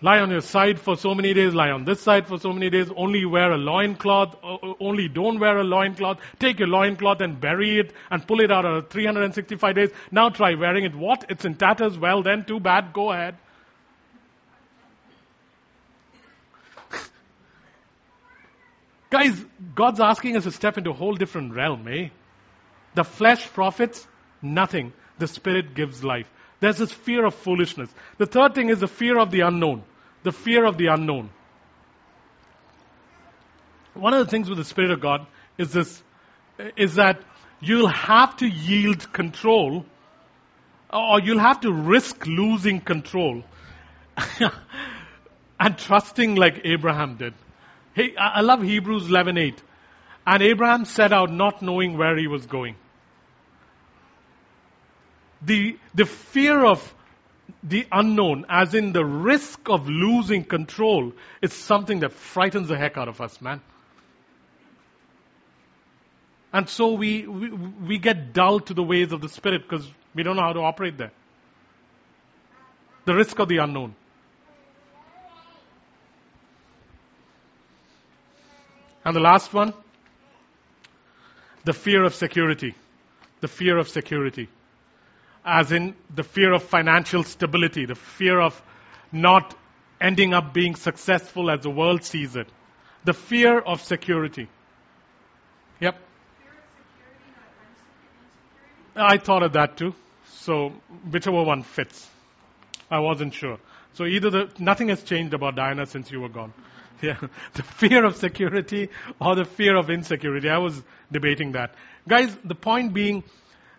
Lie 0.03 0.19
on 0.19 0.29
your 0.31 0.41
side 0.41 0.79
for 0.81 0.97
so 0.97 1.15
many 1.15 1.33
days, 1.33 1.55
lie 1.55 1.71
on 1.71 1.85
this 1.85 2.01
side 2.01 2.27
for 2.27 2.37
so 2.37 2.51
many 2.51 2.69
days, 2.69 2.89
only 2.93 3.23
wear 3.23 3.53
a 3.53 3.57
loincloth, 3.57 4.35
only 4.81 5.07
don't 5.07 5.39
wear 5.39 5.57
a 5.59 5.63
loincloth, 5.63 6.19
take 6.39 6.59
your 6.59 6.67
loincloth 6.67 7.21
and 7.21 7.39
bury 7.39 7.79
it 7.79 7.93
and 8.11 8.27
pull 8.27 8.41
it 8.41 8.51
out 8.51 8.65
of 8.65 8.89
365 8.89 9.75
days. 9.75 9.91
Now 10.11 10.27
try 10.27 10.55
wearing 10.55 10.83
it. 10.83 10.93
What? 10.93 11.27
It's 11.29 11.45
in 11.45 11.55
tatters. 11.55 11.97
Well 11.97 12.21
then, 12.21 12.43
too 12.43 12.59
bad, 12.59 12.91
go 12.91 13.13
ahead. 13.13 13.37
Guys, 19.09 19.45
God's 19.73 20.01
asking 20.01 20.35
us 20.35 20.43
to 20.43 20.51
step 20.51 20.77
into 20.77 20.89
a 20.89 20.93
whole 20.93 21.15
different 21.15 21.53
realm, 21.53 21.87
eh? 21.87 22.09
The 22.95 23.05
flesh 23.05 23.47
profits 23.53 24.05
nothing. 24.41 24.91
The 25.17 25.27
spirit 25.27 25.75
gives 25.75 26.03
life. 26.03 26.29
There's 26.59 26.79
this 26.79 26.91
fear 26.91 27.23
of 27.25 27.35
foolishness. 27.35 27.89
The 28.17 28.25
third 28.25 28.53
thing 28.53 28.67
is 28.67 28.81
the 28.81 28.89
fear 28.89 29.17
of 29.17 29.31
the 29.31 29.39
unknown. 29.41 29.83
The 30.23 30.31
fear 30.31 30.65
of 30.65 30.77
the 30.77 30.87
unknown. 30.87 31.29
One 33.93 34.13
of 34.13 34.25
the 34.25 34.31
things 34.31 34.49
with 34.49 34.57
the 34.57 34.63
Spirit 34.63 34.91
of 34.91 35.01
God 35.01 35.27
is 35.57 35.71
this, 35.71 36.01
is 36.75 36.95
that 36.95 37.21
you'll 37.59 37.87
have 37.87 38.37
to 38.37 38.47
yield 38.47 39.11
control 39.13 39.85
or 40.91 41.19
you'll 41.21 41.39
have 41.39 41.61
to 41.61 41.71
risk 41.71 42.25
losing 42.25 42.79
control 42.79 43.43
and 45.59 45.77
trusting 45.77 46.35
like 46.35 46.61
Abraham 46.65 47.17
did. 47.17 47.33
Hey, 47.93 48.15
I 48.17 48.41
love 48.41 48.61
Hebrews 48.61 49.07
11:8. 49.07 49.57
And 50.25 50.41
Abraham 50.41 50.85
set 50.85 51.11
out 51.11 51.31
not 51.31 51.61
knowing 51.61 51.97
where 51.97 52.17
he 52.17 52.27
was 52.27 52.45
going. 52.45 52.75
The, 55.41 55.77
the 55.93 56.05
fear 56.05 56.63
of 56.65 56.93
the 57.61 57.87
unknown, 57.91 58.45
as 58.49 58.73
in 58.73 58.93
the 58.93 59.05
risk 59.05 59.69
of 59.69 59.87
losing 59.87 60.43
control, 60.43 61.13
is 61.41 61.53
something 61.53 61.99
that 62.01 62.11
frightens 62.11 62.67
the 62.67 62.77
heck 62.77 62.97
out 62.97 63.07
of 63.07 63.21
us, 63.21 63.41
man. 63.41 63.61
And 66.51 66.69
so 66.69 66.93
we, 66.93 67.25
we, 67.25 67.49
we 67.49 67.97
get 67.97 68.33
dull 68.33 68.59
to 68.59 68.73
the 68.73 68.83
ways 68.83 69.11
of 69.11 69.21
the 69.21 69.29
Spirit 69.29 69.63
because 69.67 69.89
we 70.13 70.23
don't 70.23 70.35
know 70.35 70.43
how 70.43 70.53
to 70.53 70.59
operate 70.59 70.97
there. 70.97 71.11
The 73.05 73.15
risk 73.15 73.39
of 73.39 73.49
the 73.49 73.57
unknown. 73.57 73.95
And 79.03 79.15
the 79.15 79.19
last 79.19 79.53
one, 79.53 79.73
the 81.65 81.73
fear 81.73 82.03
of 82.03 82.13
security. 82.13 82.75
The 83.41 83.47
fear 83.47 83.77
of 83.77 83.89
security. 83.89 84.47
As 85.45 85.71
in 85.71 85.95
the 86.13 86.23
fear 86.23 86.53
of 86.53 86.63
financial 86.63 87.23
stability, 87.23 87.85
the 87.85 87.95
fear 87.95 88.39
of 88.39 88.61
not 89.11 89.55
ending 89.99 90.33
up 90.33 90.53
being 90.53 90.75
successful 90.75 91.49
as 91.51 91.61
the 91.61 91.69
world 91.69 92.03
sees 92.03 92.35
it. 92.35 92.47
The 93.05 93.13
fear 93.13 93.59
of 93.59 93.81
security. 93.81 94.47
Yep. 95.79 95.95
I 98.95 99.17
thought 99.17 99.43
of 99.43 99.53
that 99.53 99.77
too. 99.77 99.93
So 100.25 100.73
whichever 101.09 101.43
one 101.43 101.63
fits. 101.63 102.09
I 102.89 102.99
wasn't 102.99 103.33
sure. 103.33 103.59
So 103.93 104.05
either 104.05 104.29
the, 104.29 104.51
nothing 104.59 104.89
has 104.89 105.03
changed 105.03 105.33
about 105.33 105.55
Diana 105.55 105.85
since 105.85 106.11
you 106.11 106.21
were 106.21 106.29
gone. 106.29 106.53
Yeah, 107.01 107.17
the 107.53 107.63
fear 107.63 108.05
of 108.05 108.15
security 108.15 108.87
or 109.19 109.35
the 109.35 109.43
fear 109.43 109.75
of 109.75 109.89
insecurity. 109.89 110.47
I 110.47 110.59
was 110.59 110.81
debating 111.11 111.51
that. 111.51 111.75
Guys, 112.07 112.33
the 112.45 112.55
point 112.55 112.93
being, 112.93 113.25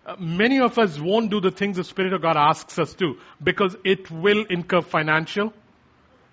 uh, 0.06 0.16
many 0.18 0.60
of 0.60 0.78
us 0.78 0.98
won't 0.98 1.30
do 1.30 1.40
the 1.40 1.50
things 1.50 1.76
the 1.76 1.84
Spirit 1.84 2.12
of 2.12 2.22
God 2.22 2.36
asks 2.36 2.78
us 2.78 2.94
to 2.94 3.16
because 3.42 3.76
it 3.84 4.10
will 4.10 4.44
incur 4.44 4.82
financial 4.82 5.52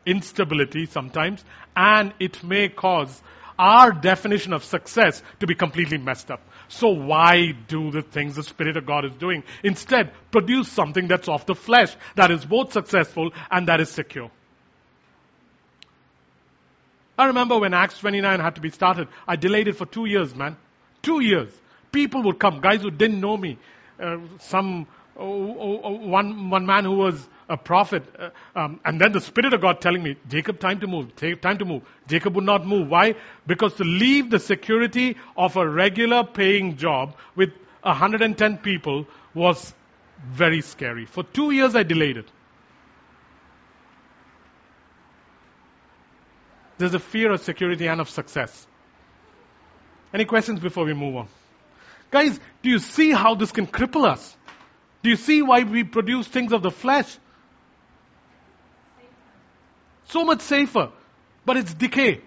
instability 0.05 0.85
sometimes 0.85 1.43
and 1.75 2.13
it 2.19 2.43
may 2.43 2.67
cause 2.67 3.21
our 3.57 3.91
definition 3.91 4.53
of 4.53 4.63
success 4.63 5.21
to 5.39 5.47
be 5.47 5.55
completely 5.55 5.97
messed 5.97 6.31
up. 6.31 6.41
So 6.67 6.89
why 6.89 7.51
do 7.67 7.91
the 7.91 8.01
things 8.01 8.35
the 8.35 8.43
Spirit 8.43 8.75
of 8.75 8.85
God 8.85 9.05
is 9.05 9.13
doing? 9.13 9.43
Instead, 9.63 10.11
produce 10.31 10.67
something 10.69 11.07
that's 11.07 11.29
of 11.29 11.45
the 11.45 11.55
flesh, 11.55 11.95
that 12.15 12.31
is 12.31 12.43
both 12.43 12.73
successful 12.73 13.31
and 13.51 13.67
that 13.67 13.79
is 13.79 13.89
secure. 13.89 14.31
I 17.17 17.25
remember 17.25 17.59
when 17.59 17.73
Acts 17.73 17.99
29 17.99 18.39
had 18.39 18.55
to 18.55 18.61
be 18.61 18.71
started, 18.71 19.07
I 19.27 19.35
delayed 19.35 19.67
it 19.67 19.75
for 19.75 19.85
two 19.85 20.05
years, 20.05 20.33
man. 20.33 20.57
Two 21.03 21.19
years. 21.19 21.53
People 21.91 22.23
would 22.23 22.39
come, 22.39 22.61
guys 22.61 22.81
who 22.81 22.91
didn't 22.91 23.19
know 23.19 23.35
me. 23.37 23.57
Uh, 23.99 24.17
some, 24.39 24.87
oh, 25.17 25.57
oh, 25.59 25.81
oh, 25.83 25.91
one, 26.07 26.49
one 26.49 26.65
man 26.65 26.85
who 26.85 26.93
was 26.93 27.27
a 27.49 27.57
prophet, 27.57 28.03
uh, 28.17 28.29
um, 28.57 28.79
and 28.85 28.99
then 28.99 29.11
the 29.11 29.19
Spirit 29.19 29.53
of 29.53 29.61
God 29.61 29.81
telling 29.81 30.01
me, 30.01 30.15
Jacob, 30.29 30.59
time 30.59 30.79
to 30.79 30.87
move, 30.87 31.13
time 31.41 31.57
to 31.57 31.65
move. 31.65 31.83
Jacob 32.07 32.35
would 32.35 32.45
not 32.45 32.65
move. 32.65 32.87
Why? 32.87 33.15
Because 33.45 33.73
to 33.75 33.83
leave 33.83 34.29
the 34.29 34.39
security 34.39 35.17
of 35.35 35.57
a 35.57 35.67
regular 35.67 36.23
paying 36.23 36.77
job 36.77 37.15
with 37.35 37.49
110 37.81 38.57
people 38.59 39.05
was 39.33 39.73
very 40.23 40.61
scary. 40.61 41.05
For 41.05 41.23
two 41.23 41.51
years 41.51 41.75
I 41.75 41.83
delayed 41.83 42.17
it. 42.17 42.31
There's 46.77 46.93
a 46.93 46.99
fear 46.99 47.31
of 47.31 47.41
security 47.41 47.87
and 47.87 48.01
of 48.01 48.09
success. 48.09 48.67
Any 50.13 50.25
questions 50.25 50.59
before 50.59 50.85
we 50.85 50.93
move 50.93 51.15
on? 51.15 51.27
Guys, 52.11 52.39
do 52.61 52.69
you 52.69 52.79
see 52.79 53.11
how 53.11 53.35
this 53.35 53.51
can 53.51 53.65
cripple 53.65 54.05
us? 54.05 54.37
Do 55.01 55.09
you 55.09 55.15
see 55.15 55.41
why 55.41 55.63
we 55.63 55.83
produce 55.83 56.27
things 56.27 56.51
of 56.53 56.61
the 56.61 56.69
flesh? 56.71 57.17
So 60.09 60.25
much 60.25 60.41
safer. 60.41 60.91
But 61.45 61.57
it's 61.57 61.73
decay. 61.73 62.21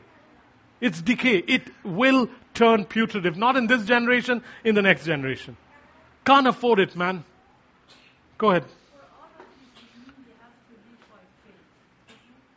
It's 0.81 1.01
decay. 1.01 1.37
It 1.37 1.63
will 1.85 2.29
turn 2.55 2.85
putrid. 2.87 3.27
If 3.27 3.37
not 3.37 3.57
in 3.57 3.67
this 3.67 3.85
generation, 3.85 4.43
in 4.65 4.75
the 4.75 4.83
next 4.83 5.05
generation. 5.05 5.57
Can't 6.25 6.47
afford 6.47 6.81
it, 6.81 6.97
man. 6.97 7.25
Go 8.39 8.51
ahead. 8.51 8.65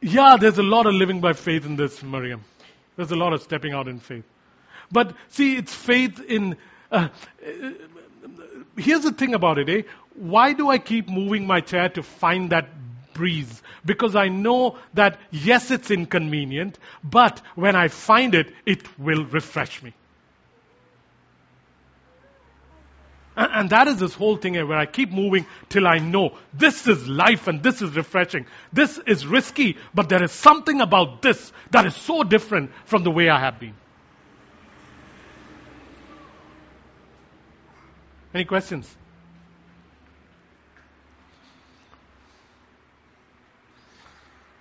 Yeah, 0.01 0.37
there's 0.39 0.57
a 0.57 0.63
lot 0.63 0.85
of 0.85 0.93
living 0.93 1.19
by 1.21 1.33
faith 1.33 1.65
in 1.65 1.75
this, 1.75 2.01
Miriam. 2.01 2.43
There's 2.95 3.11
a 3.11 3.15
lot 3.15 3.33
of 3.33 3.41
stepping 3.41 3.73
out 3.73 3.87
in 3.87 3.99
faith. 3.99 4.23
But 4.91 5.13
see, 5.29 5.57
it's 5.57 5.73
faith 5.73 6.21
in. 6.21 6.55
Uh, 6.91 7.09
here's 8.77 9.03
the 9.03 9.11
thing 9.11 9.33
about 9.33 9.57
it, 9.57 9.69
eh? 9.69 9.81
Why 10.15 10.53
do 10.53 10.69
I 10.69 10.77
keep 10.77 11.09
moving 11.09 11.45
my 11.45 11.61
chair 11.61 11.89
to 11.89 12.03
find 12.03 12.51
that 12.51 12.69
breeze? 13.13 13.61
Because 13.85 14.15
I 14.15 14.27
know 14.29 14.77
that, 14.93 15.19
yes, 15.31 15.71
it's 15.71 15.91
inconvenient, 15.91 16.77
but 17.03 17.41
when 17.55 17.75
I 17.75 17.89
find 17.89 18.35
it, 18.35 18.53
it 18.65 18.99
will 18.99 19.25
refresh 19.25 19.83
me. 19.83 19.93
And 23.35 23.69
that 23.69 23.87
is 23.87 23.99
this 23.99 24.15
whole 24.15 24.35
thing 24.37 24.55
where 24.55 24.79
I 24.79 24.87
keep 24.87 25.11
moving 25.11 25.45
till 25.69 25.87
I 25.87 25.99
know 25.99 26.35
this 26.55 26.87
is 26.87 27.07
life 27.07 27.47
and 27.47 27.61
this 27.61 27.83
is 27.83 27.95
refreshing. 27.95 28.47
This 28.73 28.97
is 29.05 29.27
risky, 29.27 29.77
but 29.93 30.09
there 30.09 30.23
is 30.23 30.31
something 30.31 30.81
about 30.81 31.21
this 31.21 31.53
that 31.69 31.85
is 31.85 31.95
so 31.95 32.23
different 32.23 32.71
from 32.85 33.03
the 33.03 33.11
way 33.11 33.29
I 33.29 33.39
have 33.39 33.59
been. 33.59 33.75
Any 38.33 38.45
questions? 38.45 38.93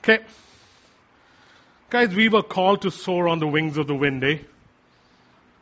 Okay. 0.02 0.24
Guys, 1.90 2.14
we 2.14 2.28
were 2.28 2.42
called 2.42 2.82
to 2.82 2.90
soar 2.90 3.28
on 3.28 3.40
the 3.40 3.46
wings 3.46 3.76
of 3.76 3.86
the 3.86 3.94
wind, 3.94 4.22
eh? 4.22 4.38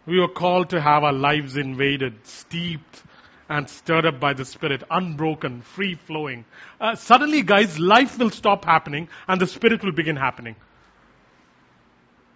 We 0.06 0.20
were 0.20 0.28
called 0.28 0.70
to 0.70 0.80
have 0.80 1.02
our 1.02 1.14
lives 1.14 1.56
invaded, 1.56 2.26
steeped, 2.26 3.02
and 3.48 3.68
stirred 3.68 4.04
up 4.06 4.20
by 4.20 4.34
the 4.34 4.44
Spirit, 4.44 4.82
unbroken, 4.90 5.62
free 5.62 5.94
flowing. 5.94 6.44
Uh, 6.80 6.94
suddenly, 6.94 7.42
guys, 7.42 7.78
life 7.78 8.18
will 8.18 8.30
stop 8.30 8.64
happening 8.64 9.08
and 9.28 9.40
the 9.40 9.46
Spirit 9.46 9.82
will 9.82 9.92
begin 9.92 10.16
happening. 10.16 10.56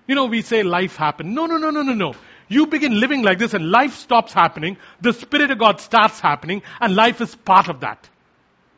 You 0.07 0.15
know, 0.15 0.27
we 0.27 0.41
say 0.41 0.63
life 0.63 0.97
happened. 0.97 1.35
No, 1.35 1.47
no, 1.47 1.59
no, 1.59 1.71
no, 1.71 1.83
no, 1.83 1.93
no. 1.93 2.15
You 2.49 2.67
begin 2.67 2.99
living 2.99 3.23
like 3.23 3.39
this 3.39 3.55
and 3.55 3.71
life 3.71 3.95
stops 3.95 4.33
happening. 4.33 4.79
The 5.01 5.13
Spirit 5.13 5.51
of 5.51 5.59
God 5.59 5.81
starts 5.81 6.21
happening 6.21 6.63
and 6.81 6.95
life 6.95 7.21
is 7.21 7.35
part 7.35 7.69
of 7.69 7.81
that. 7.81 8.09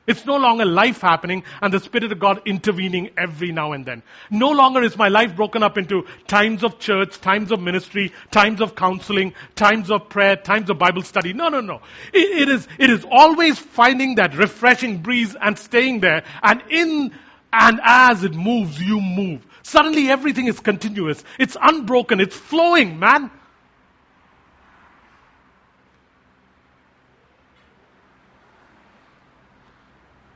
It's 0.07 0.27
no 0.27 0.39
longer 0.39 0.65
life 0.65 1.03
happening 1.03 1.45
and 1.63 1.73
the 1.73 1.79
Spirit 1.79 2.11
of 2.11 2.19
God 2.19 2.43
intervening 2.45 3.11
every 3.17 3.53
now 3.53 3.73
and 3.73 3.87
then. 3.87 4.03
No 4.29 4.51
longer 4.51 4.83
is 4.83 4.97
my 4.97 5.07
life 5.07 5.37
broken 5.37 5.63
up 5.63 5.79
into 5.79 6.05
times 6.27 6.65
of 6.65 6.81
church, 6.81 7.21
times 7.21 7.53
of 7.53 7.61
ministry, 7.61 8.13
times 8.33 8.61
of 8.61 8.75
counseling, 8.75 9.35
times 9.55 9.89
of 9.89 10.09
prayer, 10.09 10.35
times 10.35 10.69
of 10.69 10.79
Bible 10.79 11.03
study. 11.03 11.33
No, 11.33 11.49
no, 11.49 11.61
no. 11.61 11.81
it, 12.13 12.43
it 12.43 12.49
is, 12.49 12.67
it 12.79 12.91
is 12.91 13.07
always 13.09 13.57
finding 13.59 14.17
that 14.17 14.35
refreshing 14.37 14.99
breeze 14.99 15.37
and 15.41 15.57
staying 15.57 16.01
there 16.01 16.25
and 16.43 16.63
in 16.71 17.13
and 17.53 17.81
as 17.85 18.25
it 18.25 18.35
moves, 18.35 18.81
you 18.81 19.01
move. 19.01 19.47
Suddenly 19.63 20.09
everything 20.09 20.47
is 20.47 20.59
continuous. 20.59 21.23
It's 21.39 21.57
unbroken. 21.61 22.21
It's 22.21 22.37
flowing, 22.37 22.99
man. 22.99 23.31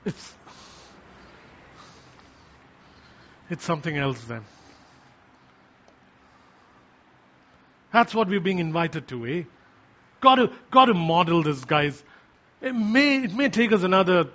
It's, 0.05 0.35
it's 3.51 3.65
something 3.65 3.97
else 3.97 4.23
then. 4.25 4.45
That's 7.93 8.15
what 8.15 8.29
we're 8.29 8.41
being 8.41 8.59
invited 8.59 9.09
to, 9.09 9.27
eh? 9.27 9.43
Got 10.21 10.37
to, 10.37 10.51
got 10.71 10.87
to 10.87 10.95
model 10.95 11.43
this, 11.43 11.65
guys. 11.65 12.03
It 12.61 12.75
may, 12.75 13.25
it 13.25 13.35
may 13.35 13.49
take 13.49 13.73
us 13.73 13.83
another 13.83 14.29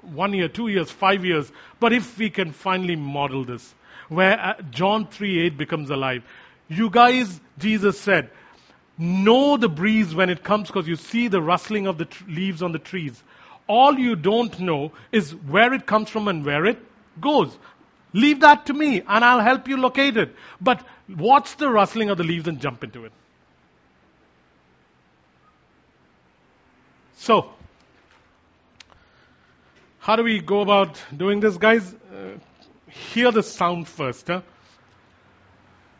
one 0.00 0.32
year, 0.32 0.48
two 0.48 0.68
years, 0.68 0.90
five 0.90 1.24
years, 1.24 1.50
but 1.80 1.92
if 1.92 2.16
we 2.18 2.30
can 2.30 2.52
finally 2.52 2.96
model 2.96 3.44
this, 3.44 3.74
where 4.08 4.38
uh, 4.38 4.54
John 4.70 5.06
3 5.06 5.46
8 5.46 5.58
becomes 5.58 5.90
alive. 5.90 6.22
You 6.68 6.90
guys, 6.90 7.40
Jesus 7.58 7.98
said, 7.98 8.30
know 8.96 9.56
the 9.56 9.68
breeze 9.68 10.14
when 10.14 10.30
it 10.30 10.42
comes 10.42 10.68
because 10.68 10.86
you 10.86 10.96
see 10.96 11.28
the 11.28 11.42
rustling 11.42 11.86
of 11.86 11.98
the 11.98 12.04
tr- 12.04 12.24
leaves 12.28 12.62
on 12.62 12.72
the 12.72 12.78
trees. 12.78 13.22
All 13.66 13.98
you 13.98 14.14
don't 14.16 14.58
know 14.60 14.92
is 15.10 15.34
where 15.34 15.72
it 15.72 15.86
comes 15.86 16.10
from 16.10 16.28
and 16.28 16.44
where 16.44 16.66
it 16.66 16.78
goes. 17.20 17.56
Leave 18.12 18.40
that 18.40 18.66
to 18.66 18.74
me 18.74 19.00
and 19.00 19.24
I'll 19.24 19.40
help 19.40 19.68
you 19.68 19.76
locate 19.76 20.16
it. 20.16 20.34
But 20.60 20.84
watch 21.08 21.56
the 21.56 21.68
rustling 21.70 22.10
of 22.10 22.18
the 22.18 22.24
leaves 22.24 22.46
and 22.46 22.60
jump 22.60 22.84
into 22.84 23.04
it. 23.04 23.12
So, 27.16 27.50
how 29.98 30.16
do 30.16 30.22
we 30.22 30.40
go 30.40 30.60
about 30.60 31.02
doing 31.16 31.40
this, 31.40 31.56
guys? 31.56 31.94
Uh, 31.94 32.38
hear 32.90 33.32
the 33.32 33.42
sound 33.42 33.88
first. 33.88 34.26
Huh? 34.26 34.42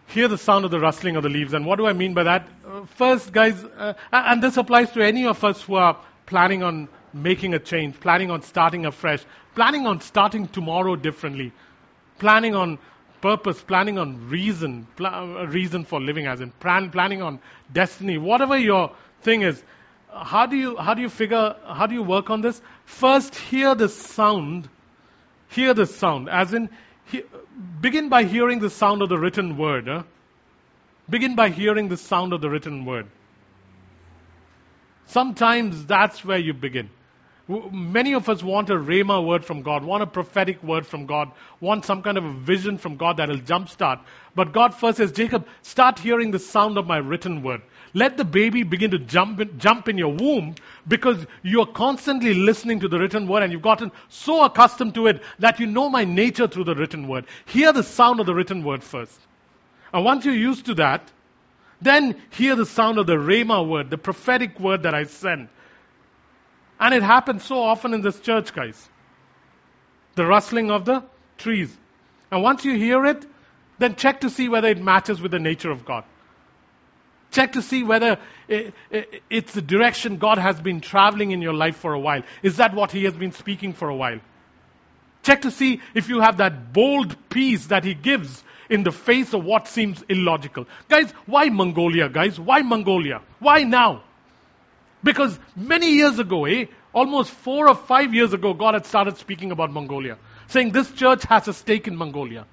Hear 0.08 0.28
the 0.28 0.36
sound 0.36 0.66
of 0.66 0.70
the 0.70 0.78
rustling 0.78 1.16
of 1.16 1.22
the 1.22 1.30
leaves. 1.30 1.54
And 1.54 1.64
what 1.64 1.76
do 1.76 1.86
I 1.86 1.94
mean 1.94 2.12
by 2.12 2.24
that? 2.24 2.46
Uh, 2.66 2.84
first, 2.96 3.32
guys, 3.32 3.64
uh, 3.64 3.94
and 4.12 4.42
this 4.42 4.58
applies 4.58 4.90
to 4.92 5.02
any 5.02 5.26
of 5.26 5.42
us 5.42 5.62
who 5.62 5.76
are 5.76 5.96
planning 6.26 6.62
on 6.62 6.88
making 7.14 7.54
a 7.54 7.58
change, 7.58 7.98
planning 8.00 8.30
on 8.30 8.42
starting 8.42 8.86
afresh, 8.86 9.24
planning 9.54 9.86
on 9.86 10.00
starting 10.00 10.48
tomorrow 10.48 10.96
differently, 10.96 11.52
planning 12.18 12.54
on 12.54 12.78
purpose, 13.20 13.62
planning 13.62 13.98
on 13.98 14.28
reason, 14.28 14.86
pl- 14.96 15.06
uh, 15.06 15.46
reason 15.46 15.84
for 15.84 16.00
living, 16.00 16.26
as 16.26 16.40
in 16.40 16.50
plan, 16.50 16.90
planning 16.90 17.22
on 17.22 17.38
destiny, 17.72 18.18
whatever 18.18 18.58
your 18.58 18.90
thing 19.22 19.42
is. 19.42 19.62
How 20.12 20.46
do 20.46 20.56
you 20.56 20.76
how 20.76 20.94
do 20.94 21.02
you 21.02 21.08
figure 21.08 21.56
how 21.66 21.86
do 21.86 21.94
you 21.94 22.02
work 22.02 22.30
on 22.30 22.40
this? 22.40 22.60
First, 22.84 23.34
hear 23.34 23.74
the 23.74 23.88
sound. 23.88 24.68
Hear 25.48 25.72
the 25.74 25.86
sound, 25.86 26.28
as 26.28 26.52
in 26.52 26.68
he, 27.06 27.22
begin 27.80 28.08
by 28.08 28.24
hearing 28.24 28.58
the 28.58 28.70
sound 28.70 29.02
of 29.02 29.08
the 29.08 29.18
written 29.18 29.56
word. 29.56 29.86
Huh? 29.86 30.02
Begin 31.08 31.34
by 31.36 31.50
hearing 31.50 31.88
the 31.88 31.96
sound 31.96 32.32
of 32.32 32.40
the 32.40 32.50
written 32.50 32.84
word. 32.84 33.06
Sometimes 35.06 35.84
that's 35.86 36.24
where 36.24 36.38
you 36.38 36.54
begin. 36.54 36.90
Many 37.46 38.14
of 38.14 38.30
us 38.30 38.42
want 38.42 38.70
a 38.70 38.74
Rhema 38.74 39.24
word 39.24 39.44
from 39.44 39.60
God, 39.60 39.84
want 39.84 40.02
a 40.02 40.06
prophetic 40.06 40.62
word 40.62 40.86
from 40.86 41.04
God, 41.04 41.30
want 41.60 41.84
some 41.84 42.02
kind 42.02 42.16
of 42.16 42.24
a 42.24 42.32
vision 42.32 42.78
from 42.78 42.96
God 42.96 43.18
that'll 43.18 43.36
jumpstart. 43.36 44.00
But 44.34 44.54
God 44.54 44.74
first 44.74 44.96
says, 44.96 45.12
Jacob, 45.12 45.46
start 45.60 45.98
hearing 45.98 46.30
the 46.30 46.38
sound 46.38 46.78
of 46.78 46.86
my 46.86 46.96
written 46.96 47.42
word. 47.42 47.60
Let 47.92 48.16
the 48.16 48.24
baby 48.24 48.62
begin 48.62 48.92
to 48.92 48.98
jump 48.98 49.40
in, 49.40 49.58
jump 49.58 49.88
in 49.90 49.98
your 49.98 50.14
womb 50.14 50.54
because 50.88 51.24
you're 51.42 51.66
constantly 51.66 52.32
listening 52.32 52.80
to 52.80 52.88
the 52.88 52.98
written 52.98 53.28
word 53.28 53.42
and 53.42 53.52
you've 53.52 53.62
gotten 53.62 53.92
so 54.08 54.42
accustomed 54.42 54.94
to 54.94 55.06
it 55.06 55.22
that 55.38 55.60
you 55.60 55.66
know 55.66 55.90
my 55.90 56.04
nature 56.04 56.48
through 56.48 56.64
the 56.64 56.74
written 56.74 57.08
word. 57.08 57.26
Hear 57.44 57.74
the 57.74 57.82
sound 57.82 58.20
of 58.20 58.26
the 58.26 58.34
written 58.34 58.64
word 58.64 58.82
first. 58.82 59.20
And 59.92 60.02
once 60.02 60.24
you're 60.24 60.34
used 60.34 60.66
to 60.66 60.74
that, 60.76 61.12
then 61.82 62.20
hear 62.30 62.56
the 62.56 62.66
sound 62.66 62.98
of 62.98 63.06
the 63.06 63.16
Rhema 63.16 63.68
word, 63.68 63.90
the 63.90 63.98
prophetic 63.98 64.58
word 64.58 64.84
that 64.84 64.94
I 64.94 65.04
send. 65.04 65.48
And 66.78 66.94
it 66.94 67.02
happens 67.02 67.44
so 67.44 67.62
often 67.62 67.94
in 67.94 68.02
this 68.02 68.18
church, 68.20 68.52
guys. 68.52 68.88
The 70.14 70.26
rustling 70.26 70.70
of 70.70 70.84
the 70.84 71.04
trees. 71.38 71.74
And 72.30 72.42
once 72.42 72.64
you 72.64 72.74
hear 72.74 73.04
it, 73.06 73.24
then 73.78 73.96
check 73.96 74.20
to 74.20 74.30
see 74.30 74.48
whether 74.48 74.68
it 74.68 74.82
matches 74.82 75.20
with 75.20 75.32
the 75.32 75.38
nature 75.38 75.70
of 75.70 75.84
God. 75.84 76.04
Check 77.32 77.52
to 77.52 77.62
see 77.62 77.82
whether 77.82 78.18
it's 78.48 79.52
the 79.52 79.62
direction 79.62 80.18
God 80.18 80.38
has 80.38 80.60
been 80.60 80.80
traveling 80.80 81.32
in 81.32 81.42
your 81.42 81.52
life 81.52 81.76
for 81.76 81.92
a 81.92 81.98
while. 81.98 82.22
Is 82.42 82.58
that 82.58 82.74
what 82.74 82.92
He 82.92 83.04
has 83.04 83.14
been 83.14 83.32
speaking 83.32 83.72
for 83.72 83.88
a 83.88 83.96
while? 83.96 84.20
Check 85.24 85.42
to 85.42 85.50
see 85.50 85.80
if 85.94 86.08
you 86.08 86.20
have 86.20 86.36
that 86.36 86.72
bold 86.72 87.16
peace 87.30 87.66
that 87.66 87.82
He 87.82 87.94
gives 87.94 88.44
in 88.70 88.84
the 88.84 88.92
face 88.92 89.34
of 89.34 89.44
what 89.44 89.66
seems 89.66 90.02
illogical. 90.08 90.66
Guys, 90.88 91.10
why 91.26 91.48
Mongolia, 91.48 92.08
guys? 92.08 92.38
Why 92.38 92.62
Mongolia? 92.62 93.20
Why 93.40 93.64
now? 93.64 94.04
Because 95.04 95.38
many 95.54 95.90
years 95.90 96.18
ago, 96.18 96.46
eh, 96.46 96.64
almost 96.94 97.30
four 97.30 97.68
or 97.68 97.74
five 97.74 98.14
years 98.14 98.32
ago, 98.32 98.54
God 98.54 98.74
had 98.74 98.86
started 98.86 99.18
speaking 99.18 99.52
about 99.52 99.70
Mongolia, 99.70 100.16
saying 100.48 100.72
this 100.72 100.90
church 100.92 101.22
has 101.24 101.46
a 101.46 101.52
stake 101.52 101.86
in 101.86 101.94
Mongolia. 101.94 102.46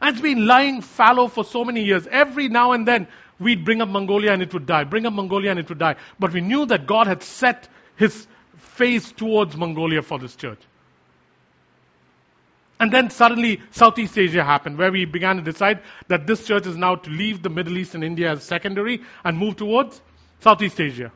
And 0.00 0.14
it's 0.14 0.22
been 0.22 0.46
lying 0.46 0.80
fallow 0.80 1.28
for 1.28 1.44
so 1.44 1.64
many 1.64 1.84
years. 1.84 2.06
Every 2.10 2.48
now 2.48 2.72
and 2.72 2.88
then, 2.88 3.06
we'd 3.38 3.64
bring 3.64 3.82
up 3.82 3.88
Mongolia 3.88 4.32
and 4.32 4.42
it 4.42 4.52
would 4.54 4.66
die, 4.66 4.84
bring 4.84 5.04
up 5.04 5.12
Mongolia 5.12 5.50
and 5.50 5.60
it 5.60 5.68
would 5.68 5.78
die. 5.78 5.96
But 6.18 6.32
we 6.32 6.40
knew 6.40 6.64
that 6.66 6.86
God 6.86 7.06
had 7.06 7.22
set 7.22 7.68
his 7.96 8.26
face 8.56 9.12
towards 9.12 9.56
Mongolia 9.56 10.02
for 10.02 10.18
this 10.18 10.36
church. 10.36 10.60
And 12.80 12.92
then 12.92 13.10
suddenly 13.10 13.60
Southeast 13.72 14.16
Asia 14.16 14.44
happened, 14.44 14.78
where 14.78 14.92
we 14.92 15.04
began 15.04 15.36
to 15.36 15.42
decide 15.42 15.80
that 16.06 16.26
this 16.26 16.46
church 16.46 16.66
is 16.66 16.76
now 16.76 16.94
to 16.94 17.10
leave 17.10 17.42
the 17.42 17.50
Middle 17.50 17.76
East 17.76 17.94
and 17.94 18.04
India 18.04 18.30
as 18.30 18.44
secondary 18.44 19.02
and 19.24 19.36
move 19.36 19.56
towards 19.56 20.00
Southeast 20.40 20.80
Asia. 20.80 21.12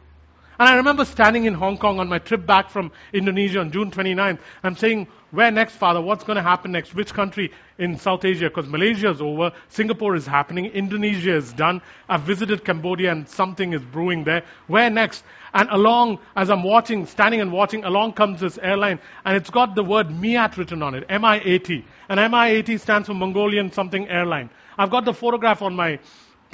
And 0.59 0.69
I 0.69 0.77
remember 0.77 1.05
standing 1.05 1.45
in 1.47 1.55
Hong 1.55 1.79
Kong 1.79 1.99
on 1.99 2.09
my 2.09 2.19
trip 2.19 2.47
back 2.47 2.71
from 2.71 2.93
Indonesia 3.13 3.61
on 3.61 3.73
June 3.73 3.91
29th. 3.91 4.39
I'm 4.63 4.77
saying, 4.77 5.09
where 5.33 5.51
next, 5.51 5.77
Father? 5.77 6.01
What's 6.01 6.25
going 6.25 6.37
to 6.37 6.43
happen 6.43 6.73
next? 6.73 6.95
Which 6.95 7.15
country 7.15 7.53
in 7.79 7.97
South 7.97 8.25
Asia? 8.25 8.51
Because 8.51 8.69
Malaysia 8.69 9.11
is 9.11 9.23
over, 9.23 9.53
Singapore 9.69 10.15
is 10.15 10.27
happening, 10.27 10.67
Indonesia 10.67 11.35
is 11.35 11.55
done. 11.55 11.81
I've 12.07 12.23
visited 12.23 12.65
Cambodia 12.67 13.13
and 13.13 13.27
something 13.27 13.73
is 13.73 13.83
brewing 13.83 14.25
there. 14.25 14.43
Where 14.67 14.91
next? 14.91 15.25
And 15.55 15.71
along, 15.71 16.19
as 16.37 16.51
I'm 16.51 16.63
watching, 16.63 17.07
standing 17.07 17.41
and 17.41 17.51
watching, 17.51 17.85
along 17.85 18.13
comes 18.13 18.41
this 18.41 18.59
airline, 18.59 18.99
and 19.25 19.37
it's 19.37 19.51
got 19.51 19.75
the 19.75 19.83
word 19.83 20.09
MIAT 20.09 20.59
written 20.59 20.83
on 20.83 20.95
it, 20.95 21.05
M-I-A-T. 21.09 21.85
And 22.11 22.21
M-I-A-T 22.21 22.77
stands 22.77 23.09
for 23.09 23.15
Mongolian 23.15 23.73
something 23.73 24.07
airline. 24.09 24.51
I've 24.77 24.91
got 24.91 25.07
the 25.07 25.15
photograph 25.15 25.63
on 25.63 25.75
my 25.75 25.99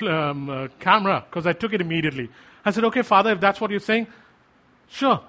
um, 0.03 0.49
uh, 0.49 0.69
camera 0.79 1.25
because 1.29 1.47
I 1.49 1.53
took 1.53 1.73
it 1.73 1.81
immediately. 1.81 2.31
I 2.65 2.71
said, 2.71 2.85
okay, 2.85 3.03
Father, 3.03 3.33
if 3.33 3.41
that's 3.41 3.61
what 3.61 3.71
you're 3.71 3.81
saying, 3.81 4.09
sure. 4.89 5.21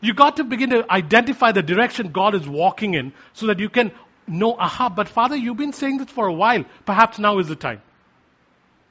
You 0.00 0.14
got 0.14 0.36
to 0.36 0.44
begin 0.44 0.70
to 0.70 0.90
identify 0.90 1.52
the 1.52 1.62
direction 1.62 2.12
God 2.12 2.34
is 2.34 2.48
walking 2.48 2.94
in 2.94 3.12
so 3.34 3.46
that 3.46 3.58
you 3.58 3.68
can 3.68 3.92
know, 4.26 4.54
aha, 4.54 4.88
but 4.88 5.08
Father, 5.08 5.36
you've 5.36 5.56
been 5.56 5.72
saying 5.72 5.98
this 5.98 6.08
for 6.08 6.26
a 6.26 6.32
while. 6.32 6.64
Perhaps 6.86 7.18
now 7.18 7.38
is 7.38 7.48
the 7.48 7.56
time. 7.56 7.82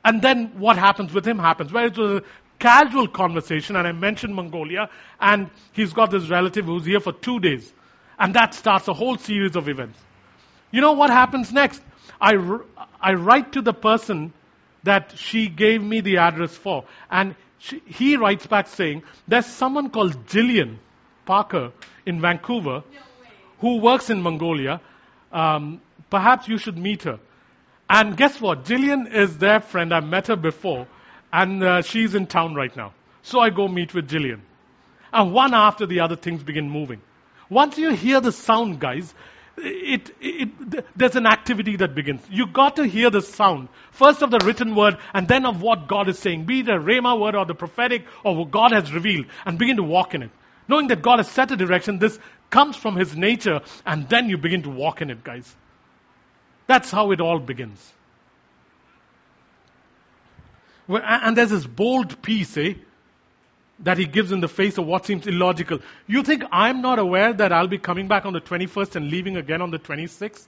And 0.03 0.21
then 0.21 0.59
what 0.59 0.77
happens 0.77 1.13
with 1.13 1.25
him 1.27 1.39
happens. 1.39 1.73
Where 1.73 1.88
it 1.88 1.97
was 1.97 2.21
a 2.21 2.23
casual 2.59 3.07
conversation, 3.07 3.75
and 3.75 3.88
I 3.88 3.91
mentioned 3.91 4.36
Mongolia, 4.36 4.89
and 5.19 5.49
he's 5.71 5.93
got 5.93 6.11
this 6.11 6.30
relative 6.30 6.65
who's 6.65 6.86
here 6.86 6.99
for 6.99 7.11
two 7.13 7.39
days. 7.39 7.71
And 8.17 8.34
that 8.36 8.53
starts 8.53 8.88
a 8.88 8.93
whole 8.93 9.17
series 9.17 9.55
of 9.55 9.67
events. 9.67 9.97
You 10.71 10.82
know 10.82 10.91
what 10.91 11.09
happens 11.09 11.51
next? 11.51 11.82
I, 12.21 12.34
I 13.01 13.13
write 13.13 13.53
to 13.53 13.61
the 13.61 13.73
person 13.73 14.34
that 14.84 15.17
she 15.17 15.47
gave 15.47 15.82
me 15.84 16.01
the 16.01 16.17
address 16.17 16.55
for, 16.55 16.86
and 17.09 17.36
she, 17.60 17.82
he 17.86 18.18
writes 18.18 18.47
back 18.47 18.68
saying, 18.68 19.03
There's 19.28 19.45
someone 19.45 19.89
called 19.89 20.26
Jillian 20.28 20.78
Parker 21.26 21.72
in 22.05 22.22
Vancouver 22.22 22.84
no 22.91 22.99
who 23.60 23.78
works 23.78 24.10
in 24.10 24.22
Mongolia. 24.22 24.82
Um, 25.32 25.82
perhaps 26.10 26.47
you 26.47 26.57
should 26.57 26.78
meet 26.78 27.03
her. 27.03 27.20
And 27.89 28.16
guess 28.16 28.39
what? 28.39 28.66
Jillian 28.66 29.12
is 29.14 29.38
their 29.38 29.60
friend. 29.60 29.93
I've 29.93 30.05
met 30.05 30.28
her 30.28 30.36
before. 30.36 30.88
and 31.32 31.64
uh, 31.64 31.82
she's 31.82 32.16
in 32.16 32.28
town 32.28 32.55
right 32.55 32.76
now. 32.76 32.93
So 33.22 33.39
I 33.39 33.49
go 33.49 33.68
meet 33.68 33.93
with 33.93 34.10
Jillian. 34.10 34.41
And 35.12 35.34
one 35.34 35.53
after 35.53 35.86
the 35.86 36.01
other, 36.01 36.16
things 36.16 36.43
begin 36.43 36.70
moving. 36.70 37.01
Once 37.49 37.78
you 37.78 37.93
hear 37.93 38.22
the 38.22 38.32
sound, 38.32 38.80
guys, 38.80 39.14
it, 39.62 40.16
it, 40.22 40.97
there's 40.97 41.16
an 41.16 41.26
activity 41.26 41.78
that 41.78 41.95
begins. 41.95 42.22
You 42.30 42.47
got 42.47 42.78
to 42.78 42.88
hear 42.88 43.10
the 43.10 43.22
sound, 43.22 43.70
first 43.91 44.22
of 44.22 44.32
the 44.32 44.39
written 44.43 44.76
word, 44.76 44.97
and 45.14 45.28
then 45.28 45.45
of 45.45 45.62
what 45.62 45.88
God 45.88 46.10
is 46.10 46.20
saying, 46.20 46.45
be 46.45 46.62
it 46.62 46.70
a 46.70 46.80
Rhema 46.80 47.20
word 47.20 47.36
or 47.36 47.45
the 47.45 47.55
prophetic 47.55 48.05
or 48.24 48.36
what 48.36 48.51
God 48.51 48.72
has 48.72 48.91
revealed, 48.91 49.26
and 49.45 49.57
begin 49.57 49.78
to 49.78 49.84
walk 49.84 50.16
in 50.16 50.24
it. 50.24 50.32
Knowing 50.68 50.88
that 50.88 51.01
God 51.01 51.20
has 51.20 51.30
set 51.30 51.51
a 51.51 51.57
direction, 51.57 51.99
this 51.99 52.18
comes 52.49 52.76
from 52.76 52.95
His 52.95 53.16
nature, 53.16 53.62
and 53.86 54.07
then 54.10 54.30
you 54.30 54.38
begin 54.38 54.64
to 54.64 54.70
walk 54.70 55.01
in 55.01 55.10
it, 55.10 55.24
guys. 55.24 55.55
That's 56.68 56.91
how 56.91 57.12
it 57.12 57.22
all 57.22 57.39
begins. 57.39 57.93
And 60.88 61.38
there's 61.38 61.51
this 61.51 61.66
bold 61.66 62.22
peace, 62.22 62.57
eh? 62.57 62.74
That 63.84 63.97
he 63.97 64.05
gives 64.05 64.32
in 64.32 64.41
the 64.41 64.49
face 64.49 64.77
of 64.77 64.86
what 64.86 65.05
seems 65.05 65.25
illogical. 65.25 65.80
You 66.05 66.23
think 66.23 66.43
I'm 66.51 66.82
not 66.82 66.99
aware 66.99 67.32
that 67.32 67.53
I'll 67.53 67.67
be 67.67 67.77
coming 67.77 68.07
back 68.07 68.25
on 68.25 68.34
the 68.34 68.41
21st 68.41 68.97
and 68.97 69.09
leaving 69.09 69.38
again 69.38 69.61
on 69.61 69.71
the 69.71 69.80
26th? 69.80 70.47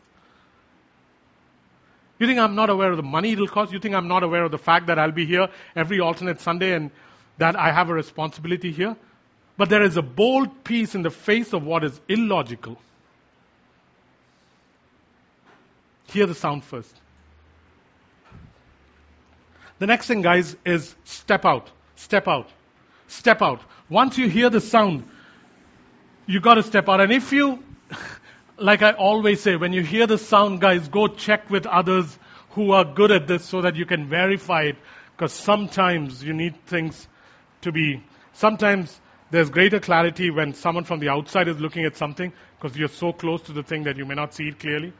You 2.19 2.27
think 2.27 2.39
I'm 2.39 2.55
not 2.55 2.69
aware 2.69 2.91
of 2.91 2.97
the 2.97 3.03
money 3.03 3.31
it'll 3.31 3.47
cost? 3.47 3.71
You 3.71 3.79
think 3.79 3.95
I'm 3.95 4.07
not 4.07 4.21
aware 4.21 4.43
of 4.43 4.51
the 4.51 4.57
fact 4.59 4.87
that 4.87 4.99
I'll 4.99 5.11
be 5.11 5.25
here 5.25 5.47
every 5.75 5.99
alternate 5.99 6.39
Sunday 6.39 6.73
and 6.73 6.91
that 7.37 7.55
I 7.55 7.71
have 7.71 7.89
a 7.89 7.93
responsibility 7.93 8.71
here? 8.71 8.95
But 9.57 9.69
there 9.69 9.81
is 9.81 9.97
a 9.97 10.01
bold 10.01 10.63
peace 10.63 10.93
in 10.93 11.01
the 11.01 11.09
face 11.09 11.53
of 11.53 11.63
what 11.63 11.83
is 11.83 11.99
illogical. 12.07 12.77
Hear 16.07 16.25
the 16.25 16.35
sound 16.35 16.63
first. 16.63 16.93
The 19.79 19.87
next 19.87 20.07
thing, 20.07 20.21
guys, 20.21 20.55
is 20.65 20.93
step 21.05 21.45
out. 21.45 21.71
Step 21.95 22.27
out. 22.27 22.49
Step 23.11 23.41
out. 23.41 23.61
Once 23.89 24.17
you 24.17 24.29
hear 24.29 24.49
the 24.49 24.61
sound, 24.61 25.03
you 26.27 26.39
got 26.39 26.53
to 26.53 26.63
step 26.63 26.87
out. 26.87 27.01
And 27.01 27.11
if 27.11 27.33
you, 27.33 27.61
like 28.57 28.81
I 28.81 28.93
always 28.93 29.41
say, 29.41 29.57
when 29.57 29.73
you 29.73 29.81
hear 29.81 30.07
the 30.07 30.17
sound, 30.17 30.61
guys, 30.61 30.87
go 30.87 31.07
check 31.07 31.49
with 31.49 31.65
others 31.65 32.17
who 32.51 32.71
are 32.71 32.85
good 32.85 33.11
at 33.11 33.27
this 33.27 33.43
so 33.43 33.63
that 33.63 33.75
you 33.75 33.85
can 33.85 34.07
verify 34.07 34.61
it. 34.61 34.77
Because 35.11 35.33
sometimes 35.33 36.23
you 36.23 36.31
need 36.31 36.65
things 36.67 37.05
to 37.63 37.73
be, 37.73 38.01
sometimes 38.31 38.97
there's 39.29 39.49
greater 39.49 39.81
clarity 39.81 40.31
when 40.31 40.53
someone 40.53 40.85
from 40.85 41.01
the 41.01 41.09
outside 41.09 41.49
is 41.49 41.59
looking 41.59 41.83
at 41.83 41.97
something 41.97 42.31
because 42.59 42.77
you're 42.77 42.87
so 42.87 43.11
close 43.11 43.41
to 43.41 43.51
the 43.51 43.61
thing 43.61 43.83
that 43.83 43.97
you 43.97 44.05
may 44.05 44.15
not 44.15 44.33
see 44.33 44.47
it 44.47 44.57
clearly. 44.57 44.93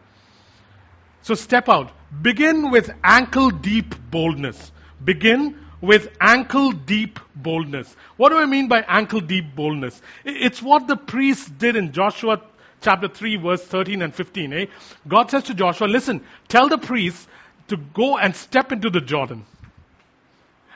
So 1.22 1.34
step 1.34 1.70
out. 1.70 1.94
Begin 2.22 2.72
with 2.72 2.92
ankle 3.06 3.52
deep 3.52 3.96
boldness. 4.12 4.74
Begin 5.02 5.58
with 5.82 6.16
ankle 6.22 6.72
deep 6.72 7.20
boldness. 7.36 7.94
What 8.18 8.30
do 8.30 8.38
I 8.38 8.46
mean 8.46 8.68
by 8.68 8.82
ankle 8.88 9.20
deep 9.20 9.56
boldness? 9.56 10.00
It's 10.24 10.62
what 10.62 10.88
the 10.88 10.96
priests 10.96 11.50
did 11.50 11.76
in 11.76 11.92
Joshua 11.92 12.42
chapter 12.82 13.08
3 13.08 13.38
verse 13.38 13.64
13 13.64 14.02
and 14.02 14.14
15. 14.14 14.54
Eh? 14.54 14.66
God 15.08 15.32
says 15.32 15.44
to 15.44 15.54
Joshua, 15.54 15.88
listen, 15.88 16.24
tell 16.48 16.70
the 16.70 16.78
priests 16.78 17.28
to 17.70 17.78
go 17.78 18.18
and 18.18 18.36
step 18.36 18.72
into 18.72 18.90
the 18.90 19.02
Jordan. 19.02 19.46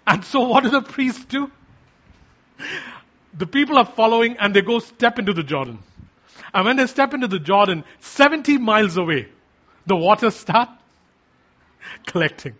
And 0.07 0.23
so 0.23 0.41
what 0.41 0.63
do 0.63 0.69
the 0.69 0.81
priests 0.81 1.25
do? 1.25 1.51
The 3.37 3.47
people 3.47 3.77
are 3.77 3.85
following 3.85 4.37
and 4.37 4.55
they 4.55 4.61
go 4.61 4.79
step 4.79 5.19
into 5.19 5.33
the 5.33 5.43
Jordan. 5.43 5.79
And 6.53 6.65
when 6.65 6.77
they 6.77 6.87
step 6.87 7.13
into 7.13 7.27
the 7.27 7.39
Jordan, 7.39 7.83
70 7.99 8.59
miles 8.59 8.97
away, 8.97 9.27
the 9.85 9.95
waters 9.95 10.35
start 10.35 10.69
collecting 12.05 12.55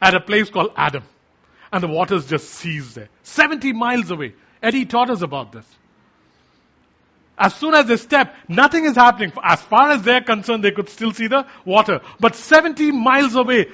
at 0.00 0.14
a 0.14 0.20
place 0.20 0.50
called 0.50 0.72
Adam. 0.76 1.04
And 1.72 1.82
the 1.82 1.88
waters 1.88 2.26
just 2.26 2.48
ceased 2.48 2.94
there. 2.94 3.08
70 3.22 3.72
miles 3.72 4.10
away. 4.10 4.34
Eddie 4.62 4.86
taught 4.86 5.10
us 5.10 5.22
about 5.22 5.52
this. 5.52 5.66
As 7.38 7.54
soon 7.54 7.74
as 7.74 7.86
they 7.86 7.96
step, 7.96 8.34
nothing 8.48 8.84
is 8.84 8.96
happening. 8.96 9.32
As 9.42 9.60
far 9.60 9.90
as 9.90 10.02
they're 10.02 10.22
concerned, 10.22 10.64
they 10.64 10.70
could 10.70 10.88
still 10.88 11.12
see 11.12 11.26
the 11.26 11.46
water. 11.64 12.00
But 12.18 12.34
70 12.34 12.92
miles 12.92 13.34
away, 13.34 13.66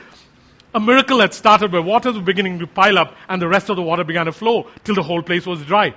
a 0.75 0.81
miracle 0.81 1.21
had 1.21 1.33
started 1.35 1.73
where 1.73 1.83
waters 1.83 2.17
were 2.17 2.23
beginning 2.23 2.59
to 2.59 2.67
pile 2.67 2.99
up 2.99 3.15
and 3.29 3.41
the 3.41 3.49
rest 3.49 3.69
of 3.69 3.77
the 3.77 3.83
water 3.83 4.05
began 4.05 4.27
to 4.27 4.33
flow 4.33 4.69
till 4.85 4.95
the 4.95 5.03
whole 5.03 5.23
place 5.23 5.47
was 5.47 5.63
dry. 5.65 5.95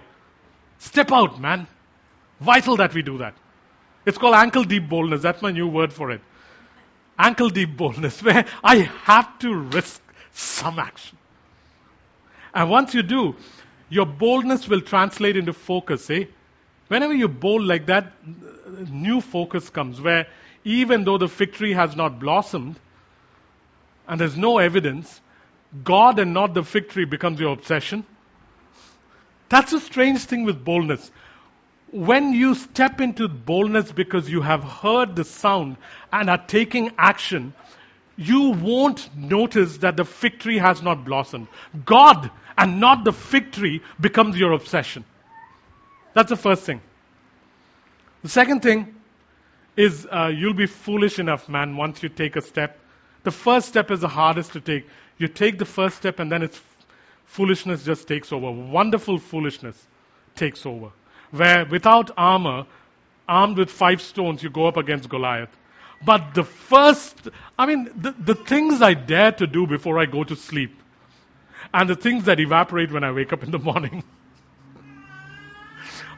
Step 0.80 1.12
out, 1.12 1.40
man. 1.40 1.68
Vital 2.40 2.78
that 2.78 2.94
we 2.94 3.02
do 3.02 3.20
that. 3.20 3.34
It's 4.06 4.18
called 4.18 4.36
ankle 4.36 4.64
deep 4.64 4.88
boldness. 4.88 5.22
That's 5.22 5.42
my 5.42 5.52
new 5.52 5.68
word 5.68 5.92
for 5.92 6.12
it. 6.12 6.22
Ankle 7.18 7.50
deep 7.50 7.76
boldness, 7.76 8.22
where 8.24 8.46
I 8.64 8.78
have 9.04 9.40
to 9.40 9.56
risk 9.56 10.02
some 10.34 10.78
action. 10.78 11.18
And 12.56 12.70
once 12.70 12.96
you 12.96 13.04
do, 13.04 13.36
your 13.90 14.06
boldness 14.06 14.68
will 14.68 14.82
translate 14.82 15.38
into 15.38 15.54
focus, 15.54 16.10
eh? 16.10 16.26
Whenever 16.88 17.14
you 17.14 17.28
bold 17.28 17.64
like 17.64 17.88
that, 17.88 18.14
new 18.90 19.22
focus 19.22 19.70
comes 19.70 20.02
where 20.02 20.28
even 20.64 21.04
though 21.04 21.18
the 21.18 21.28
fig 21.28 21.54
tree 21.54 21.74
has 21.74 21.96
not 21.96 22.20
blossomed 22.20 22.80
and 24.08 24.20
there's 24.20 24.38
no 24.38 24.58
evidence, 24.58 25.22
God 25.84 26.18
and 26.18 26.34
not 26.34 26.54
the 26.54 26.64
fig 26.64 26.90
tree 26.90 27.06
becomes 27.06 27.40
your 27.40 27.54
obsession. 27.54 28.06
That's 29.50 29.74
a 29.74 29.80
strange 29.80 30.22
thing 30.22 30.46
with 30.46 30.64
boldness 30.64 31.12
when 31.96 32.34
you 32.34 32.56
step 32.56 33.00
into 33.00 33.28
boldness 33.30 33.92
because 33.92 34.30
you 34.30 34.42
have 34.42 34.64
heard 34.64 35.16
the 35.16 35.24
sound 35.24 35.78
and 36.12 36.30
are 36.30 36.44
taking 36.46 36.92
action, 36.98 37.54
you 38.18 38.52
won't 38.52 39.10
notice 39.16 39.78
that 39.78 39.98
the 39.98 40.06
fig 40.06 40.40
tree 40.40 40.58
has 40.58 40.82
not 40.82 41.06
blossomed. 41.06 41.48
God 41.86 42.32
and 42.58 42.80
not 42.80 43.04
the 43.04 43.12
fig 43.12 43.52
tree 43.52 43.82
becomes 44.00 44.38
your 44.38 44.54
obsession. 44.54 45.04
That's 46.14 46.30
the 46.30 46.38
first 46.38 46.64
thing. 46.64 46.82
The 48.24 48.30
second 48.30 48.62
thing 48.62 48.96
is 49.76 50.08
uh, 50.10 50.28
you'll 50.28 50.54
be 50.54 50.68
foolish 50.68 51.20
enough, 51.20 51.50
man, 51.50 51.76
once 51.76 52.02
you 52.02 52.10
take 52.10 52.36
a 52.36 52.42
step. 52.42 52.80
The 53.24 53.32
first 53.32 53.68
step 53.68 53.92
is 53.92 54.00
the 54.00 54.08
hardest 54.08 54.54
to 54.54 54.62
take. 54.62 54.88
You 55.18 55.28
take 55.28 55.58
the 55.58 55.66
first 55.66 55.98
step 55.98 56.20
and 56.20 56.32
then 56.32 56.44
it's 56.44 56.62
foolishness 57.26 57.84
just 57.84 58.08
takes 58.08 58.32
over. 58.32 58.50
Wonderful 58.52 59.18
foolishness 59.18 59.76
takes 60.36 60.66
over 60.66 60.92
where 61.32 61.66
without 61.66 62.12
armor, 62.18 62.66
armed 63.28 63.58
with 63.58 63.70
five 63.70 64.02
stones, 64.02 64.44
you 64.44 64.50
go 64.50 64.68
up 64.68 64.78
against 64.78 65.10
Goliath. 65.10 65.56
But 66.04 66.34
the 66.34 66.44
first, 66.44 67.30
I 67.58 67.66
mean, 67.66 67.90
the, 67.96 68.12
the 68.12 68.36
things 68.36 68.82
I 68.82 68.94
dare 68.94 69.32
to 69.34 69.48
do 69.48 69.68
before 69.68 70.00
I 70.00 70.06
go 70.06 70.24
to 70.24 70.36
sleep, 70.36 70.82
and 71.74 71.90
the 71.90 71.96
things 71.96 72.26
that 72.26 72.40
evaporate 72.40 72.92
when 72.92 73.04
I 73.04 73.12
wake 73.12 73.34
up 73.34 73.44
in 73.44 73.52
the 73.52 73.60
morning. 73.60 74.04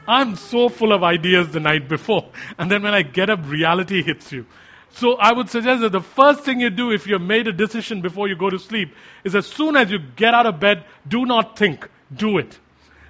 I'm 0.08 0.36
so 0.36 0.68
full 0.68 0.92
of 0.92 1.02
ideas 1.02 1.50
the 1.50 1.60
night 1.60 1.88
before, 1.88 2.30
and 2.58 2.70
then 2.70 2.82
when 2.82 2.94
I 2.94 3.02
get 3.02 3.30
up, 3.30 3.40
reality 3.48 4.02
hits 4.02 4.32
you. 4.32 4.46
So 4.92 5.16
I 5.16 5.32
would 5.32 5.50
suggest 5.50 5.82
that 5.82 5.92
the 5.92 6.00
first 6.00 6.40
thing 6.40 6.60
you 6.60 6.70
do 6.70 6.90
if 6.90 7.06
you've 7.06 7.20
made 7.20 7.46
a 7.46 7.52
decision 7.52 8.00
before 8.00 8.26
you 8.28 8.36
go 8.36 8.50
to 8.50 8.58
sleep 8.58 8.94
is 9.22 9.34
as 9.34 9.46
soon 9.46 9.76
as 9.76 9.90
you 9.90 9.98
get 9.98 10.34
out 10.34 10.46
of 10.46 10.58
bed, 10.60 10.84
do 11.06 11.24
not 11.26 11.58
think, 11.58 11.88
do 12.14 12.38
it. 12.38 12.58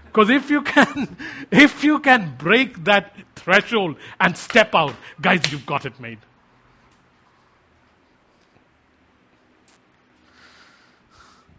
Because 0.06 0.28
if 0.30 0.50
you 0.50 0.62
can, 0.74 1.16
if 1.50 1.84
you 1.84 2.00
can 2.00 2.34
break 2.36 2.84
that 2.84 3.14
threshold 3.36 3.96
and 4.20 4.36
step 4.36 4.74
out, 4.74 4.94
guys, 5.20 5.40
you've 5.50 5.66
got 5.66 5.86
it 5.86 5.98
made. 6.00 6.18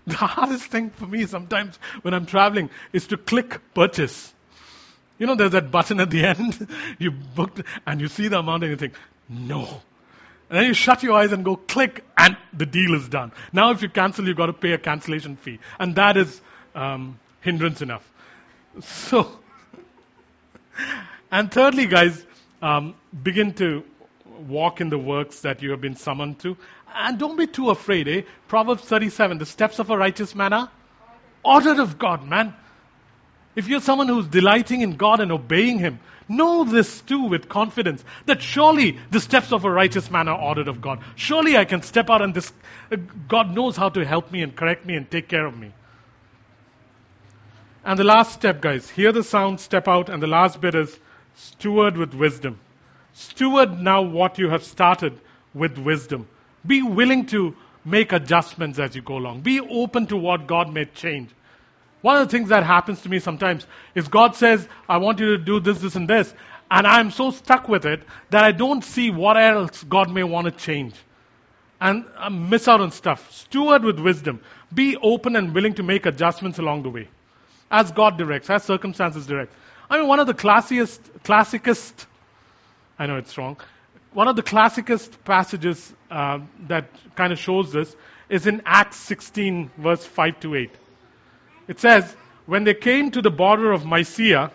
The 0.19 0.25
hardest 0.25 0.65
thing 0.65 0.89
for 0.89 1.05
me 1.05 1.25
sometimes 1.25 1.77
when 2.01 2.13
I'm 2.13 2.25
traveling 2.25 2.69
is 2.93 3.07
to 3.07 3.17
click 3.17 3.59
purchase. 3.73 4.33
You 5.19 5.27
know, 5.27 5.35
there's 5.35 5.51
that 5.51 5.69
button 5.69 5.99
at 5.99 6.09
the 6.09 6.25
end. 6.33 6.67
you 6.97 7.11
booked 7.11 7.61
and 7.85 8.01
you 8.01 8.07
see 8.07 8.27
the 8.27 8.39
amount 8.39 8.63
and 8.63 8.71
you 8.71 8.77
think, 8.77 8.93
no. 9.29 9.81
And 10.49 10.57
then 10.57 10.65
you 10.65 10.73
shut 10.73 11.03
your 11.03 11.13
eyes 11.13 11.31
and 11.31 11.45
go 11.45 11.55
click 11.55 12.03
and 12.17 12.35
the 12.53 12.65
deal 12.65 12.95
is 12.95 13.07
done. 13.07 13.31
Now 13.53 13.69
if 13.71 13.83
you 13.83 13.89
cancel, 13.89 14.27
you've 14.27 14.37
got 14.37 14.47
to 14.47 14.53
pay 14.53 14.71
a 14.71 14.79
cancellation 14.79 15.35
fee. 15.35 15.59
And 15.79 15.95
that 15.95 16.17
is 16.17 16.41
um, 16.73 17.19
hindrance 17.41 17.81
enough. 17.81 18.07
So, 18.81 19.27
and 21.31 21.51
thirdly, 21.51 21.87
guys, 21.87 22.23
um, 22.61 22.95
begin 23.23 23.53
to 23.55 23.83
walk 24.39 24.81
in 24.81 24.89
the 24.89 24.97
works 24.97 25.41
that 25.41 25.61
you 25.61 25.71
have 25.71 25.81
been 25.81 25.95
summoned 25.95 26.39
to. 26.39 26.57
And 26.93 27.19
don't 27.19 27.37
be 27.37 27.47
too 27.47 27.69
afraid, 27.69 28.07
eh? 28.07 28.21
Proverbs 28.47 28.83
37, 28.83 29.37
the 29.37 29.45
steps 29.45 29.79
of 29.79 29.89
a 29.89 29.97
righteous 29.97 30.33
man 30.35 30.53
are 30.53 30.69
ordered 31.43 31.79
of 31.79 31.99
God, 31.99 32.27
man. 32.27 32.53
If 33.55 33.67
you're 33.67 33.81
someone 33.81 34.07
who's 34.07 34.27
delighting 34.27 34.81
in 34.81 34.95
God 34.95 35.19
and 35.19 35.31
obeying 35.31 35.79
Him, 35.79 35.99
know 36.27 36.63
this 36.63 37.01
too 37.01 37.23
with 37.23 37.49
confidence 37.49 38.03
that 38.25 38.41
surely 38.41 38.99
the 39.11 39.19
steps 39.19 39.51
of 39.51 39.65
a 39.65 39.71
righteous 39.71 40.09
man 40.11 40.27
are 40.27 40.39
ordered 40.39 40.67
of 40.67 40.81
God. 40.81 40.99
Surely 41.15 41.57
I 41.57 41.65
can 41.65 41.81
step 41.81 42.09
out 42.09 42.21
and 42.21 42.33
this, 42.33 42.51
uh, 42.91 42.97
God 43.27 43.53
knows 43.53 43.75
how 43.75 43.89
to 43.89 44.05
help 44.05 44.31
me 44.31 44.43
and 44.43 44.55
correct 44.55 44.85
me 44.85 44.95
and 44.95 45.09
take 45.09 45.27
care 45.27 45.45
of 45.45 45.57
me. 45.57 45.73
And 47.83 47.97
the 47.97 48.03
last 48.03 48.33
step, 48.33 48.61
guys, 48.61 48.89
hear 48.89 49.11
the 49.11 49.23
sound, 49.23 49.59
step 49.59 49.87
out, 49.87 50.09
and 50.09 50.21
the 50.21 50.27
last 50.27 50.61
bit 50.61 50.75
is 50.75 50.99
steward 51.35 51.97
with 51.97 52.13
wisdom. 52.13 52.59
Steward 53.13 53.79
now 53.79 54.01
what 54.01 54.37
you 54.37 54.49
have 54.49 54.63
started 54.63 55.19
with 55.53 55.77
wisdom. 55.77 56.27
Be 56.65 56.81
willing 56.81 57.25
to 57.27 57.55
make 57.85 58.11
adjustments 58.11 58.79
as 58.79 58.95
you 58.95 59.01
go 59.01 59.17
along. 59.17 59.41
Be 59.41 59.59
open 59.59 60.07
to 60.07 60.17
what 60.17 60.47
God 60.47 60.73
may 60.73 60.85
change. 60.85 61.29
One 62.01 62.17
of 62.17 62.27
the 62.27 62.31
things 62.31 62.49
that 62.49 62.63
happens 62.63 63.01
to 63.01 63.09
me 63.09 63.19
sometimes 63.19 63.65
is 63.93 64.07
God 64.07 64.35
says, 64.35 64.67
I 64.87 64.97
want 64.97 65.19
you 65.19 65.37
to 65.37 65.43
do 65.43 65.59
this, 65.59 65.79
this, 65.79 65.95
and 65.95 66.07
this. 66.07 66.33
And 66.71 66.85
I'm 66.85 67.11
so 67.11 67.31
stuck 67.31 67.67
with 67.67 67.85
it 67.85 68.03
that 68.29 68.43
I 68.43 68.51
don't 68.51 68.83
see 68.83 69.09
what 69.09 69.37
else 69.37 69.83
God 69.83 70.11
may 70.11 70.23
want 70.23 70.45
to 70.45 70.51
change. 70.51 70.93
And 71.81 72.05
I 72.17 72.29
miss 72.29 72.67
out 72.67 72.81
on 72.81 72.91
stuff. 72.91 73.31
Steward 73.31 73.83
with 73.83 73.99
wisdom. 73.99 74.41
Be 74.73 74.97
open 74.97 75.35
and 75.35 75.53
willing 75.53 75.73
to 75.75 75.83
make 75.83 76.05
adjustments 76.05 76.59
along 76.59 76.83
the 76.83 76.89
way. 76.89 77.07
As 77.71 77.91
God 77.91 78.17
directs, 78.17 78.49
as 78.49 78.63
circumstances 78.63 79.27
direct. 79.27 79.53
I 79.89 79.97
mean, 79.97 80.07
one 80.07 80.19
of 80.19 80.27
the 80.27 80.33
classiest, 80.33 80.99
classicest, 81.23 82.05
I 82.99 83.07
know 83.07 83.15
it's 83.15 83.37
wrong, 83.37 83.57
one 84.11 84.27
of 84.27 84.35
the 84.35 84.43
classicest 84.43 85.23
passages 85.23 85.93
uh, 86.11 86.39
that 86.67 86.89
kind 87.15 87.31
of 87.31 87.39
shows 87.39 87.71
this 87.71 87.95
is 88.27 88.45
in 88.45 88.61
Acts 88.65 88.97
16, 88.97 89.71
verse 89.77 90.05
5 90.05 90.39
to 90.41 90.55
8. 90.55 90.71
It 91.69 91.79
says, 91.79 92.15
When 92.45 92.65
they 92.65 92.73
came 92.73 93.11
to 93.11 93.21
the 93.21 93.29
border 93.31 93.71
of 93.71 93.85
Mysia, 93.85 94.51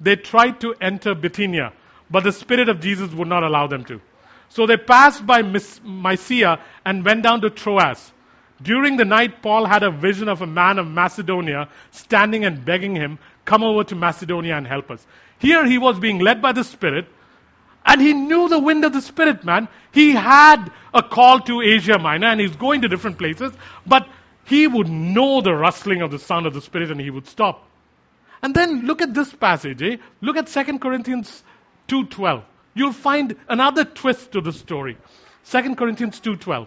they 0.00 0.16
tried 0.16 0.60
to 0.62 0.74
enter 0.80 1.14
Bithynia, 1.14 1.72
but 2.10 2.24
the 2.24 2.32
Spirit 2.32 2.68
of 2.68 2.80
Jesus 2.80 3.12
would 3.12 3.28
not 3.28 3.44
allow 3.44 3.68
them 3.68 3.84
to. 3.84 4.00
So 4.48 4.66
they 4.66 4.76
passed 4.76 5.24
by 5.24 5.42
Mysia 5.42 6.60
and 6.84 7.04
went 7.04 7.22
down 7.22 7.42
to 7.42 7.50
Troas. 7.50 8.12
During 8.62 8.96
the 8.96 9.04
night, 9.04 9.42
Paul 9.42 9.66
had 9.66 9.82
a 9.82 9.90
vision 9.90 10.28
of 10.28 10.40
a 10.40 10.46
man 10.46 10.78
of 10.78 10.88
Macedonia 10.88 11.68
standing 11.90 12.44
and 12.44 12.64
begging 12.64 12.96
him, 12.96 13.18
Come 13.44 13.62
over 13.62 13.84
to 13.84 13.94
Macedonia 13.94 14.56
and 14.56 14.66
help 14.66 14.90
us. 14.90 15.06
Here 15.38 15.64
he 15.66 15.78
was 15.78 15.98
being 15.98 16.18
led 16.18 16.40
by 16.40 16.52
the 16.52 16.64
Spirit, 16.64 17.06
and 17.86 18.02
he 18.02 18.12
knew 18.12 18.48
the 18.48 18.58
wind 18.58 18.84
of 18.84 18.92
the 18.92 19.00
Spirit, 19.00 19.44
man. 19.44 19.68
He 19.92 20.12
had 20.12 20.70
a 20.92 21.02
call 21.02 21.40
to 21.40 21.62
Asia 21.62 21.98
Minor, 21.98 22.26
and 22.26 22.40
he's 22.40 22.56
going 22.56 22.82
to 22.82 22.88
different 22.88 23.16
places, 23.16 23.52
but 23.86 24.06
he 24.44 24.66
would 24.66 24.88
know 24.88 25.40
the 25.40 25.54
rustling 25.54 26.02
of 26.02 26.10
the 26.10 26.18
sound 26.18 26.46
of 26.46 26.52
the 26.52 26.60
Spirit, 26.60 26.90
and 26.90 27.00
he 27.00 27.10
would 27.10 27.26
stop. 27.28 27.66
And 28.42 28.54
then 28.54 28.86
look 28.86 29.02
at 29.02 29.14
this 29.14 29.32
passage, 29.32 29.82
eh? 29.82 29.96
Look 30.20 30.36
at 30.36 30.48
2 30.48 30.78
Corinthians 30.78 31.42
2.12. 31.88 32.42
You'll 32.74 32.92
find 32.92 33.36
another 33.48 33.84
twist 33.84 34.32
to 34.32 34.40
the 34.40 34.52
story. 34.52 34.98
2 35.50 35.76
Corinthians 35.76 36.20
2.12. 36.20 36.66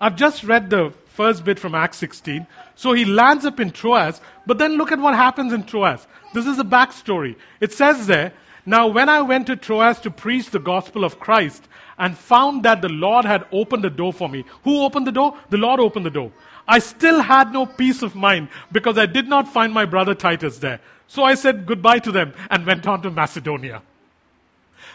I've 0.00 0.16
just 0.16 0.44
read 0.44 0.70
the 0.70 0.94
first 1.14 1.44
bit 1.44 1.58
from 1.58 1.74
Acts 1.74 1.98
16. 1.98 2.46
So 2.76 2.92
he 2.92 3.04
lands 3.04 3.44
up 3.44 3.58
in 3.60 3.70
Troas, 3.70 4.20
but 4.46 4.58
then 4.58 4.76
look 4.76 4.92
at 4.92 4.98
what 4.98 5.14
happens 5.14 5.52
in 5.52 5.64
Troas. 5.64 6.06
This 6.32 6.46
is 6.46 6.58
a 6.58 6.64
backstory. 6.64 7.36
It 7.60 7.72
says 7.72 8.06
there, 8.06 8.32
Now 8.66 8.88
when 8.88 9.08
I 9.08 9.22
went 9.22 9.46
to 9.46 9.56
Troas 9.56 10.00
to 10.00 10.10
preach 10.10 10.50
the 10.50 10.58
gospel 10.58 11.04
of 11.04 11.18
Christ 11.18 11.66
and 11.98 12.16
found 12.16 12.64
that 12.64 12.82
the 12.82 12.88
Lord 12.88 13.24
had 13.24 13.46
opened 13.52 13.84
the 13.84 13.90
door 13.90 14.12
for 14.12 14.28
me. 14.28 14.44
Who 14.64 14.82
opened 14.82 15.06
the 15.06 15.12
door? 15.12 15.36
The 15.50 15.58
Lord 15.58 15.80
opened 15.80 16.06
the 16.06 16.10
door. 16.10 16.32
I 16.66 16.78
still 16.78 17.20
had 17.20 17.52
no 17.52 17.66
peace 17.66 18.02
of 18.02 18.14
mind 18.14 18.48
because 18.70 18.96
I 18.96 19.06
did 19.06 19.28
not 19.28 19.48
find 19.48 19.72
my 19.72 19.84
brother 19.84 20.14
Titus 20.14 20.58
there. 20.58 20.80
So 21.08 21.24
I 21.24 21.34
said 21.34 21.66
goodbye 21.66 21.98
to 22.00 22.12
them 22.12 22.34
and 22.50 22.66
went 22.66 22.86
on 22.86 23.02
to 23.02 23.10
Macedonia. 23.10 23.82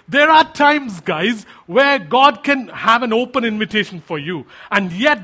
There 0.07 0.29
are 0.29 0.43
times, 0.43 1.01
guys, 1.01 1.43
where 1.65 1.99
God 1.99 2.43
can 2.43 2.67
have 2.67 3.03
an 3.03 3.11
open 3.11 3.43
invitation 3.43 4.01
for 4.01 4.19
you, 4.19 4.45
and 4.71 4.91
yet 4.91 5.19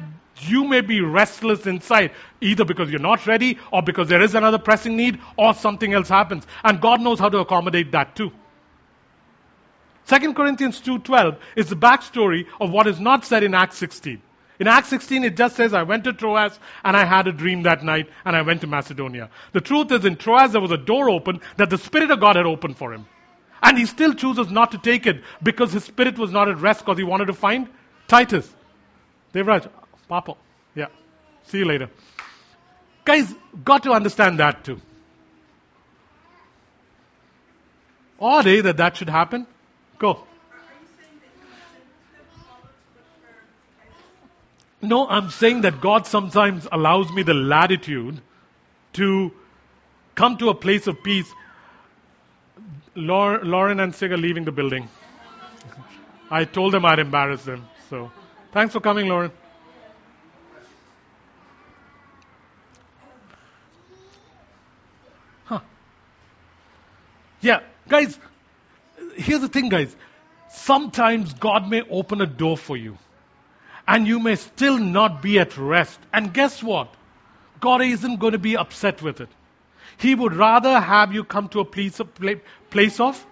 you 0.50 0.66
may 0.66 0.82
be 0.82 1.02
restless 1.02 1.66
inside, 1.68 2.12
either 2.40 2.66
because 2.66 2.90
you're 2.90 3.00
not 3.00 3.26
ready, 3.28 3.58
or 3.72 3.82
because 3.82 4.10
there 4.10 4.22
is 4.22 4.36
another 4.36 4.60
pressing 4.60 4.96
need, 4.96 5.20
or 5.38 5.54
something 5.54 5.94
else 5.94 6.10
happens. 6.10 6.46
And 6.64 6.82
God 6.82 7.02
knows 7.02 7.20
how 7.20 7.30
to 7.30 7.40
accommodate 7.40 7.92
that 7.92 8.16
too. 8.16 8.32
2 10.08 10.34
Corinthians 10.34 10.82
2.12 10.82 11.38
is 11.56 11.70
the 11.70 11.76
backstory 11.76 12.46
of 12.60 12.72
what 12.72 12.88
is 12.88 13.00
not 13.00 13.26
said 13.26 13.44
in 13.44 13.54
Acts 13.54 13.78
16. 13.78 14.22
In 14.60 14.68
Acts 14.68 14.90
16, 14.90 15.24
it 15.24 15.38
just 15.38 15.56
says, 15.56 15.74
I 15.74 15.84
went 15.84 16.04
to 16.04 16.14
Troas 16.14 16.60
and 16.84 16.96
I 16.96 17.06
had 17.06 17.28
a 17.28 17.32
dream 17.32 17.64
that 17.64 17.84
night 17.84 18.10
and 18.26 18.36
I 18.36 18.44
went 18.44 18.62
to 18.62 18.68
Macedonia. 18.68 19.30
The 19.54 19.62
truth 19.62 19.92
is, 19.92 20.06
in 20.06 20.18
Troas, 20.18 20.52
there 20.52 20.62
was 20.62 20.72
a 20.72 20.78
door 20.78 21.10
open 21.10 21.42
that 21.58 21.70
the 21.70 21.78
Spirit 21.78 22.12
of 22.12 22.20
God 22.20 22.36
had 22.36 22.46
opened 22.46 22.78
for 22.78 22.94
him. 22.94 23.06
And 23.64 23.78
he 23.78 23.86
still 23.86 24.14
chooses 24.14 24.50
not 24.50 24.72
to 24.72 24.78
take 24.78 25.06
it 25.06 25.22
because 25.42 25.72
his 25.72 25.84
spirit 25.84 26.18
was 26.18 26.32
not 26.32 26.50
at 26.50 26.60
rest 26.60 26.82
because 26.82 26.98
he 26.98 27.04
wanted 27.04 27.26
to 27.26 27.34
find 27.34 27.70
Titus. 28.08 28.52
Devraj, 29.34 29.70
Papa. 30.12 30.36
Yeah. 30.76 30.88
See 31.48 31.60
you 31.60 31.66
later. 31.66 31.90
Guys, 33.06 33.34
got 33.64 33.84
to 33.84 33.92
understand 33.94 34.40
that 34.40 34.66
too. 34.66 34.82
Odd, 38.20 38.46
eh, 38.46 38.62
that 38.62 38.76
that 38.78 38.98
should 38.98 39.10
happen? 39.10 39.48
Go. 40.00 40.28
No, 44.82 45.08
I'm 45.08 45.30
saying 45.30 45.62
that 45.62 45.80
God 45.80 46.08
sometimes 46.08 46.68
allows 46.70 47.10
me 47.14 47.24
the 47.24 47.34
latitude 47.34 48.20
to 48.94 49.32
come 50.16 50.38
to 50.40 50.50
a 50.50 50.56
place 50.56 50.88
of 50.88 51.02
peace 51.04 51.32
Lauren 52.96 53.80
and 53.80 53.96
Sig 53.96 54.12
are 54.12 54.18
leaving 54.18 54.44
the 54.44 54.52
building. 54.52 54.90
I 56.40 56.44
told 56.44 56.74
them 56.74 56.86
I'd 56.86 57.00
embarrass 57.00 57.46
them. 57.46 57.66
So 57.90 58.12
thanks 58.52 58.74
for 58.74 58.82
coming, 58.82 59.08
Lauren. 59.08 59.32
Yeah, 67.42 67.62
guys, 67.88 68.18
here's 69.16 69.42
the 69.42 69.48
thing, 69.48 69.70
guys. 69.70 69.96
Sometimes 70.50 71.34
God 71.34 71.70
may 71.70 71.82
open 71.82 72.22
a 72.22 72.26
door 72.26 72.58
for 72.58 72.78
you, 72.78 72.98
and 73.88 74.08
you 74.08 74.20
may 74.20 74.36
still 74.36 74.78
not 74.78 75.22
be 75.22 75.40
at 75.40 75.58
rest. 75.58 76.00
And 76.14 76.34
guess 76.34 76.62
what? 76.62 76.94
God 77.60 77.82
isn't 77.82 78.20
going 78.20 78.34
to 78.34 78.40
be 78.40 78.58
upset 78.58 79.02
with 79.02 79.22
it. 79.22 79.30
He 79.98 80.16
would 80.16 80.34
rather 80.34 80.80
have 80.80 81.14
you 81.14 81.24
come 81.24 81.50
to 81.50 81.60
a 81.60 81.66
place 81.66 82.00
of, 82.00 82.10
place 82.70 83.00
of 83.00 83.26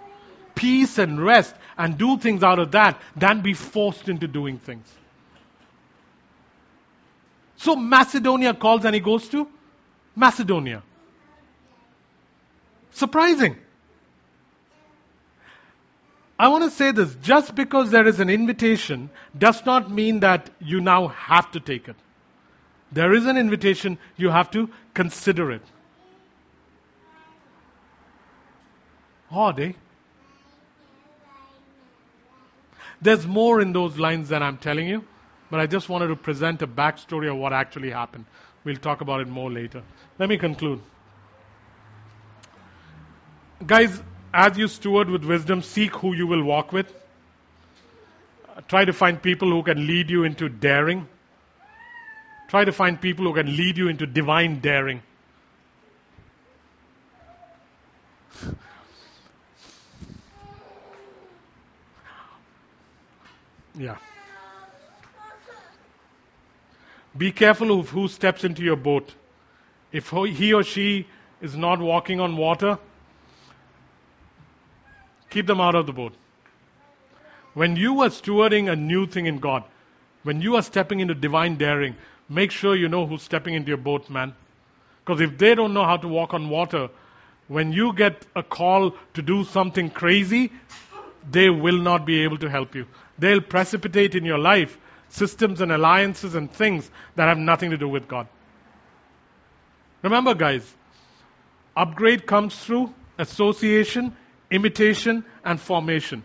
peace 0.56 0.98
and 0.98 1.24
rest 1.24 1.56
and 1.78 1.98
do 1.98 2.18
things 2.18 2.44
out 2.44 2.60
of 2.60 2.72
that 2.72 3.02
than 3.16 3.42
be 3.42 3.54
forced 3.54 4.10
into 4.10 4.28
doing 4.28 4.60
things. 4.60 4.86
So 7.58 7.76
Macedonia 7.76 8.54
calls 8.54 8.86
and 8.86 8.94
he 8.94 9.02
goes 9.02 9.28
to 9.30 9.48
Macedonia. 10.16 10.84
Surprising. 12.92 13.56
I 16.40 16.48
want 16.48 16.64
to 16.64 16.72
say 16.72 16.92
this 16.94 17.14
just 17.16 17.54
because 17.54 17.92
there 17.92 18.08
is 18.08 18.22
an 18.22 18.30
invitation 18.30 19.10
does 19.38 19.66
not 19.66 19.92
mean 19.92 20.22
that 20.22 20.50
you 20.62 20.80
now 20.80 21.10
have 21.10 21.52
to 21.52 21.60
take 21.60 21.90
it. 21.90 21.98
There 22.94 23.14
is 23.14 23.26
an 23.26 23.38
invitation, 23.38 23.98
you 24.16 24.30
have 24.30 24.50
to 24.52 24.70
consider 24.94 25.52
it. 25.52 25.62
Odd, 29.30 29.60
eh? 29.60 29.74
There's 33.02 33.28
more 33.28 33.60
in 33.62 33.74
those 33.74 33.98
lines 33.98 34.30
than 34.30 34.42
I'm 34.42 34.58
telling 34.58 34.88
you, 34.88 35.04
but 35.52 35.60
I 35.60 35.68
just 35.68 35.90
wanted 35.90 36.08
to 36.08 36.16
present 36.16 36.62
a 36.62 36.68
backstory 36.68 37.30
of 37.30 37.38
what 37.38 37.54
actually 37.54 37.92
happened. 37.92 38.26
We'll 38.64 38.78
talk 38.78 39.02
about 39.02 39.20
it 39.20 39.28
more 39.28 39.52
later. 39.52 39.84
Let 40.18 40.30
me 40.30 40.38
conclude. 40.38 40.82
Guys, 43.66 44.02
as 44.34 44.58
you 44.58 44.68
steward 44.68 45.10
with 45.10 45.24
wisdom, 45.24 45.62
seek 45.62 45.96
who 45.96 46.14
you 46.14 46.28
will 46.28 46.44
walk 46.44 46.72
with. 46.72 46.94
Try 48.68 48.86
to 48.86 48.94
find 48.94 49.22
people 49.22 49.50
who 49.50 49.64
can 49.64 49.88
lead 49.88 50.10
you 50.10 50.24
into 50.24 50.50
daring. 50.50 51.08
Try 52.48 52.66
to 52.66 52.72
find 52.72 53.00
people 53.00 53.26
who 53.26 53.34
can 53.34 53.56
lead 53.56 53.78
you 53.78 53.88
into 53.88 54.06
divine 54.06 54.60
daring. 54.60 55.02
Yeah. 63.76 63.96
Be 67.18 67.32
careful 67.32 67.80
of 67.80 67.90
who 67.90 68.10
steps 68.10 68.44
into 68.44 68.62
your 68.62 68.76
boat. 68.76 69.14
If 69.94 70.10
he 70.10 70.54
or 70.54 70.64
she 70.64 71.08
is 71.42 71.56
not 71.56 71.80
walking 71.80 72.20
on 72.20 72.36
water, 72.36 72.78
keep 75.30 75.48
them 75.48 75.62
out 75.62 75.76
of 75.76 75.86
the 75.86 75.94
boat. 75.94 76.14
When 77.54 77.76
you 77.76 78.02
are 78.02 78.10
stewarding 78.10 78.72
a 78.72 78.76
new 78.76 79.08
thing 79.08 79.26
in 79.26 79.40
God, 79.40 79.64
when 80.24 80.42
you 80.42 80.56
are 80.56 80.62
stepping 80.62 81.00
into 81.00 81.14
divine 81.16 81.56
daring, 81.56 81.96
make 82.28 82.52
sure 82.52 82.76
you 82.76 82.90
know 82.90 83.06
who's 83.06 83.24
stepping 83.24 83.54
into 83.54 83.70
your 83.70 83.78
boat, 83.78 84.10
man. 84.10 84.34
Because 85.04 85.22
if 85.22 85.38
they 85.38 85.56
don't 85.56 85.74
know 85.74 85.86
how 85.86 85.98
to 85.98 86.08
walk 86.08 86.34
on 86.34 86.50
water, 86.50 86.90
when 87.48 87.74
you 87.74 87.94
get 87.94 88.26
a 88.36 88.44
call 88.44 88.94
to 89.16 89.22
do 89.22 89.44
something 89.44 89.90
crazy, 89.90 90.52
they 91.30 91.50
will 91.50 91.80
not 91.80 92.06
be 92.06 92.24
able 92.24 92.38
to 92.38 92.50
help 92.50 92.76
you. 92.76 92.86
They'll 93.18 93.42
precipitate 93.42 94.16
in 94.16 94.24
your 94.24 94.38
life 94.38 94.78
systems 95.10 95.62
and 95.62 95.72
alliances 95.72 96.36
and 96.36 96.52
things 96.52 96.90
that 97.16 97.28
have 97.28 97.38
nothing 97.38 97.72
to 97.72 97.78
do 97.78 97.88
with 97.88 98.08
God. 98.08 98.28
Remember, 100.04 100.34
guys, 100.34 100.72
upgrade 101.76 102.26
comes 102.26 102.58
through 102.58 102.94
association, 103.18 104.16
imitation, 104.52 105.24
and 105.44 105.60
formation. 105.60 106.24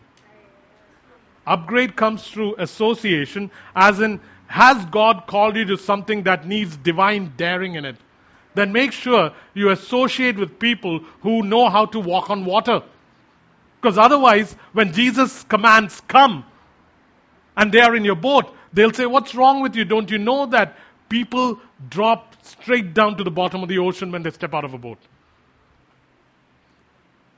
Upgrade 1.46 1.94
comes 1.94 2.26
through 2.26 2.56
association, 2.58 3.50
as 3.76 4.00
in, 4.00 4.20
has 4.46 4.84
God 4.86 5.24
called 5.26 5.56
you 5.56 5.64
to 5.66 5.76
something 5.76 6.24
that 6.24 6.46
needs 6.46 6.76
divine 6.76 7.34
daring 7.36 7.74
in 7.74 7.84
it? 7.84 7.96
Then 8.54 8.72
make 8.72 8.92
sure 8.92 9.32
you 9.52 9.70
associate 9.70 10.38
with 10.38 10.58
people 10.58 11.00
who 11.22 11.42
know 11.42 11.68
how 11.68 11.86
to 11.86 12.00
walk 12.00 12.30
on 12.30 12.44
water. 12.44 12.82
Because 13.80 13.98
otherwise, 13.98 14.54
when 14.72 14.92
Jesus' 14.92 15.42
commands 15.44 16.00
come 16.08 16.44
and 17.56 17.72
they 17.72 17.80
are 17.80 17.94
in 17.94 18.04
your 18.04 18.14
boat, 18.14 18.54
they'll 18.72 18.92
say, 18.92 19.06
What's 19.06 19.34
wrong 19.34 19.60
with 19.60 19.76
you? 19.76 19.84
Don't 19.84 20.10
you 20.10 20.18
know 20.18 20.46
that 20.46 20.76
people 21.08 21.60
drop 21.90 22.34
straight 22.44 22.94
down 22.94 23.16
to 23.18 23.24
the 23.24 23.30
bottom 23.30 23.62
of 23.62 23.68
the 23.68 23.78
ocean 23.78 24.12
when 24.12 24.22
they 24.22 24.30
step 24.30 24.54
out 24.54 24.64
of 24.64 24.72
a 24.72 24.78
boat? 24.78 24.98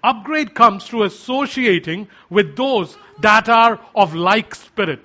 Upgrade 0.07 0.55
comes 0.55 0.87
through 0.87 1.03
associating 1.03 2.07
with 2.31 2.55
those 2.57 2.97
that 3.21 3.49
are 3.49 3.81
of 3.95 4.15
like 4.15 4.55
spirit. 4.55 5.01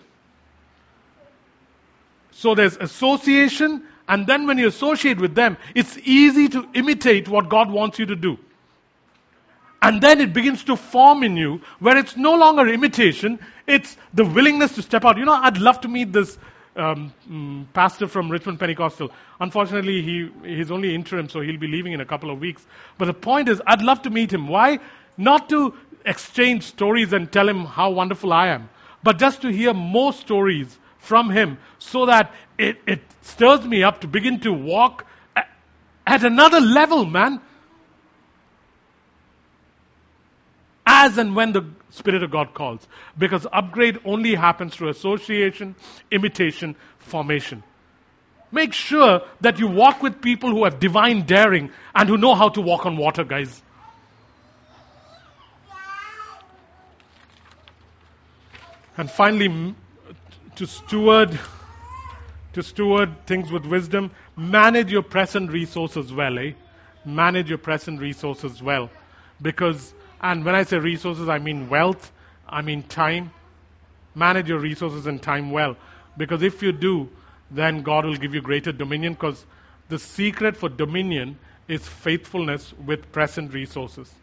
So 2.33 2.53
there's 2.53 2.77
association, 2.77 3.83
and 4.07 4.27
then 4.27 4.45
when 4.45 4.59
you 4.59 4.67
associate 4.67 5.19
with 5.19 5.33
them, 5.33 5.57
it's 5.73 5.97
easy 5.97 6.49
to 6.49 6.67
imitate 6.75 7.27
what 7.27 7.49
God 7.49 7.71
wants 7.71 7.97
you 7.97 8.05
to 8.05 8.15
do. 8.15 8.37
And 9.81 10.01
then 10.01 10.21
it 10.21 10.33
begins 10.33 10.63
to 10.65 10.75
form 10.75 11.23
in 11.23 11.35
you 11.35 11.61
where 11.79 11.97
it's 11.97 12.15
no 12.15 12.35
longer 12.35 12.67
imitation, 12.67 13.39
it's 13.65 13.97
the 14.13 14.23
willingness 14.23 14.75
to 14.75 14.83
step 14.83 15.03
out. 15.03 15.17
You 15.17 15.25
know, 15.25 15.33
I'd 15.33 15.57
love 15.57 15.81
to 15.81 15.87
meet 15.87 16.13
this 16.13 16.37
um, 16.75 17.13
mm, 17.29 17.65
pastor 17.73 18.07
from 18.07 18.29
Richmond 18.29 18.59
Pentecostal. 18.59 19.11
Unfortunately, 19.39 20.01
he 20.01 20.29
he's 20.43 20.71
only 20.71 20.95
interim, 20.95 21.29
so 21.29 21.41
he'll 21.41 21.59
be 21.59 21.67
leaving 21.67 21.93
in 21.93 22.01
a 22.01 22.05
couple 22.05 22.31
of 22.31 22.39
weeks. 22.39 22.65
But 22.97 23.05
the 23.05 23.13
point 23.13 23.49
is, 23.49 23.61
I'd 23.65 23.81
love 23.81 24.03
to 24.03 24.09
meet 24.09 24.31
him. 24.31 24.47
Why? 24.47 24.79
Not 25.17 25.49
to 25.49 25.73
exchange 26.05 26.63
stories 26.63 27.13
and 27.13 27.31
tell 27.31 27.47
him 27.47 27.65
how 27.65 27.91
wonderful 27.91 28.33
I 28.33 28.47
am, 28.47 28.69
but 29.03 29.19
just 29.19 29.41
to 29.43 29.49
hear 29.49 29.73
more 29.73 30.13
stories 30.13 30.77
from 30.97 31.29
him, 31.29 31.57
so 31.79 32.05
that 32.05 32.31
it, 32.57 32.77
it 32.87 33.01
stirs 33.21 33.65
me 33.65 33.83
up 33.83 34.01
to 34.01 34.07
begin 34.07 34.39
to 34.41 34.53
walk 34.53 35.05
at 36.05 36.23
another 36.23 36.59
level, 36.59 37.05
man. 37.05 37.41
As 41.01 41.17
and 41.17 41.35
when 41.35 41.51
the 41.51 41.65
Spirit 41.89 42.21
of 42.21 42.29
God 42.29 42.53
calls. 42.53 42.87
Because 43.17 43.47
upgrade 43.51 43.99
only 44.05 44.35
happens 44.35 44.75
through 44.75 44.89
association, 44.89 45.75
imitation, 46.11 46.75
formation. 46.99 47.63
Make 48.51 48.73
sure 48.73 49.21
that 49.41 49.57
you 49.57 49.67
walk 49.67 50.03
with 50.03 50.21
people 50.21 50.51
who 50.51 50.63
have 50.65 50.79
divine 50.79 51.25
daring 51.25 51.71
and 51.95 52.07
who 52.07 52.17
know 52.17 52.35
how 52.35 52.49
to 52.49 52.61
walk 52.61 52.85
on 52.85 52.97
water, 52.97 53.23
guys. 53.23 53.63
And 58.95 59.09
finally, 59.09 59.73
to 60.57 60.67
steward, 60.67 61.39
to 62.53 62.61
steward 62.61 63.25
things 63.25 63.51
with 63.51 63.65
wisdom, 63.65 64.11
manage 64.35 64.91
your 64.91 65.01
present 65.01 65.51
resources 65.51 66.13
well, 66.13 66.37
eh? 66.37 66.51
Manage 67.05 67.49
your 67.49 67.57
present 67.57 67.99
resources 67.99 68.61
well. 68.61 68.91
Because 69.41 69.95
and 70.21 70.45
when 70.45 70.53
I 70.53 70.63
say 70.63 70.77
resources, 70.77 71.27
I 71.27 71.39
mean 71.39 71.67
wealth, 71.67 72.11
I 72.47 72.61
mean 72.61 72.83
time. 72.83 73.31
Manage 74.13 74.49
your 74.49 74.59
resources 74.59 75.07
and 75.07 75.21
time 75.21 75.51
well. 75.51 75.75
Because 76.15 76.43
if 76.43 76.61
you 76.61 76.71
do, 76.71 77.09
then 77.49 77.81
God 77.81 78.05
will 78.05 78.17
give 78.17 78.35
you 78.35 78.41
greater 78.41 78.71
dominion. 78.71 79.13
Because 79.13 79.43
the 79.89 79.97
secret 79.97 80.55
for 80.55 80.69
dominion 80.69 81.39
is 81.67 81.87
faithfulness 81.87 82.73
with 82.85 83.11
present 83.11 83.53
resources. 83.53 84.13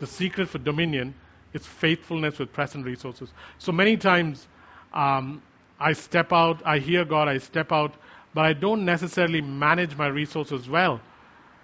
The 0.00 0.06
secret 0.06 0.48
for 0.48 0.58
dominion 0.58 1.14
is 1.54 1.66
faithfulness 1.66 2.38
with 2.38 2.52
present 2.52 2.84
resources. 2.84 3.32
So 3.58 3.72
many 3.72 3.96
times 3.96 4.46
um, 4.92 5.42
I 5.78 5.94
step 5.94 6.32
out, 6.32 6.62
I 6.66 6.78
hear 6.78 7.04
God, 7.04 7.28
I 7.28 7.38
step 7.38 7.72
out, 7.72 7.94
but 8.34 8.44
I 8.44 8.52
don't 8.52 8.84
necessarily 8.84 9.40
manage 9.40 9.96
my 9.96 10.06
resources 10.06 10.68
well. 10.68 11.00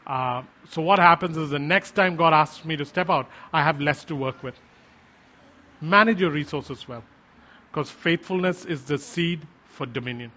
Uh, 0.07 0.43
so 0.71 0.83
what 0.83 0.99
happens 0.99 1.37
is 1.37 1.51
the 1.51 1.59
next 1.59 1.93
time 1.93 2.17
God 2.17 2.33
asks 2.33 2.65
me 2.65 2.77
to 2.77 2.85
step 2.85 3.11
out, 3.11 3.29
I 3.53 3.63
have 3.63 3.81
less 3.81 4.05
to 4.05 4.15
work 4.15 4.43
with. 4.43 4.55
Manage 5.81 6.21
your 6.21 6.31
resources 6.31 6.87
well, 6.87 7.03
because 7.71 7.91
faithfulness 7.91 8.65
is 8.65 8.85
the 8.85 8.99
seed 8.99 9.47
for 9.65 9.85
dominion. 9.85 10.31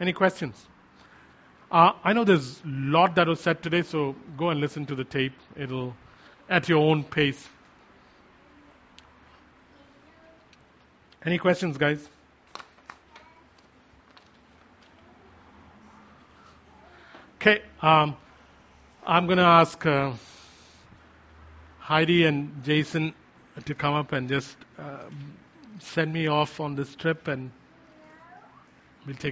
Any 0.00 0.12
questions? 0.12 0.66
Uh, 1.70 1.92
I 2.04 2.12
know 2.12 2.24
there's 2.24 2.60
a 2.60 2.68
lot 2.68 3.16
that 3.16 3.26
was 3.26 3.40
said 3.40 3.62
today, 3.62 3.82
so 3.82 4.14
go 4.36 4.50
and 4.50 4.60
listen 4.60 4.86
to 4.86 4.94
the 4.94 5.04
tape. 5.04 5.32
It'll 5.56 5.94
at 6.48 6.68
your 6.68 6.78
own 6.78 7.02
pace. 7.02 7.48
Any 11.24 11.38
questions, 11.38 11.76
guys? 11.76 12.08
Okay, 17.46 17.62
um, 17.80 18.16
I'm 19.06 19.26
going 19.26 19.38
to 19.38 19.44
ask 19.44 19.86
uh, 19.86 20.10
Heidi 21.78 22.24
and 22.24 22.50
Jason 22.64 23.14
to 23.64 23.72
come 23.72 23.94
up 23.94 24.10
and 24.10 24.28
just 24.28 24.56
uh, 24.76 25.04
send 25.78 26.12
me 26.12 26.26
off 26.26 26.58
on 26.58 26.74
this 26.74 26.96
trip, 26.96 27.28
and 27.28 27.52
we'll 29.06 29.14
take. 29.14 29.24